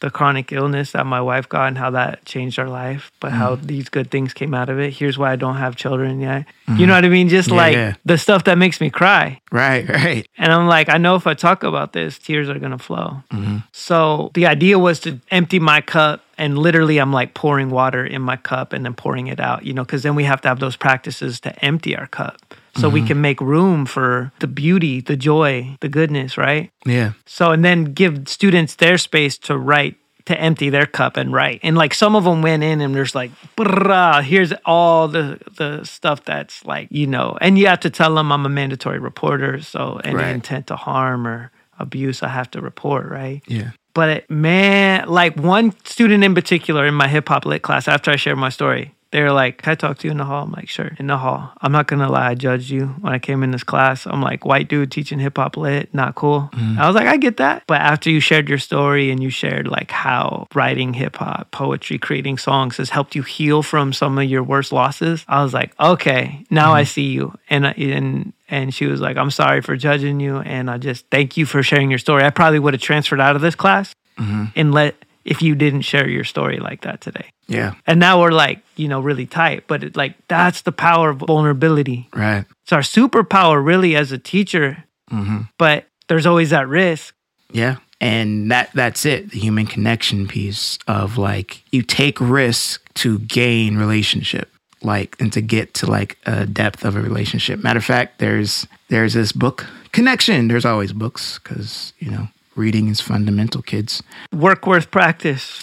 the 0.00 0.10
chronic 0.10 0.52
illness 0.52 0.92
that 0.92 1.06
my 1.06 1.20
wife 1.20 1.48
got 1.48 1.68
and 1.68 1.78
how 1.78 1.90
that 1.90 2.24
changed 2.24 2.58
our 2.58 2.68
life, 2.68 3.12
but 3.20 3.32
how 3.32 3.54
mm-hmm. 3.54 3.66
these 3.66 3.88
good 3.88 4.10
things 4.10 4.32
came 4.32 4.54
out 4.54 4.68
of 4.68 4.78
it. 4.78 4.92
Here's 4.92 5.16
why 5.16 5.32
I 5.32 5.36
don't 5.36 5.56
have 5.56 5.76
children 5.76 6.20
yet. 6.20 6.46
You 6.66 6.74
mm-hmm. 6.74 6.86
know 6.86 6.94
what 6.94 7.04
I 7.04 7.08
mean? 7.08 7.28
Just 7.28 7.48
Yeah, 7.48 7.54
like 7.54 7.74
yeah. 7.74 7.94
the 8.04 8.18
stuff 8.18 8.44
that 8.44 8.58
makes 8.58 8.80
me 8.80 8.90
cry. 8.90 9.40
Right, 9.50 9.88
right. 9.88 10.26
And 10.38 10.52
I'm 10.52 10.66
like, 10.66 10.88
I 10.88 10.98
know 10.98 11.16
if 11.16 11.26
I 11.26 11.34
talk 11.34 11.62
about 11.62 11.92
this, 11.92 12.18
tears 12.18 12.48
are 12.48 12.58
going 12.58 12.72
to 12.72 12.78
flow. 12.78 13.22
Mm-hmm. 13.32 13.58
So 13.72 14.30
the 14.34 14.46
idea 14.46 14.78
was 14.78 15.00
to 15.00 15.20
empty 15.30 15.58
my 15.58 15.80
cup. 15.80 16.24
And 16.38 16.58
literally, 16.58 16.98
I'm 16.98 17.12
like 17.12 17.34
pouring 17.34 17.70
water 17.70 18.04
in 18.04 18.22
my 18.22 18.36
cup 18.36 18.72
and 18.72 18.84
then 18.84 18.94
pouring 18.94 19.28
it 19.28 19.38
out, 19.38 19.64
you 19.64 19.74
know, 19.74 19.84
because 19.84 20.02
then 20.02 20.16
we 20.16 20.24
have 20.24 20.40
to 20.40 20.48
have 20.48 20.58
those 20.58 20.76
practices 20.76 21.38
to 21.40 21.64
empty 21.64 21.96
our 21.96 22.08
cup 22.08 22.36
so 22.76 22.88
we 22.88 23.00
mm-hmm. 23.00 23.08
can 23.08 23.20
make 23.20 23.40
room 23.40 23.84
for 23.84 24.32
the 24.38 24.46
beauty, 24.46 25.00
the 25.00 25.16
joy, 25.16 25.76
the 25.80 25.88
goodness, 25.88 26.38
right? 26.38 26.70
Yeah. 26.86 27.12
So, 27.26 27.52
and 27.52 27.64
then 27.64 27.92
give 27.92 28.28
students 28.28 28.76
their 28.76 28.96
space 28.96 29.36
to 29.38 29.58
write, 29.58 29.96
to 30.24 30.40
empty 30.40 30.70
their 30.70 30.86
cup 30.86 31.16
and 31.16 31.32
write. 31.32 31.60
And 31.62 31.76
like 31.76 31.92
some 31.92 32.16
of 32.16 32.24
them 32.24 32.40
went 32.40 32.62
in 32.62 32.80
and 32.80 32.94
there's 32.94 33.14
like, 33.14 33.30
"Brrrah, 33.56 34.22
here's 34.22 34.52
all 34.64 35.08
the 35.08 35.38
the 35.56 35.84
stuff 35.84 36.24
that's 36.24 36.64
like, 36.64 36.88
you 36.90 37.06
know, 37.06 37.36
and 37.40 37.58
you 37.58 37.66
have 37.66 37.80
to 37.80 37.90
tell 37.90 38.14
them 38.14 38.32
I'm 38.32 38.46
a 38.46 38.48
mandatory 38.48 38.98
reporter. 38.98 39.60
So 39.60 40.00
any 40.04 40.16
Right. 40.16 40.34
intent 40.34 40.68
to 40.68 40.76
harm 40.76 41.26
or 41.26 41.50
abuse, 41.78 42.22
I 42.22 42.28
have 42.28 42.50
to 42.52 42.60
report, 42.60 43.10
right? 43.10 43.42
Yeah. 43.46 43.70
But 43.94 44.08
it, 44.08 44.30
man, 44.30 45.08
like 45.08 45.36
one 45.36 45.74
student 45.84 46.24
in 46.24 46.34
particular 46.34 46.86
in 46.86 46.94
my 46.94 47.08
hip 47.08 47.28
hop 47.28 47.44
lit 47.44 47.62
class, 47.62 47.88
after 47.88 48.10
I 48.10 48.16
shared 48.16 48.38
my 48.38 48.48
story, 48.48 48.94
they 49.12 49.22
were 49.22 49.32
like, 49.32 49.62
Can 49.62 49.72
I 49.72 49.74
talk 49.74 49.98
to 49.98 50.08
you 50.08 50.10
in 50.10 50.16
the 50.16 50.24
hall? 50.24 50.44
I'm 50.44 50.50
like, 50.50 50.68
Sure, 50.68 50.90
in 50.98 51.06
the 51.06 51.18
hall. 51.18 51.52
I'm 51.60 51.70
not 51.70 51.86
gonna 51.86 52.10
lie, 52.10 52.30
I 52.30 52.34
judged 52.34 52.70
you 52.70 52.86
when 53.00 53.12
I 53.12 53.18
came 53.18 53.42
in 53.42 53.50
this 53.50 53.62
class. 53.62 54.06
I'm 54.06 54.20
like, 54.20 54.44
White 54.44 54.68
dude 54.68 54.90
teaching 54.90 55.18
hip 55.18 55.36
hop 55.36 55.56
lit, 55.56 55.92
not 55.94 56.14
cool. 56.14 56.50
Mm-hmm. 56.52 56.80
I 56.80 56.86
was 56.86 56.96
like, 56.96 57.06
I 57.06 57.16
get 57.18 57.36
that. 57.36 57.62
But 57.66 57.80
after 57.80 58.10
you 58.10 58.20
shared 58.20 58.48
your 58.48 58.58
story 58.58 59.10
and 59.10 59.22
you 59.22 59.30
shared 59.30 59.68
like 59.68 59.90
how 59.90 60.48
writing 60.54 60.94
hip 60.94 61.16
hop, 61.16 61.50
poetry, 61.50 61.98
creating 61.98 62.38
songs 62.38 62.78
has 62.78 62.90
helped 62.90 63.14
you 63.14 63.22
heal 63.22 63.62
from 63.62 63.92
some 63.92 64.18
of 64.18 64.24
your 64.24 64.42
worst 64.42 64.72
losses, 64.72 65.24
I 65.28 65.42
was 65.42 65.54
like, 65.54 65.78
Okay, 65.78 66.44
now 66.50 66.72
I 66.72 66.82
mm-hmm. 66.82 66.88
see 66.88 67.08
you. 67.08 67.38
And, 67.48 67.66
and, 67.66 68.32
and 68.48 68.74
she 68.74 68.86
was 68.86 69.00
like, 69.00 69.16
I'm 69.16 69.30
sorry 69.30 69.60
for 69.60 69.76
judging 69.76 70.20
you. 70.20 70.38
And 70.38 70.70
I 70.70 70.78
just 70.78 71.06
thank 71.10 71.36
you 71.36 71.46
for 71.46 71.62
sharing 71.62 71.90
your 71.90 71.98
story. 71.98 72.24
I 72.24 72.30
probably 72.30 72.58
would 72.58 72.74
have 72.74 72.82
transferred 72.82 73.20
out 73.20 73.36
of 73.36 73.42
this 73.42 73.54
class 73.54 73.94
mm-hmm. 74.18 74.46
and 74.56 74.72
let 74.72 74.96
if 75.24 75.42
you 75.42 75.54
didn't 75.54 75.82
share 75.82 76.08
your 76.08 76.24
story 76.24 76.58
like 76.58 76.82
that 76.82 77.00
today. 77.00 77.30
Yeah. 77.46 77.74
And 77.86 78.00
now 78.00 78.20
we're 78.20 78.32
like, 78.32 78.62
you 78.76 78.88
know, 78.88 79.00
really 79.00 79.26
tight. 79.26 79.64
But 79.66 79.84
it, 79.84 79.96
like 79.96 80.14
that's 80.28 80.62
the 80.62 80.72
power 80.72 81.10
of 81.10 81.18
vulnerability. 81.18 82.08
Right. 82.14 82.44
It's 82.62 82.72
our 82.72 82.80
superpower, 82.80 83.64
really, 83.64 83.96
as 83.96 84.12
a 84.12 84.18
teacher. 84.18 84.84
Mm-hmm. 85.10 85.42
But 85.58 85.86
there's 86.08 86.26
always 86.26 86.50
that 86.50 86.68
risk. 86.68 87.14
Yeah. 87.50 87.76
And 88.00 88.50
that 88.50 88.70
that's 88.74 89.06
it, 89.06 89.30
the 89.30 89.38
human 89.38 89.66
connection 89.66 90.26
piece 90.26 90.78
of 90.88 91.18
like 91.18 91.62
you 91.70 91.82
take 91.82 92.20
risk 92.20 92.92
to 92.94 93.20
gain 93.20 93.76
relationship. 93.76 94.48
Like 94.84 95.14
and 95.20 95.32
to 95.34 95.40
get 95.40 95.74
to 95.74 95.86
like 95.86 96.18
a 96.26 96.44
depth 96.44 96.84
of 96.84 96.96
a 96.96 97.00
relationship. 97.00 97.62
Matter 97.62 97.78
of 97.78 97.84
fact, 97.84 98.18
there's 98.18 98.66
there's 98.88 99.14
this 99.14 99.30
book, 99.30 99.64
Connection. 99.92 100.48
There's 100.48 100.64
always 100.64 100.92
books 100.92 101.38
because, 101.38 101.92
you 101.98 102.10
know, 102.10 102.26
reading 102.54 102.88
is 102.88 103.00
fundamental, 103.00 103.62
kids. 103.62 104.02
Work 104.32 104.66
worth 104.66 104.90
practice. 104.90 105.62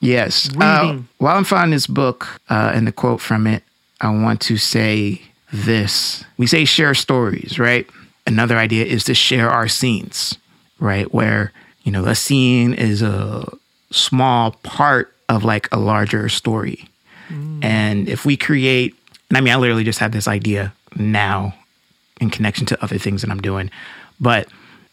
Yes. 0.00 0.50
Uh, 0.60 0.98
while 1.18 1.36
I'm 1.36 1.44
finding 1.44 1.72
this 1.72 1.86
book 1.86 2.40
uh, 2.48 2.72
and 2.74 2.86
the 2.86 2.92
quote 2.92 3.20
from 3.20 3.46
it, 3.46 3.62
I 4.00 4.10
want 4.10 4.40
to 4.42 4.56
say 4.56 5.22
this. 5.52 6.24
We 6.36 6.46
say 6.46 6.64
share 6.64 6.94
stories, 6.94 7.58
right? 7.58 7.88
Another 8.26 8.56
idea 8.56 8.84
is 8.84 9.04
to 9.04 9.14
share 9.14 9.50
our 9.50 9.68
scenes, 9.68 10.36
right? 10.78 11.12
Where, 11.12 11.52
you 11.82 11.90
know, 11.90 12.04
a 12.04 12.14
scene 12.14 12.74
is 12.74 13.02
a 13.02 13.48
small 13.90 14.52
part 14.62 15.12
of 15.28 15.44
like 15.44 15.68
a 15.72 15.78
larger 15.78 16.28
story. 16.28 16.84
And 17.62 18.08
if 18.08 18.24
we 18.24 18.38
create, 18.38 18.94
and 19.28 19.36
I 19.36 19.42
mean, 19.42 19.52
I 19.52 19.56
literally 19.56 19.84
just 19.84 19.98
had 19.98 20.12
this 20.12 20.26
idea 20.26 20.72
now 20.96 21.54
in 22.22 22.30
connection 22.30 22.64
to 22.66 22.82
other 22.82 22.96
things 22.96 23.20
that 23.20 23.30
I'm 23.30 23.42
doing, 23.42 23.70
but 24.18 24.48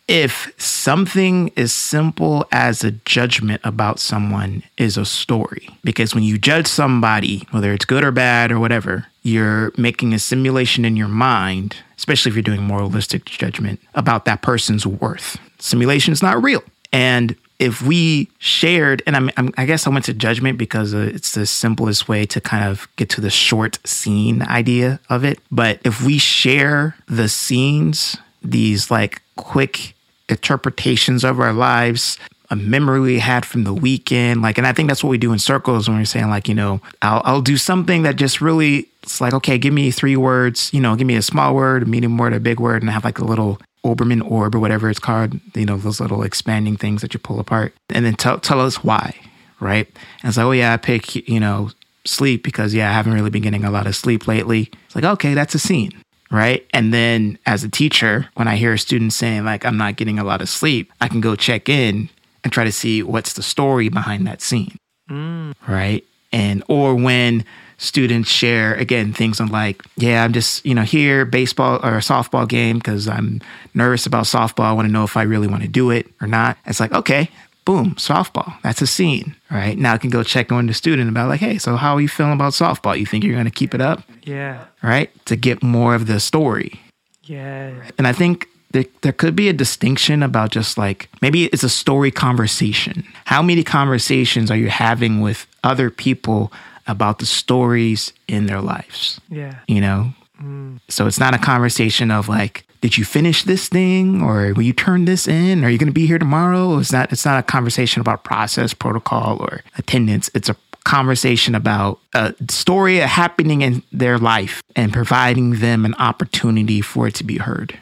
if 0.08 0.54
something 0.58 1.52
as 1.58 1.74
simple 1.74 2.46
as 2.52 2.84
a 2.84 2.92
judgment 2.92 3.62
about 3.64 4.00
someone 4.00 4.64
is 4.78 4.98
a 4.98 5.06
story, 5.06 5.70
because 5.84 6.14
when 6.14 6.24
you 6.24 6.38
judge 6.38 6.68
somebody, 6.68 7.48
whether 7.52 7.74
it's 7.74 7.86
good 7.86 8.04
or 8.04 8.12
bad 8.12 8.52
or 8.52 8.60
whatever, 8.60 9.08
you're 9.24 9.72
making 9.78 10.14
a 10.14 10.20
simulation 10.20 10.86
in 10.86 10.96
your 10.96 11.08
mind, 11.08 11.78
especially 11.98 12.30
if 12.30 12.36
you're 12.36 12.44
doing 12.44 12.62
moralistic 12.62 13.26
judgment 13.26 13.80
about 13.96 14.26
that 14.26 14.44
person's 14.44 14.86
worth. 14.86 15.40
Simulation 15.58 16.14
is 16.14 16.22
not 16.22 16.42
real. 16.44 16.64
And 16.94 17.36
if 17.58 17.82
we 17.82 18.30
shared, 18.38 19.02
and 19.08 19.16
I'm, 19.16 19.32
I'm, 19.38 19.52
I 19.58 19.66
guess 19.66 19.88
I 19.88 19.90
went 19.90 20.06
to 20.06 20.14
judgment 20.14 20.58
because 20.58 20.94
uh, 20.94 21.10
it's 21.14 21.32
the 21.32 21.46
simplest 21.46 22.08
way 22.08 22.26
to 22.26 22.42
kind 22.42 22.66
of 22.70 22.88
get 22.98 23.10
to 23.12 23.22
the 23.22 23.30
short 23.30 23.80
scene 23.88 24.44
idea 24.44 25.00
of 25.10 25.24
it. 25.24 25.40
But 25.50 25.80
if 25.84 26.04
we 26.04 26.18
share 26.18 26.96
the 27.08 27.30
scenes, 27.30 28.18
these 28.44 28.92
like 28.92 29.22
quick 29.36 29.96
interpretations 30.30 31.24
of 31.24 31.40
our 31.40 31.54
lives, 31.54 32.18
a 32.50 32.56
memory 32.56 33.00
we 33.00 33.20
had 33.20 33.46
from 33.46 33.64
the 33.64 33.74
weekend. 33.74 34.42
Like, 34.42 34.58
and 34.58 34.68
I 34.68 34.74
think 34.74 34.88
that's 34.88 35.04
what 35.04 35.10
we 35.10 35.18
do 35.18 35.34
in 35.34 35.40
circles 35.40 35.88
when 35.88 35.98
we're 35.98 36.06
saying, 36.06 36.30
like, 36.30 36.48
you 36.48 36.56
know, 36.56 36.82
I'll, 37.02 37.22
I'll 37.26 37.42
do 37.42 37.58
something 37.58 38.04
that 38.04 38.16
just 38.16 38.42
really, 38.42 38.88
it's 39.04 39.20
like, 39.22 39.34
okay, 39.34 39.58
give 39.58 39.74
me 39.74 39.92
three 39.92 40.16
words, 40.16 40.74
you 40.74 40.82
know, 40.82 40.96
give 40.96 41.08
me 41.08 41.16
a 41.16 41.22
small 41.22 41.56
word, 41.56 41.84
a 41.84 41.86
medium 41.86 42.18
word, 42.18 42.34
a 42.34 42.40
big 42.40 42.60
word, 42.60 42.82
and 42.82 42.90
I 42.90 42.94
have 42.94 43.04
like 43.06 43.20
a 43.20 43.26
little 43.26 43.60
Hoberman 43.84 44.30
orb 44.30 44.56
or 44.56 44.60
whatever 44.60 44.90
it's 44.90 45.00
called, 45.00 45.40
you 45.56 45.66
know, 45.66 45.78
those 45.78 46.00
little 46.00 46.24
expanding 46.24 46.76
things 46.76 47.02
that 47.02 47.14
you 47.14 47.20
pull 47.20 47.40
apart. 47.40 47.74
And 47.90 48.06
then 48.06 48.16
tell, 48.16 48.40
tell 48.40 48.60
us 48.60 48.84
why, 48.84 49.16
right? 49.60 49.88
And 50.22 50.30
it's 50.30 50.38
like, 50.38 50.46
oh, 50.46 50.52
yeah, 50.52 50.74
I 50.74 50.78
pick, 50.78 51.16
you 51.28 51.40
know, 51.40 51.72
sleep 52.04 52.44
because, 52.44 52.74
yeah, 52.74 52.90
I 52.90 52.94
haven't 52.94 53.14
really 53.14 53.30
been 53.30 53.44
getting 53.44 53.64
a 53.64 53.72
lot 53.72 53.88
of 53.88 53.96
sleep 53.96 54.28
lately. 54.28 54.72
It's 54.86 54.96
like, 54.96 55.04
okay, 55.04 55.34
that's 55.34 55.56
a 55.56 55.60
scene 55.60 55.92
right? 56.36 56.66
And 56.74 56.94
then 56.94 57.38
as 57.46 57.64
a 57.64 57.70
teacher, 57.70 58.28
when 58.36 58.48
I 58.48 58.58
hear 58.58 58.74
a 58.74 58.80
student 58.80 59.14
saying, 59.14 59.46
like, 59.46 59.66
I'm 59.66 59.78
not 59.78 59.96
getting 59.96 60.20
a 60.20 60.24
lot 60.24 60.42
of 60.42 60.50
sleep, 60.50 60.92
I 61.00 61.08
can 61.08 61.22
go 61.22 61.36
check 61.36 61.70
in 61.70 62.10
and 62.44 62.52
try 62.52 62.66
to 62.66 62.72
see 62.72 63.02
what's 63.02 63.34
the 63.34 63.42
story 63.42 63.90
behind 63.90 64.28
that 64.28 64.42
scene, 64.42 64.78
mm. 65.10 65.54
right? 65.68 66.04
And, 66.32 66.62
or 66.68 66.94
when 66.94 67.46
students 67.78 68.30
share, 68.30 68.74
again, 68.76 69.14
things 69.14 69.40
on 69.40 69.48
like, 69.48 69.82
yeah, 69.96 70.24
I'm 70.24 70.34
just, 70.34 70.66
you 70.66 70.76
know, 70.76 70.84
here, 70.84 71.26
baseball 71.26 71.80
or 71.84 71.96
a 71.96 72.02
softball 72.02 72.48
game 72.48 72.78
because 72.78 73.08
I'm 73.08 73.42
nervous 73.74 74.06
about 74.06 74.26
softball. 74.26 74.66
I 74.66 74.74
want 74.74 74.88
to 74.88 74.92
know 74.92 75.06
if 75.06 75.16
I 75.16 75.24
really 75.24 75.48
want 75.48 75.64
to 75.64 75.70
do 75.70 75.90
it 75.90 76.08
or 76.22 76.28
not. 76.28 76.58
It's 76.66 76.82
like, 76.82 76.92
okay, 76.92 77.30
boom, 77.66 77.96
softball. 77.96 78.54
That's 78.62 78.82
a 78.82 78.88
scene, 78.88 79.36
right? 79.52 79.78
Now 79.78 79.94
I 79.94 79.98
can 79.98 80.12
go 80.12 80.24
check 80.24 80.52
on 80.52 80.68
the 80.68 80.74
student 80.74 81.10
about 81.10 81.30
like, 81.30 81.40
hey, 81.40 81.58
so 81.58 81.76
how 81.76 81.96
are 81.96 82.02
you 82.02 82.08
feeling 82.08 82.34
about 82.34 82.54
softball? 82.54 82.98
You 82.98 83.06
think 83.06 83.24
you're 83.24 83.34
going 83.34 83.46
to 83.46 83.52
keep 83.52 83.74
it 83.74 83.82
up? 83.82 84.04
Yeah. 84.24 84.66
right? 84.82 85.10
To 85.26 85.36
get 85.36 85.64
more 85.64 85.96
of 85.96 86.08
the 86.08 86.20
story. 86.20 86.80
Yeah. 87.24 87.74
And 87.98 88.08
I 88.08 88.14
think 88.14 88.48
there, 88.72 88.86
there 89.02 89.12
could 89.12 89.36
be 89.36 89.50
a 89.50 89.54
distinction 89.54 90.22
about 90.22 90.52
just 90.52 90.78
like 90.78 91.10
maybe 91.22 91.46
it's 91.46 91.64
a 91.64 91.70
story 91.70 92.12
conversation. 92.12 93.04
How 93.26 93.42
many 93.42 93.64
conversations 93.64 94.52
are 94.52 94.58
you 94.58 94.70
having 94.70 95.22
with 95.22 95.48
other 95.64 95.90
people 95.90 96.52
about 96.88 97.20
the 97.20 97.26
stories 97.26 98.14
in 98.28 98.46
their 98.46 98.62
lives? 98.62 99.20
Yeah. 99.30 99.60
You 99.68 99.82
know? 99.82 100.14
Mm. 100.42 100.80
So 100.88 101.08
it's 101.08 101.20
not 101.20 101.34
a 101.34 101.40
conversation 101.40 102.12
of 102.12 102.30
like, 102.30 102.66
did 102.86 103.00
you 103.00 103.04
finish 103.04 103.42
this 103.46 103.68
thing 103.68 104.22
or 104.22 104.54
will 104.54 104.62
you 104.62 104.72
turn 104.72 105.06
this 105.06 105.28
in? 105.28 105.64
Are 105.64 105.72
you 105.72 105.80
going 105.80 105.88
to 105.88 105.92
be 105.92 106.06
here 106.06 106.20
tomorrow? 106.20 106.78
It's 106.78 106.92
not 106.92 107.12
it's 107.12 107.26
not 107.26 107.40
a 107.40 107.42
conversation 107.42 108.00
about 108.00 108.24
process, 108.24 108.76
protocol 108.76 109.38
or 109.42 109.64
attendance. 109.80 110.30
It's 110.36 110.50
a 110.50 110.56
conversation 110.84 111.56
about 111.56 112.00
a 112.14 112.36
story 112.48 112.98
happening 112.98 113.64
in 113.64 113.82
their 113.92 114.20
life 114.20 114.62
and 114.76 114.94
providing 114.94 115.56
them 115.62 115.84
an 115.84 115.96
opportunity 115.96 116.80
for 116.80 117.08
it 117.08 117.16
to 117.16 117.24
be 117.24 117.40
heard. 117.40 117.76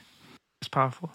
It's 0.61 0.69
powerful. 0.69 1.11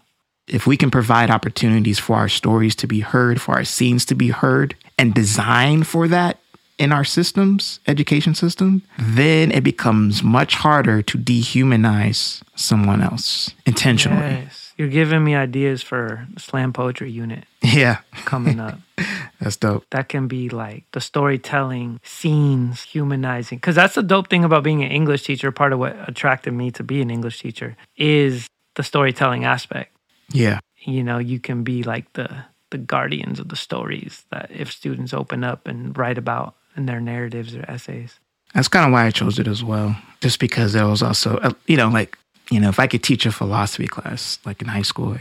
If 0.46 0.66
we 0.66 0.76
can 0.76 0.90
provide 0.90 1.30
opportunities 1.30 1.98
for 1.98 2.16
our 2.16 2.28
stories 2.28 2.76
to 2.76 2.86
be 2.86 3.00
heard, 3.00 3.40
for 3.40 3.54
our 3.54 3.64
scenes 3.64 4.04
to 4.04 4.14
be 4.14 4.28
heard, 4.28 4.76
and 4.98 5.14
design 5.14 5.82
for 5.82 6.08
that 6.08 6.38
in 6.78 6.92
our 6.92 7.04
systems, 7.04 7.80
education 7.86 8.34
system, 8.34 8.82
then 8.98 9.50
it 9.50 9.62
becomes 9.64 10.22
much 10.22 10.54
harder 10.54 11.02
to 11.02 11.18
dehumanize 11.18 12.42
someone 12.54 13.02
else 13.02 13.50
intentionally. 13.66 14.20
Yes. 14.44 14.64
You're 14.78 14.88
giving 14.88 15.24
me 15.24 15.34
ideas 15.34 15.82
for 15.82 16.28
slam 16.38 16.72
poetry 16.72 17.10
unit 17.10 17.44
Yeah, 17.62 17.98
coming 18.24 18.60
up. 18.60 18.78
that's 19.40 19.56
dope. 19.56 19.84
that 19.90 20.08
can 20.08 20.28
be 20.28 20.48
like 20.48 20.84
the 20.92 21.00
storytelling, 21.00 21.98
scenes, 22.04 22.82
humanizing. 22.82 23.58
Because 23.58 23.74
that's 23.74 23.96
the 23.96 24.02
dope 24.04 24.28
thing 24.30 24.44
about 24.44 24.62
being 24.62 24.84
an 24.84 24.90
English 24.92 25.24
teacher. 25.24 25.50
Part 25.50 25.72
of 25.72 25.80
what 25.80 25.96
attracted 26.08 26.52
me 26.52 26.70
to 26.72 26.84
be 26.84 27.02
an 27.02 27.10
English 27.10 27.40
teacher 27.40 27.76
is 27.96 28.46
the 28.76 28.84
storytelling 28.84 29.44
aspect. 29.44 29.96
Yeah, 30.30 30.60
You 30.84 31.02
know, 31.02 31.18
you 31.18 31.40
can 31.40 31.64
be 31.64 31.82
like 31.82 32.12
the 32.12 32.28
the 32.70 32.78
guardians 32.78 33.40
of 33.40 33.48
the 33.48 33.56
stories 33.56 34.24
that 34.30 34.50
if 34.52 34.70
students 34.70 35.12
open 35.14 35.42
up 35.42 35.66
and 35.66 35.96
write 35.96 36.18
about 36.18 36.54
in 36.78 36.86
their 36.86 37.00
narratives 37.00 37.54
or 37.54 37.64
essays. 37.68 38.18
that's 38.54 38.68
kind 38.68 38.86
of 38.86 38.92
why 38.92 39.04
I 39.04 39.10
chose 39.10 39.38
it 39.38 39.46
as 39.46 39.62
well. 39.62 39.96
Just 40.20 40.40
because 40.40 40.72
there 40.72 40.86
was 40.86 41.02
also, 41.02 41.36
uh, 41.38 41.52
you 41.66 41.76
know, 41.76 41.88
like, 41.88 42.16
you 42.50 42.58
know, 42.58 42.70
if 42.70 42.80
I 42.80 42.86
could 42.86 43.02
teach 43.02 43.26
a 43.26 43.32
philosophy 43.32 43.86
class 43.86 44.38
like 44.46 44.62
in 44.62 44.68
high 44.68 44.82
school, 44.82 45.12
I 45.12 45.20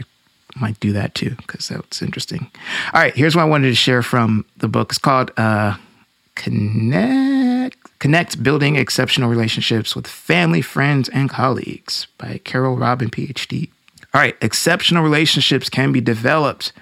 might 0.58 0.80
do 0.80 0.92
that 0.92 1.14
too 1.14 1.34
because 1.36 1.68
that's 1.68 2.00
interesting. 2.00 2.50
All 2.94 3.02
right, 3.02 3.14
here's 3.14 3.36
what 3.36 3.42
I 3.42 3.46
wanted 3.46 3.68
to 3.68 3.74
share 3.74 4.02
from 4.02 4.44
the 4.56 4.68
book. 4.68 4.92
It's 4.92 4.98
called 4.98 5.30
uh, 5.36 5.76
Connect 6.36 7.76
Connect 7.98 8.42
Building 8.42 8.76
Exceptional 8.76 9.28
Relationships 9.28 9.96
with 9.96 10.06
Family, 10.06 10.62
Friends, 10.62 11.08
and 11.08 11.28
Colleagues 11.28 12.06
by 12.16 12.40
Carole 12.44 12.76
Robin, 12.76 13.10
PhD. 13.10 13.68
All 14.14 14.20
right, 14.20 14.36
exceptional 14.40 15.02
relationships 15.02 15.68
can 15.68 15.92
be 15.92 16.00
developed. 16.00 16.72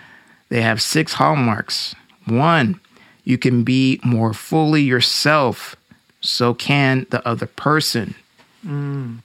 They 0.49 0.61
have 0.61 0.81
six 0.81 1.15
hallmarks. 1.15 1.95
One, 2.27 2.81
you 3.27 3.37
can 3.37 3.65
be 3.65 4.01
more 4.05 4.33
fully 4.33 4.83
yourself, 4.83 5.77
so 6.23 6.55
can 6.55 7.07
the 7.11 7.27
other 7.29 7.47
person. 7.47 8.15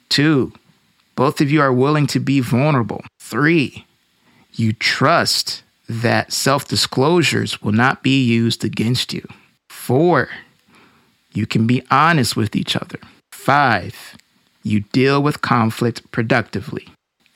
Two, 0.10 0.52
both 1.16 1.40
of 1.40 1.50
you 1.52 1.62
are 1.62 1.72
willing 1.72 2.08
to 2.08 2.20
be 2.20 2.42
vulnerable. 2.42 3.04
Three, 3.20 3.86
you 4.54 4.74
trust 4.74 5.64
that 5.88 6.34
self 6.34 6.68
disclosures 6.68 7.62
will 7.62 7.72
not 7.72 8.02
be 8.04 8.24
used 8.24 8.66
against 8.66 9.14
you. 9.14 9.26
Four, 9.70 10.30
you 11.34 11.46
can 11.46 11.68
be 11.68 11.84
honest 11.92 12.36
with 12.36 12.56
each 12.56 12.76
other. 12.76 13.00
Five, 13.32 14.18
you 14.64 14.82
deal 14.92 15.22
with 15.22 15.42
conflict 15.42 16.12
productively. 16.12 16.88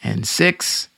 And 0.04 0.28
six, 0.28 0.90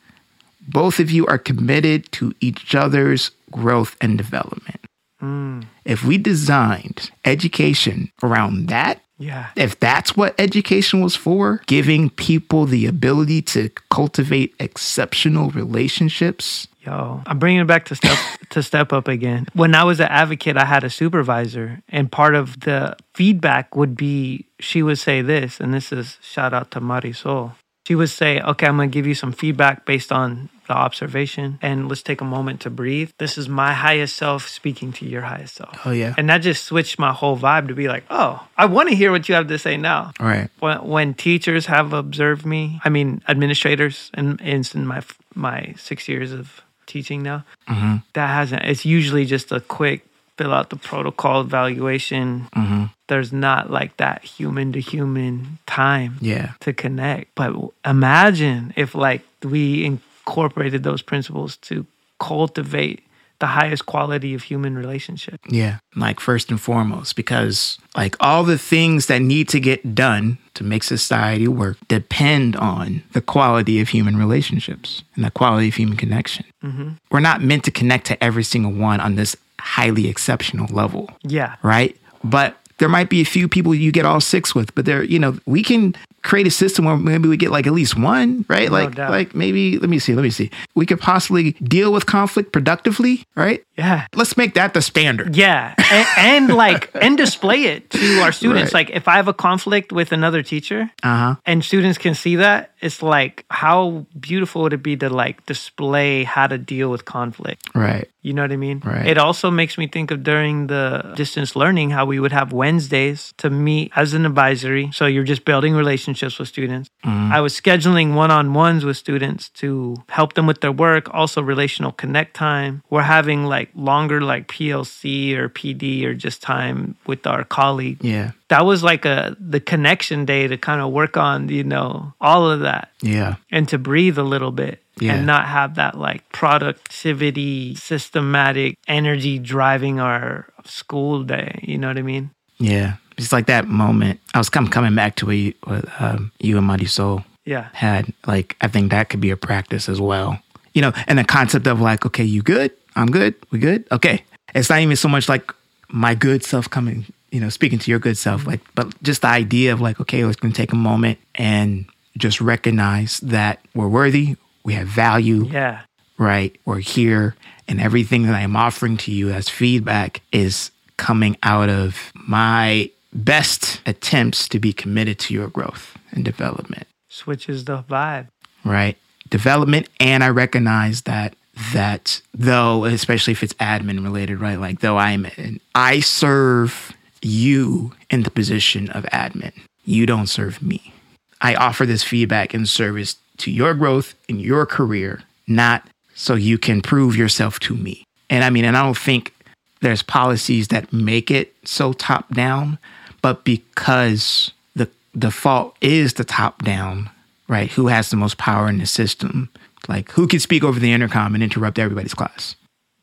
both 0.68 1.00
of 1.00 1.12
you 1.12 1.26
are 1.28 1.38
committed 1.38 2.12
to 2.14 2.34
each 2.40 2.74
other's 2.74 3.32
growth 3.52 3.96
and 4.02 4.18
development. 4.18 4.87
Mm. 5.22 5.66
If 5.86 6.04
we 6.04 6.18
designed 6.18 7.10
education 7.26 8.12
around 8.22 8.68
that, 8.68 9.02
Yeah. 9.20 9.48
if 9.56 9.80
that's 9.80 10.16
what 10.16 10.36
education 10.40 11.02
was 11.02 11.16
for, 11.16 11.62
giving 11.66 12.10
people 12.12 12.66
the 12.66 12.86
ability 12.86 13.42
to 13.54 13.70
cultivate 13.90 14.54
exceptional 14.60 15.50
relationships. 15.52 16.68
Yo, 16.86 17.22
I'm 17.26 17.40
bringing 17.40 17.62
it 17.62 17.68
back 17.68 17.86
to 17.86 17.96
step 17.96 18.18
to 18.52 18.62
step 18.64 18.94
up 18.94 19.08
again. 19.08 19.48
When 19.54 19.74
I 19.76 19.84
was 19.84 20.00
an 20.00 20.08
advocate, 20.08 20.56
I 20.56 20.66
had 20.66 20.84
a 20.84 20.90
supervisor, 20.90 21.82
and 21.90 22.12
part 22.12 22.36
of 22.36 22.60
the 22.62 22.96
feedback 23.14 23.76
would 23.76 23.98
be 23.98 24.46
she 24.60 24.84
would 24.84 25.00
say 25.00 25.22
this, 25.22 25.60
and 25.60 25.74
this 25.74 25.92
is 25.92 26.18
shout 26.22 26.54
out 26.54 26.72
to 26.72 26.80
Marisol. 26.80 27.54
She 27.88 27.96
would 27.96 28.10
say, 28.10 28.40
"Okay, 28.42 28.68
I'm 28.68 28.78
gonna 28.78 28.88
give 28.88 29.08
you 29.08 29.16
some 29.16 29.32
feedback 29.34 29.86
based 29.86 30.12
on 30.12 30.50
the 30.68 30.74
observation, 30.76 31.60
and 31.62 31.88
let's 31.90 32.02
take 32.02 32.22
a 32.22 32.26
moment 32.26 32.62
to 32.62 32.70
breathe. 32.70 33.12
This 33.18 33.38
is 33.38 33.48
my 33.50 33.74
highest 33.74 34.16
self 34.16 34.48
speaking 34.48 34.92
to 34.94 35.06
your 35.06 35.22
highest 35.22 35.56
self." 35.56 35.80
Oh, 35.86 35.92
yeah. 35.92 36.14
And 36.18 36.30
that 36.30 36.40
just 36.40 36.66
switched 36.66 37.00
my 37.00 37.12
whole 37.14 37.38
vibe 37.38 37.68
to 37.70 37.74
be 37.76 37.88
like, 37.88 38.04
"Oh, 38.10 38.46
I 38.58 38.66
want 38.66 38.90
to 38.90 38.96
hear 38.96 39.12
what 39.12 39.28
you 39.28 39.36
have 39.36 39.48
to 39.48 39.58
say 39.60 39.78
now." 39.78 40.12
All 40.20 40.28
right. 40.28 40.50
when, 40.60 40.78
when 40.88 41.14
teachers 41.14 41.66
have 41.68 41.94
observed 41.94 42.46
me, 42.46 42.80
I 42.84 42.90
mean 42.90 43.22
administrators, 43.28 44.12
and 44.14 44.40
in, 44.42 44.64
in 44.74 44.86
my 44.86 45.02
my 45.34 45.74
six 45.78 46.08
years 46.08 46.32
of 46.34 46.62
teaching 46.86 47.22
now, 47.24 47.44
mm-hmm. 47.68 47.98
that 48.14 48.28
hasn't. 48.28 48.64
It's 48.64 48.86
usually 48.86 49.26
just 49.26 49.52
a 49.52 49.60
quick 49.60 50.04
fill 50.38 50.54
out 50.54 50.70
the 50.70 50.76
protocol 50.76 51.42
evaluation. 51.42 52.48
Mm-hmm. 52.56 52.84
There's 53.08 53.34
not 53.34 53.72
like 53.72 53.98
that 53.98 54.24
human 54.24 54.72
to 54.74 54.80
human 54.80 55.58
time 55.66 56.18
Yeah. 56.22 56.52
to 56.62 56.74
connect. 56.74 57.34
But 57.36 57.56
imagine 57.86 58.74
if 58.76 58.94
like 58.94 59.22
we 59.44 59.86
incorporated 60.28 60.84
those 60.84 61.02
principles 61.02 61.56
to 61.58 61.86
cultivate 62.20 63.04
the 63.40 63.48
highest 63.48 63.86
quality 63.86 64.34
of 64.34 64.44
human 64.44 64.76
relationship. 64.76 65.40
Yeah. 65.48 65.78
Like, 65.96 66.20
first 66.20 66.50
and 66.50 66.60
foremost, 66.60 67.16
because 67.16 67.78
like 67.96 68.16
all 68.20 68.44
the 68.44 68.58
things 68.58 69.06
that 69.06 69.22
need 69.22 69.48
to 69.50 69.60
get 69.60 69.94
done 69.96 70.40
to 70.56 70.64
make 70.64 70.84
society 70.84 71.48
work 71.48 71.78
depend 71.88 72.56
on 72.56 73.04
the 73.14 73.22
quality 73.22 73.80
of 73.80 73.90
human 73.90 74.18
relationships 74.18 75.04
and 75.16 75.24
the 75.24 75.32
quality 75.32 75.70
of 75.70 75.76
human 75.76 75.98
connection. 75.98 76.46
Mm-hmm. 76.64 76.90
We're 77.12 77.20
not 77.20 77.44
meant 77.44 77.64
to 77.66 77.72
connect 77.72 78.08
to 78.08 78.22
every 78.24 78.44
single 78.44 78.72
one 78.72 79.00
on 79.00 79.16
this 79.16 79.38
highly 79.60 80.08
exceptional 80.08 80.68
level. 80.74 81.10
Yeah. 81.22 81.56
right? 81.62 81.96
But 82.24 82.58
there 82.80 82.90
might 82.90 83.10
be 83.10 83.22
a 83.22 83.26
few 83.26 83.48
people 83.48 83.74
you 83.74 83.92
get 83.92 84.06
all 84.06 84.22
six 84.22 84.54
with, 84.54 84.74
but 84.76 84.86
there, 84.86 85.04
you 85.04 85.20
know, 85.20 85.38
we 85.46 85.64
can 85.64 85.96
create 86.24 86.46
a 86.48 86.52
system 86.52 86.84
where 86.86 86.98
maybe 86.98 87.30
we 87.30 87.38
get 87.38 87.52
like 87.52 87.66
at 87.68 87.74
least 87.74 87.98
one, 87.98 88.44
right? 88.50 88.70
like, 88.70 88.96
doubt. 88.96 89.10
like 89.12 89.34
maybe 89.34 89.78
let 89.80 89.90
me 89.90 89.98
see, 89.98 90.14
let 90.14 90.24
me 90.24 90.30
see. 90.30 90.50
We 90.76 90.86
could 90.86 91.00
possibly 91.00 91.54
deal 91.64 91.94
with 91.94 92.06
conflict 92.06 92.52
productively, 92.52 93.24
right? 93.36 93.64
Yeah. 93.78 94.08
Let's 94.14 94.36
make 94.36 94.54
that 94.56 94.74
the 94.74 94.82
standard. 94.82 95.36
Yeah, 95.38 95.74
and, 95.92 96.08
and 96.18 96.58
like 96.58 96.92
and 97.02 97.18
display 97.18 97.64
it 97.66 97.90
to 97.92 98.20
our 98.22 98.32
students. 98.32 98.74
Right. 98.74 98.88
Like 98.88 98.96
if 98.96 99.08
I 99.08 99.16
have 99.16 99.28
a 99.28 99.34
conflict 99.34 99.92
with 99.92 100.12
another 100.12 100.44
teacher, 100.44 100.92
Uh 101.04 101.18
huh. 101.18 101.36
and 101.46 101.64
students 101.64 101.98
can 101.98 102.14
see 102.14 102.36
that, 102.38 102.74
it's 102.82 103.02
like 103.02 103.46
how 103.50 104.06
beautiful 104.20 104.64
would 104.64 104.74
it 104.74 104.84
be 104.84 104.98
to 104.98 105.10
like 105.10 105.46
display 105.46 106.24
how 106.26 106.48
to 106.48 106.58
deal 106.58 106.90
with 106.92 107.06
conflict. 107.06 107.70
Right. 107.74 108.10
You 108.28 108.34
know 108.34 108.42
what 108.42 108.52
I 108.52 108.58
mean? 108.58 108.82
Right. 108.84 109.08
It 109.08 109.18
also 109.18 109.50
makes 109.50 109.78
me 109.78 109.88
think 109.88 110.12
of 110.12 110.22
during 110.22 110.68
the 110.68 111.14
distance 111.16 111.56
learning 111.56 111.92
how 111.92 112.06
we 112.06 112.20
would 112.20 112.34
have 112.34 112.52
Wednesdays 112.52 113.34
to 113.38 113.50
meet 113.50 113.92
as 113.96 114.14
an 114.14 114.26
advisory. 114.26 114.90
So 114.92 115.06
you're 115.06 115.24
just 115.24 115.46
building 115.46 115.74
relationships 115.74 116.38
with 116.38 116.50
students. 116.50 116.90
Mm-hmm. 117.06 117.32
I 117.32 117.40
was 117.40 117.54
scheduling 117.60 118.16
one 118.16 118.30
on 118.30 118.54
ones 118.54 118.84
with 118.84 118.98
students 118.98 119.48
to 119.62 119.96
help 120.10 120.34
them 120.34 120.46
with 120.46 120.60
their 120.60 120.74
work, 120.74 121.06
also 121.14 121.42
relational 121.42 121.94
connect 121.94 122.36
time. 122.36 122.84
We're 122.90 123.04
having 123.18 123.46
like 123.46 123.70
longer, 123.76 124.20
like 124.20 124.50
PLC 124.50 125.36
or 125.38 125.48
PD 125.48 126.04
or 126.04 126.14
just 126.14 126.42
time 126.42 126.98
with 127.06 127.26
our 127.26 127.46
colleague. 127.46 128.04
Yeah. 128.04 128.32
That 128.50 128.66
was 128.66 128.84
like 128.84 129.06
a 129.06 129.36
the 129.40 129.60
connection 129.60 130.26
day 130.26 130.48
to 130.48 130.58
kind 130.58 130.82
of 130.82 130.92
work 130.92 131.16
on, 131.18 131.48
you 131.50 131.64
know, 131.64 132.14
all 132.20 132.50
of 132.50 132.60
that 132.62 132.92
Yeah. 133.02 133.36
and 133.52 133.68
to 133.70 133.78
breathe 133.78 134.18
a 134.18 134.24
little 134.24 134.52
bit 134.52 134.82
Yeah. 135.00 135.16
and 135.16 135.28
not 135.28 135.48
have 135.48 135.76
that 135.76 135.98
like 135.98 136.28
productivity, 136.32 137.76
systematic 137.76 138.78
energy 138.88 139.40
driving 139.40 140.00
our 140.00 140.48
school 140.66 141.24
day. 141.24 141.60
You 141.64 141.78
know 141.78 141.88
what 141.88 141.98
I 141.98 142.02
mean? 142.02 142.32
Yeah. 142.60 142.96
It's 143.18 143.32
like 143.32 143.48
that 143.48 143.68
moment. 143.68 144.20
I 144.34 144.38
was 144.38 144.50
come 144.50 144.68
coming 144.68 144.96
back 144.96 145.16
to 145.18 145.26
what 145.26 145.36
you, 145.36 145.54
what, 145.64 145.86
um, 146.00 146.32
you 146.40 146.58
and 146.58 146.68
Marisol 146.70 147.24
Yeah. 147.46 147.68
had. 147.74 148.14
Like, 148.26 148.56
I 148.62 148.68
think 148.68 148.92
that 148.92 149.10
could 149.10 149.22
be 149.22 149.32
a 149.32 149.38
practice 149.38 149.90
as 149.90 150.00
well. 150.00 150.40
You 150.74 150.82
know, 150.82 150.92
and 151.08 151.18
the 151.18 151.24
concept 151.24 151.66
of 151.68 151.82
like, 151.82 152.06
okay, 152.06 152.24
you 152.24 152.42
good? 152.44 152.72
I'm 152.96 153.08
good. 153.12 153.34
We 153.52 153.60
good? 153.60 153.86
Okay. 153.92 154.24
It's 154.54 154.70
not 154.70 154.80
even 154.80 154.96
so 154.96 155.08
much 155.08 155.28
like 155.30 155.52
my 155.90 156.14
good 156.16 156.44
self 156.44 156.70
coming, 156.70 157.06
you 157.32 157.40
know, 157.40 157.50
speaking 157.50 157.80
to 157.80 157.90
your 157.92 158.00
good 158.00 158.18
self, 158.18 158.46
like, 158.46 158.60
but 158.76 158.94
just 159.04 159.22
the 159.22 159.28
idea 159.30 159.74
of 159.74 159.82
like, 159.82 160.00
okay, 160.00 160.24
let's 160.26 160.38
gonna 160.40 160.54
take 160.54 160.72
a 160.74 160.76
moment 160.76 161.18
and 161.36 161.86
just 162.18 162.42
recognize 162.42 163.20
that 163.22 163.60
we're 163.76 163.88
worthy, 163.88 164.36
we 164.68 164.74
have 164.74 164.88
value, 164.90 165.48
Yeah. 165.50 165.80
right? 166.18 166.54
We're 166.66 166.80
here, 166.80 167.36
and 167.70 167.80
everything 167.80 168.24
that 168.24 168.36
I'm 168.36 168.58
offering 168.58 168.98
to 168.98 169.12
you 169.14 169.30
as 169.32 169.48
feedback 169.48 170.20
is 170.34 170.72
coming 170.98 171.38
out 171.42 171.70
of 171.70 172.12
my 172.14 172.92
best 173.14 173.80
attempts 173.86 174.50
to 174.50 174.60
be 174.60 174.74
committed 174.74 175.20
to 175.20 175.34
your 175.34 175.48
growth 175.48 175.98
and 176.12 176.26
development, 176.26 176.86
Switches 177.08 177.64
the 177.64 177.82
vibe. 177.84 178.28
right? 178.66 178.98
Development, 179.30 179.88
and 180.02 180.22
I 180.22 180.30
recognize 180.30 181.04
that 181.04 181.34
that 181.74 182.22
though, 182.34 182.84
especially 182.86 183.32
if 183.32 183.42
it's 183.44 183.54
admin 183.54 184.04
related, 184.04 184.40
right? 184.42 184.60
Like 184.60 184.82
though 184.82 184.98
I'm 184.98 185.26
an, 185.38 185.60
I 185.74 186.02
serve 186.02 186.92
you 187.22 187.94
in 188.10 188.24
the 188.24 188.30
position 188.32 188.90
of 188.90 189.06
admin. 189.06 189.54
You 189.86 190.06
don't 190.06 190.28
serve 190.28 190.62
me. 190.62 190.94
I 191.42 191.56
offer 191.56 191.86
this 191.86 192.04
feedback 192.04 192.54
and 192.54 192.68
service 192.70 193.16
to 193.38 193.52
your 193.52 193.74
growth 193.74 194.16
in 194.28 194.40
your 194.40 194.66
career, 194.66 195.24
not 195.48 195.88
so 196.14 196.36
you 196.36 196.58
can 196.58 196.82
prove 196.82 197.16
yourself 197.16 197.60
to 197.62 197.76
me. 197.76 198.04
And 198.30 198.44
I 198.44 198.50
mean, 198.50 198.66
and 198.66 198.76
I 198.76 198.84
don't 198.84 198.98
think 198.98 199.34
there's 199.82 200.02
policies 200.02 200.70
that 200.70 200.92
make 200.92 201.30
it 201.30 201.54
so 201.64 201.94
top 201.94 202.34
down, 202.34 202.80
but 203.22 203.44
because 203.44 204.52
the 204.76 204.90
default 205.18 205.76
is 205.82 206.14
the 206.14 206.24
top 206.24 206.64
down, 206.64 207.10
right? 207.48 207.72
Who 207.72 207.88
has 207.88 208.10
the 208.10 208.18
most 208.18 208.38
power 208.38 208.68
in 208.68 208.80
the 208.80 208.86
system? 208.86 209.50
Like 209.88 210.12
who 210.12 210.28
can 210.28 210.40
speak 210.40 210.64
over 210.64 210.80
the 210.80 210.92
intercom 210.92 211.34
and 211.34 211.44
interrupt 211.44 211.80
everybody's 211.80 212.14
class? 212.14 212.56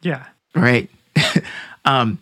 Yeah. 0.03 0.25
right? 0.55 0.91
um, 1.85 2.19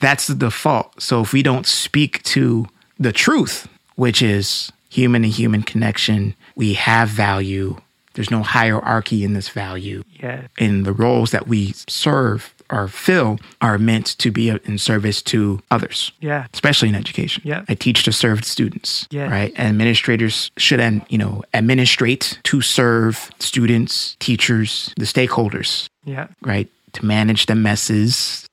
that's 0.00 0.26
the 0.26 0.34
default. 0.34 1.00
So 1.00 1.20
if 1.20 1.32
we 1.32 1.42
don't 1.42 1.66
speak 1.66 2.22
to 2.24 2.66
the 2.98 3.12
truth, 3.12 3.68
which 3.96 4.22
is 4.22 4.72
human 4.88 5.22
to 5.22 5.28
human 5.28 5.62
connection, 5.62 6.34
we 6.60 6.74
have 6.74 7.08
value. 7.08 7.76
There's 8.14 8.30
no 8.30 8.42
hierarchy 8.42 9.24
in 9.24 9.32
this 9.34 9.48
value. 9.48 10.02
Yeah. 10.22 10.48
And 10.58 10.84
the 10.84 10.92
roles 10.92 11.30
that 11.30 11.46
we 11.48 11.72
serve 11.88 12.52
or 12.68 12.86
fill 12.88 13.38
are 13.60 13.78
meant 13.78 14.06
to 14.18 14.30
be 14.30 14.48
in 14.50 14.78
service 14.78 15.22
to 15.22 15.60
others 15.70 16.12
Yeah. 16.20 16.46
especially 16.54 16.88
in 16.88 16.94
education. 16.94 17.42
Yeah. 17.44 17.62
I 17.68 17.74
teach 17.74 18.02
to 18.04 18.12
serve 18.12 18.44
students. 18.44 19.06
Yeah. 19.10 19.28
Right. 19.30 19.52
Administrators 19.58 20.50
should, 20.56 20.80
and 20.80 21.02
you 21.08 21.18
know, 21.18 21.42
administrate 21.54 22.38
to 22.50 22.60
serve 22.60 23.30
students, 23.38 24.16
teachers, 24.20 24.92
the 24.96 25.06
stakeholders. 25.06 25.88
Yeah. 26.04 26.26
Right. 26.42 26.68
To 26.92 27.04
manage 27.06 27.46
the 27.46 27.54
messes. 27.54 28.46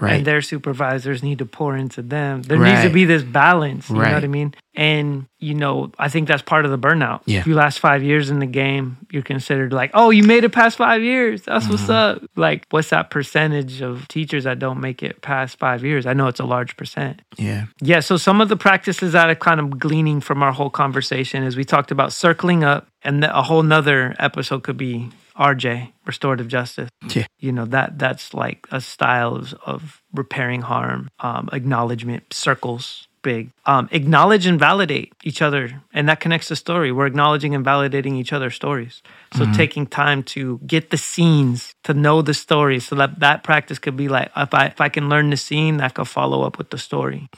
Right. 0.00 0.14
And 0.14 0.24
their 0.26 0.40
supervisors 0.42 1.22
need 1.22 1.38
to 1.38 1.46
pour 1.46 1.76
into 1.76 2.00
them. 2.02 2.42
There 2.42 2.58
needs 2.58 2.82
to 2.82 2.90
be 2.90 3.04
this 3.04 3.22
balance. 3.22 3.88
You 3.90 3.96
know 3.96 4.00
what 4.14 4.24
I 4.24 4.28
mean? 4.28 4.54
And, 4.74 5.26
you 5.40 5.52
know, 5.54 5.92
I 5.98 6.08
think 6.08 6.26
that's 6.28 6.42
part 6.42 6.64
of 6.64 6.70
the 6.70 6.78
burnout. 6.78 7.20
Yeah. 7.26 7.40
If 7.40 7.46
you 7.46 7.54
last 7.54 7.80
five 7.80 8.02
years 8.02 8.30
in 8.30 8.38
the 8.38 8.46
game, 8.46 8.96
you're 9.10 9.22
considered 9.22 9.72
like, 9.74 9.90
oh, 9.92 10.08
you 10.10 10.22
made 10.22 10.44
it 10.44 10.50
past 10.52 10.78
five 10.78 11.02
years. 11.02 11.42
That's 11.42 11.68
what's 11.68 11.82
Mm-hmm. 11.82 12.24
up. 12.24 12.30
Like, 12.36 12.64
what's 12.70 12.90
that 12.90 13.10
percentage 13.10 13.82
of 13.82 14.08
teachers 14.08 14.44
that 14.44 14.58
don't 14.58 14.80
make 14.80 15.02
it 15.02 15.20
past 15.22 15.58
five 15.58 15.84
years? 15.84 16.06
I 16.06 16.12
know 16.14 16.28
it's 16.28 16.40
a 16.40 16.44
large 16.46 16.76
percent. 16.76 17.20
yeah. 17.36 17.66
Yeah, 17.82 18.00
so 18.00 18.16
some 18.16 18.40
of 18.40 18.48
the 18.48 18.56
practices 18.56 19.12
that 19.12 19.28
are 19.28 19.34
kind 19.34 19.60
of 19.60 19.78
gleaning 19.78 20.20
from 20.20 20.42
our 20.42 20.52
whole 20.52 20.70
conversation 20.70 21.42
is 21.42 21.56
we 21.56 21.64
talked 21.64 21.90
about 21.90 22.12
circling 22.12 22.64
up, 22.64 22.86
and 23.02 23.24
a 23.24 23.42
whole 23.42 23.62
nother 23.62 24.14
episode 24.18 24.62
could 24.62 24.76
be 24.76 25.10
RJ, 25.40 25.92
restorative 26.04 26.48
justice. 26.48 26.90
Yeah. 27.08 27.26
You 27.38 27.52
know 27.52 27.64
that 27.64 27.98
that's 27.98 28.34
like 28.34 28.66
a 28.70 28.80
style 28.80 29.36
of, 29.36 29.54
of 29.64 30.02
repairing 30.12 30.60
harm, 30.62 31.08
um, 31.18 31.48
acknowledgement, 31.52 32.32
circles, 32.32 33.08
big. 33.22 33.50
Um, 33.66 33.88
acknowledge 33.92 34.46
and 34.46 34.58
validate 34.58 35.12
each 35.22 35.42
other, 35.42 35.82
and 35.92 36.08
that 36.08 36.20
connects 36.20 36.48
the 36.48 36.56
story. 36.56 36.92
We're 36.92 37.06
acknowledging 37.06 37.54
and 37.54 37.64
validating 37.64 38.16
each 38.16 38.32
other's 38.32 38.54
stories. 38.54 39.02
So 39.36 39.44
taking 39.52 39.86
time 39.86 40.22
to 40.34 40.58
get 40.66 40.90
the 40.90 40.96
scenes, 40.96 41.74
to 41.84 41.94
know 41.94 42.20
the 42.22 42.34
story, 42.34 42.80
so 42.80 42.96
that 42.96 43.20
that 43.20 43.44
practice 43.44 43.78
could 43.78 43.96
be 43.96 44.08
like 44.08 44.30
if 44.36 44.52
I 44.54 44.66
if 44.66 44.80
I 44.80 44.88
can 44.88 45.08
learn 45.08 45.30
the 45.30 45.36
scene, 45.36 45.76
that 45.78 45.94
could 45.94 46.08
follow 46.08 46.42
up 46.42 46.58
with 46.58 46.70
the 46.70 46.78
story 46.78 47.28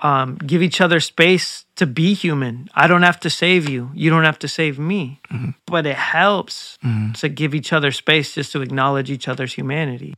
um, 0.00 0.36
give 0.36 0.62
each 0.62 0.80
other 0.80 1.00
space 1.00 1.64
to 1.76 1.86
be 1.86 2.14
human. 2.14 2.68
I 2.74 2.86
don't 2.86 3.02
have 3.02 3.20
to 3.20 3.30
save 3.30 3.68
you. 3.68 3.90
You 3.94 4.10
don't 4.10 4.24
have 4.24 4.38
to 4.40 4.48
save 4.48 4.78
me. 4.78 5.20
But 5.66 5.86
it 5.86 5.96
helps 5.96 6.78
to 7.20 7.28
give 7.28 7.54
each 7.54 7.72
other 7.72 7.90
space 7.92 8.34
just 8.34 8.52
to 8.52 8.62
acknowledge 8.62 9.10
each 9.10 9.28
other's 9.28 9.54
humanity. 9.54 10.14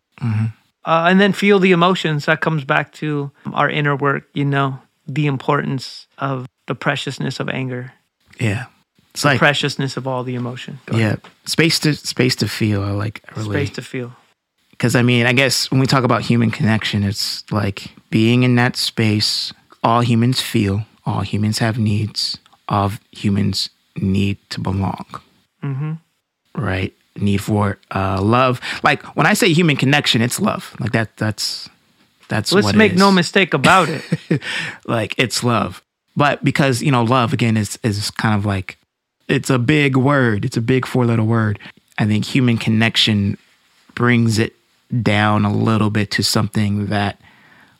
Uh, 0.86 1.06
and 1.08 1.18
then 1.20 1.32
feel 1.32 1.58
the 1.58 1.72
emotions. 1.72 2.26
That 2.26 2.40
comes 2.40 2.64
back 2.64 2.92
to 2.94 3.30
our 3.52 3.70
inner 3.70 3.96
work, 3.96 4.28
you 4.34 4.44
know, 4.44 4.80
the 5.06 5.26
importance 5.26 6.06
of 6.18 6.46
the 6.66 6.74
preciousness 6.74 7.40
of 7.40 7.48
anger, 7.48 7.92
Yeah. 8.40 8.66
It's 9.12 9.24
like 9.24 9.38
preciousness 9.38 9.96
of 9.96 10.06
all 10.08 10.24
the 10.24 10.34
emotion. 10.34 10.80
Go 10.86 10.96
yeah, 10.98 11.06
ahead. 11.06 11.20
space 11.44 11.78
to 11.80 11.94
space 11.94 12.34
to 12.36 12.48
feel. 12.48 12.82
I 12.82 12.90
like 12.90 13.22
really 13.36 13.50
Space 13.66 13.70
to 13.76 13.82
feel. 13.82 14.10
because 14.72 14.96
I 14.96 15.02
mean, 15.02 15.24
I 15.26 15.32
guess 15.32 15.70
when 15.70 15.78
we 15.80 15.86
talk 15.86 16.02
about 16.02 16.22
human 16.22 16.50
connection, 16.50 17.04
it's 17.04 17.44
like 17.52 17.92
being 18.10 18.42
in 18.42 18.56
that 18.56 18.76
space. 18.76 19.52
All 19.84 20.00
humans 20.00 20.40
feel. 20.40 20.82
All 21.06 21.20
humans 21.20 21.58
have 21.60 21.78
needs. 21.78 22.38
All 22.68 22.90
humans 23.12 23.70
need 23.96 24.38
to 24.50 24.60
belong. 24.60 25.06
hmm 25.62 25.92
Right? 26.56 26.92
Need 27.16 27.38
for 27.40 27.78
uh, 27.94 28.20
love. 28.20 28.60
Like 28.82 29.00
when 29.14 29.26
I 29.26 29.34
say 29.34 29.52
human 29.52 29.76
connection, 29.76 30.22
it's 30.22 30.40
love. 30.40 30.74
Like 30.80 30.90
that. 30.90 31.16
That's 31.18 31.68
that's. 32.28 32.52
Let's 32.52 32.74
make 32.74 32.94
no 32.94 33.10
mistake 33.10 33.54
about 33.54 33.88
it. 33.88 34.42
like 34.86 35.14
it's 35.18 35.42
love. 35.44 35.82
But 36.16 36.44
because, 36.44 36.82
you 36.82 36.92
know, 36.92 37.02
love 37.02 37.32
again 37.32 37.56
is 37.56 37.78
is 37.82 38.10
kind 38.10 38.34
of 38.34 38.46
like 38.46 38.78
it's 39.28 39.50
a 39.50 39.58
big 39.58 39.96
word. 39.96 40.44
It's 40.44 40.56
a 40.56 40.62
big 40.62 40.86
four 40.86 41.04
letter 41.06 41.24
word. 41.24 41.58
I 41.98 42.06
think 42.06 42.24
human 42.24 42.58
connection 42.58 43.38
brings 43.94 44.38
it 44.38 44.54
down 45.02 45.44
a 45.44 45.52
little 45.52 45.90
bit 45.90 46.10
to 46.12 46.22
something 46.22 46.86
that 46.86 47.20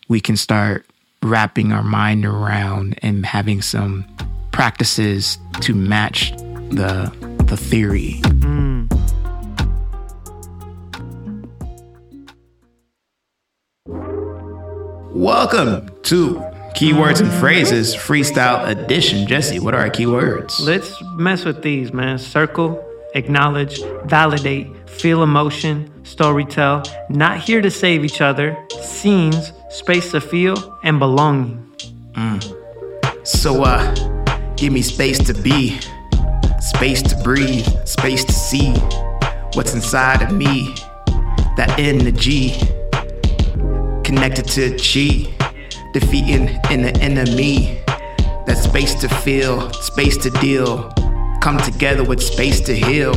we 0.09 0.21
can 0.21 0.37
start 0.37 0.87
wrapping 1.23 1.73
our 1.73 1.83
mind 1.83 2.25
around 2.25 2.99
and 3.03 3.25
having 3.25 3.63
some 3.63 4.05
practices 4.53 5.39
to 5.61 5.75
match 5.75 6.33
the 6.71 7.13
the 7.47 7.57
theory. 7.57 8.21
Mm. 8.23 8.74
Welcome 15.15 15.91
to 16.03 16.35
Keywords 16.75 17.21
and 17.21 17.33
Phrases 17.35 17.95
Freestyle 17.95 18.67
Edition. 18.67 19.29
Jesse, 19.29 19.61
what 19.61 19.73
are 19.73 19.83
our 19.83 19.89
keywords? 19.89 20.59
Let's 20.59 21.01
mess 21.15 21.45
with 21.45 21.63
these, 21.63 21.93
man. 21.93 22.19
Circle, 22.19 22.85
acknowledge, 23.15 23.81
validate, 24.07 24.67
feel 24.91 25.23
emotion, 25.23 25.89
storytell. 26.03 26.85
Not 27.11 27.39
here 27.39 27.63
to 27.63 27.71
save 27.71 28.05
each 28.05 28.21
other. 28.21 28.59
Scenes, 28.83 29.53
space 29.71 30.11
to 30.11 30.21
feel, 30.21 30.57
and 30.83 30.99
belonging. 30.99 31.65
So, 33.23 33.63
uh, 33.63 33.95
give 34.57 34.73
me 34.73 34.83
space 34.83 35.19
to 35.29 35.33
be, 35.33 35.79
space 36.59 37.03
to 37.03 37.17
breathe, 37.23 37.69
space 37.85 38.25
to 38.25 38.33
see 38.33 38.73
what's 39.53 39.75
inside 39.75 40.23
of 40.23 40.33
me. 40.33 40.75
That 41.57 41.73
energy 41.79 42.61
connected 44.15 44.47
to 44.47 44.77
G, 44.77 45.35
defeating 45.93 46.49
in 46.71 46.83
the 46.83 46.97
enemy. 47.01 47.83
That 48.47 48.59
space 48.59 48.95
to 49.01 49.09
feel, 49.09 49.73
space 49.73 50.17
to 50.19 50.31
deal, 50.31 50.93
come 51.41 51.59
together 51.59 52.05
with 52.05 52.23
space 52.23 52.61
to 52.61 52.77
heal. 52.77 53.13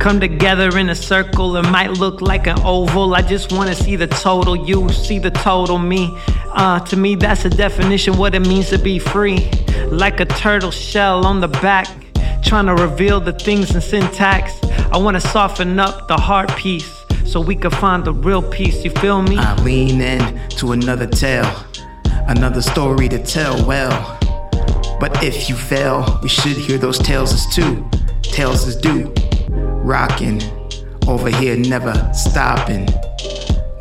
Come 0.00 0.20
together 0.20 0.78
in 0.78 0.88
a 0.88 0.94
circle, 0.94 1.54
it 1.56 1.68
might 1.68 1.90
look 1.90 2.22
like 2.22 2.46
an 2.46 2.58
oval. 2.64 3.14
I 3.14 3.20
just 3.20 3.52
wanna 3.52 3.74
see 3.74 3.94
the 3.94 4.06
total 4.06 4.56
you, 4.56 4.88
see 4.88 5.18
the 5.18 5.30
total 5.30 5.78
me. 5.78 6.16
Uh, 6.54 6.80
to 6.86 6.96
me, 6.96 7.14
that's 7.14 7.44
a 7.44 7.50
definition 7.50 8.16
what 8.16 8.34
it 8.34 8.40
means 8.40 8.70
to 8.70 8.78
be 8.78 8.98
free. 8.98 9.50
Like 9.90 10.20
a 10.20 10.24
turtle 10.24 10.70
shell 10.70 11.26
on 11.26 11.40
the 11.40 11.48
back, 11.48 11.88
trying 12.42 12.66
to 12.66 12.74
reveal 12.74 13.20
the 13.20 13.34
things 13.34 13.74
in 13.74 13.82
syntax. 13.82 14.58
I 14.92 14.96
wanna 14.96 15.20
soften 15.20 15.78
up 15.78 16.08
the 16.08 16.16
heart 16.16 16.48
piece 16.56 16.97
so 17.28 17.40
we 17.40 17.54
can 17.54 17.70
find 17.70 18.04
the 18.04 18.12
real 18.12 18.42
peace. 18.42 18.84
You 18.84 18.90
feel 18.90 19.20
me? 19.22 19.36
I 19.36 19.54
lean 19.62 20.00
in 20.00 20.48
to 20.50 20.72
another 20.72 21.06
tale, 21.06 21.50
another 22.26 22.62
story 22.62 23.08
to 23.10 23.22
tell 23.22 23.64
well. 23.66 24.18
But 24.98 25.22
if 25.22 25.48
you 25.48 25.54
fail, 25.54 26.18
we 26.22 26.28
should 26.28 26.56
hear 26.56 26.78
those 26.78 26.98
tales 26.98 27.32
as 27.32 27.46
too. 27.54 27.88
Tales 28.22 28.66
as 28.66 28.76
due. 28.76 29.12
Rocking 29.50 30.42
over 31.06 31.28
here, 31.28 31.56
never 31.56 32.10
stopping. 32.14 32.86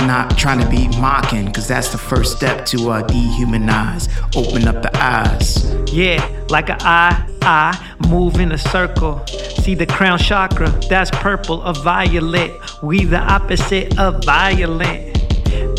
Not 0.01 0.37
trying 0.37 0.59
to 0.59 0.69
be 0.69 0.87
mocking, 0.99 1.51
cause 1.51 1.67
that's 1.67 1.89
the 1.89 1.97
first 1.97 2.37
step 2.37 2.65
to 2.67 2.89
uh, 2.91 3.07
dehumanize. 3.07 4.07
Open 4.35 4.67
up 4.67 4.81
the 4.83 4.91
eyes. 5.01 5.73
Yeah, 5.91 6.23
like 6.49 6.69
a 6.69 6.77
eye, 6.81 7.27
eye, 7.47 7.95
move 8.09 8.39
in 8.39 8.51
a 8.51 8.57
circle. 8.57 9.25
See 9.63 9.73
the 9.73 9.85
crown 9.85 10.19
chakra, 10.19 10.69
that's 10.89 11.09
purple, 11.11 11.61
a 11.63 11.73
violet. 11.73 12.51
We 12.83 13.05
the 13.05 13.19
opposite 13.19 13.97
of 13.97 14.23
violent. 14.25 15.15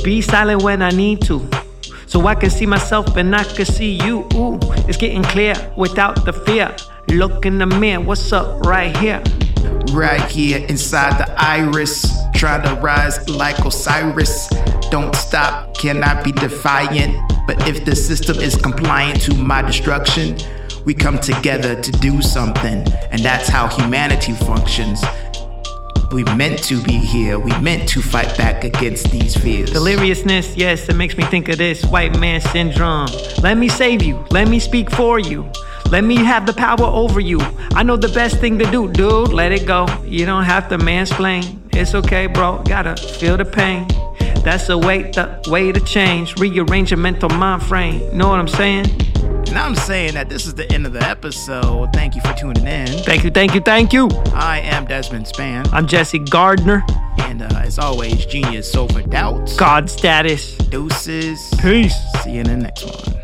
Be 0.02 0.22
silent 0.22 0.62
when 0.62 0.80
I 0.82 0.90
need 0.90 1.20
to. 1.22 1.48
So 2.06 2.26
I 2.26 2.34
can 2.34 2.48
see 2.48 2.64
myself 2.64 3.16
and 3.16 3.36
I 3.36 3.44
can 3.44 3.66
see 3.66 3.92
you. 4.02 4.26
Ooh, 4.34 4.58
it's 4.88 4.96
getting 4.96 5.22
clear 5.22 5.54
without 5.76 6.24
the 6.24 6.32
fear. 6.32 6.74
Look 7.08 7.44
in 7.44 7.58
the 7.58 7.66
mirror, 7.66 8.00
what's 8.00 8.32
up 8.32 8.60
right 8.64 8.96
here? 8.96 9.22
Right 9.92 10.24
here 10.30 10.64
inside 10.68 11.18
the 11.18 11.30
iris. 11.36 12.06
Try 12.34 12.62
to 12.62 12.74
rise 12.80 13.28
like 13.28 13.58
Osiris. 13.64 14.48
Don't 14.90 15.14
stop, 15.14 15.76
cannot 15.76 16.24
be 16.24 16.32
defiant. 16.32 17.14
But 17.46 17.66
if 17.68 17.84
the 17.84 17.96
system 17.96 18.38
is 18.38 18.56
compliant 18.56 19.20
to 19.22 19.34
my 19.34 19.62
destruction, 19.62 20.36
we 20.89 20.95
come 20.95 21.18
together 21.18 21.78
to 21.82 21.93
do 21.93 22.22
something. 22.22 22.78
And 23.11 23.20
that's 23.20 23.47
how 23.47 23.68
humanity 23.68 24.32
functions. 24.32 25.05
We 26.12 26.24
meant 26.24 26.62
to 26.62 26.82
be 26.82 26.95
here. 26.95 27.39
We 27.39 27.53
meant 27.61 27.86
to 27.91 28.01
fight 28.01 28.39
back 28.39 28.64
against 28.64 29.11
these 29.11 29.36
fears. 29.36 29.70
Deliriousness, 29.70 30.57
yes, 30.57 30.89
it 30.89 30.97
makes 30.97 31.14
me 31.14 31.24
think 31.24 31.51
of 31.51 31.59
this 31.59 31.84
white 31.84 32.18
man 32.18 32.41
syndrome. 32.41 33.09
Let 33.43 33.59
me 33.59 33.68
save 33.68 34.03
you. 34.03 34.24
Let 34.30 34.49
me 34.49 34.59
speak 34.59 34.91
for 34.91 35.18
you. 35.18 35.53
Let 35.91 36.05
me 36.05 36.16
have 36.16 36.47
the 36.47 36.55
power 36.55 36.86
over 36.86 37.20
you. 37.20 37.39
I 37.74 37.82
know 37.82 37.99
the 37.99 38.09
best 38.09 38.39
thing 38.39 38.59
to 38.59 38.70
do, 38.70 38.91
dude. 38.91 39.28
Let 39.28 39.53
it 39.53 39.66
go. 39.66 39.86
You 40.07 40.24
don't 40.24 40.45
have 40.45 40.70
to 40.70 40.78
mansplain. 40.78 41.59
It's 41.74 41.95
okay, 41.95 42.28
bro. 42.28 42.62
Gotta 42.62 42.97
feel 42.97 43.36
the 43.36 43.45
pain. 43.45 43.86
That's 44.43 44.68
the 44.68 44.78
way, 44.78 45.03
the 45.03 45.39
way 45.49 45.70
to 45.70 45.80
change. 45.80 46.41
Rearrange 46.41 46.93
your 46.93 46.99
mental 46.99 47.28
mind 47.28 47.62
frame. 47.62 48.16
Know 48.16 48.28
what 48.28 48.41
I'm 48.41 48.49
saying? 48.49 48.86
And 49.49 49.59
I'm 49.59 49.74
saying 49.74 50.14
that 50.14 50.28
this 50.28 50.46
is 50.46 50.55
the 50.55 50.70
end 50.72 50.84
of 50.86 50.92
the 50.92 51.03
episode. 51.03 51.90
Thank 51.94 52.14
you 52.14 52.20
for 52.20 52.34
tuning 52.34 52.66
in. 52.66 52.86
Thank 52.86 53.24
you, 53.24 53.30
thank 53.30 53.55
you, 53.55 53.61
thank 53.62 53.92
you. 53.94 54.09
I 54.34 54.61
am 54.61 54.84
Desmond 54.84 55.26
Span. 55.26 55.66
I'm 55.72 55.86
Jesse 55.86 56.18
Gardner. 56.18 56.84
And 57.20 57.42
uh, 57.42 57.49
as 57.55 57.78
always, 57.78 58.26
genius 58.26 58.76
over 58.76 59.03
doubt. 59.03 59.53
God 59.57 59.88
status. 59.88 60.57
Deuces. 60.59 61.53
Peace. 61.61 61.96
See 62.22 62.32
you 62.32 62.40
in 62.40 62.46
the 62.46 62.57
next 62.57 62.84
one. 62.84 63.17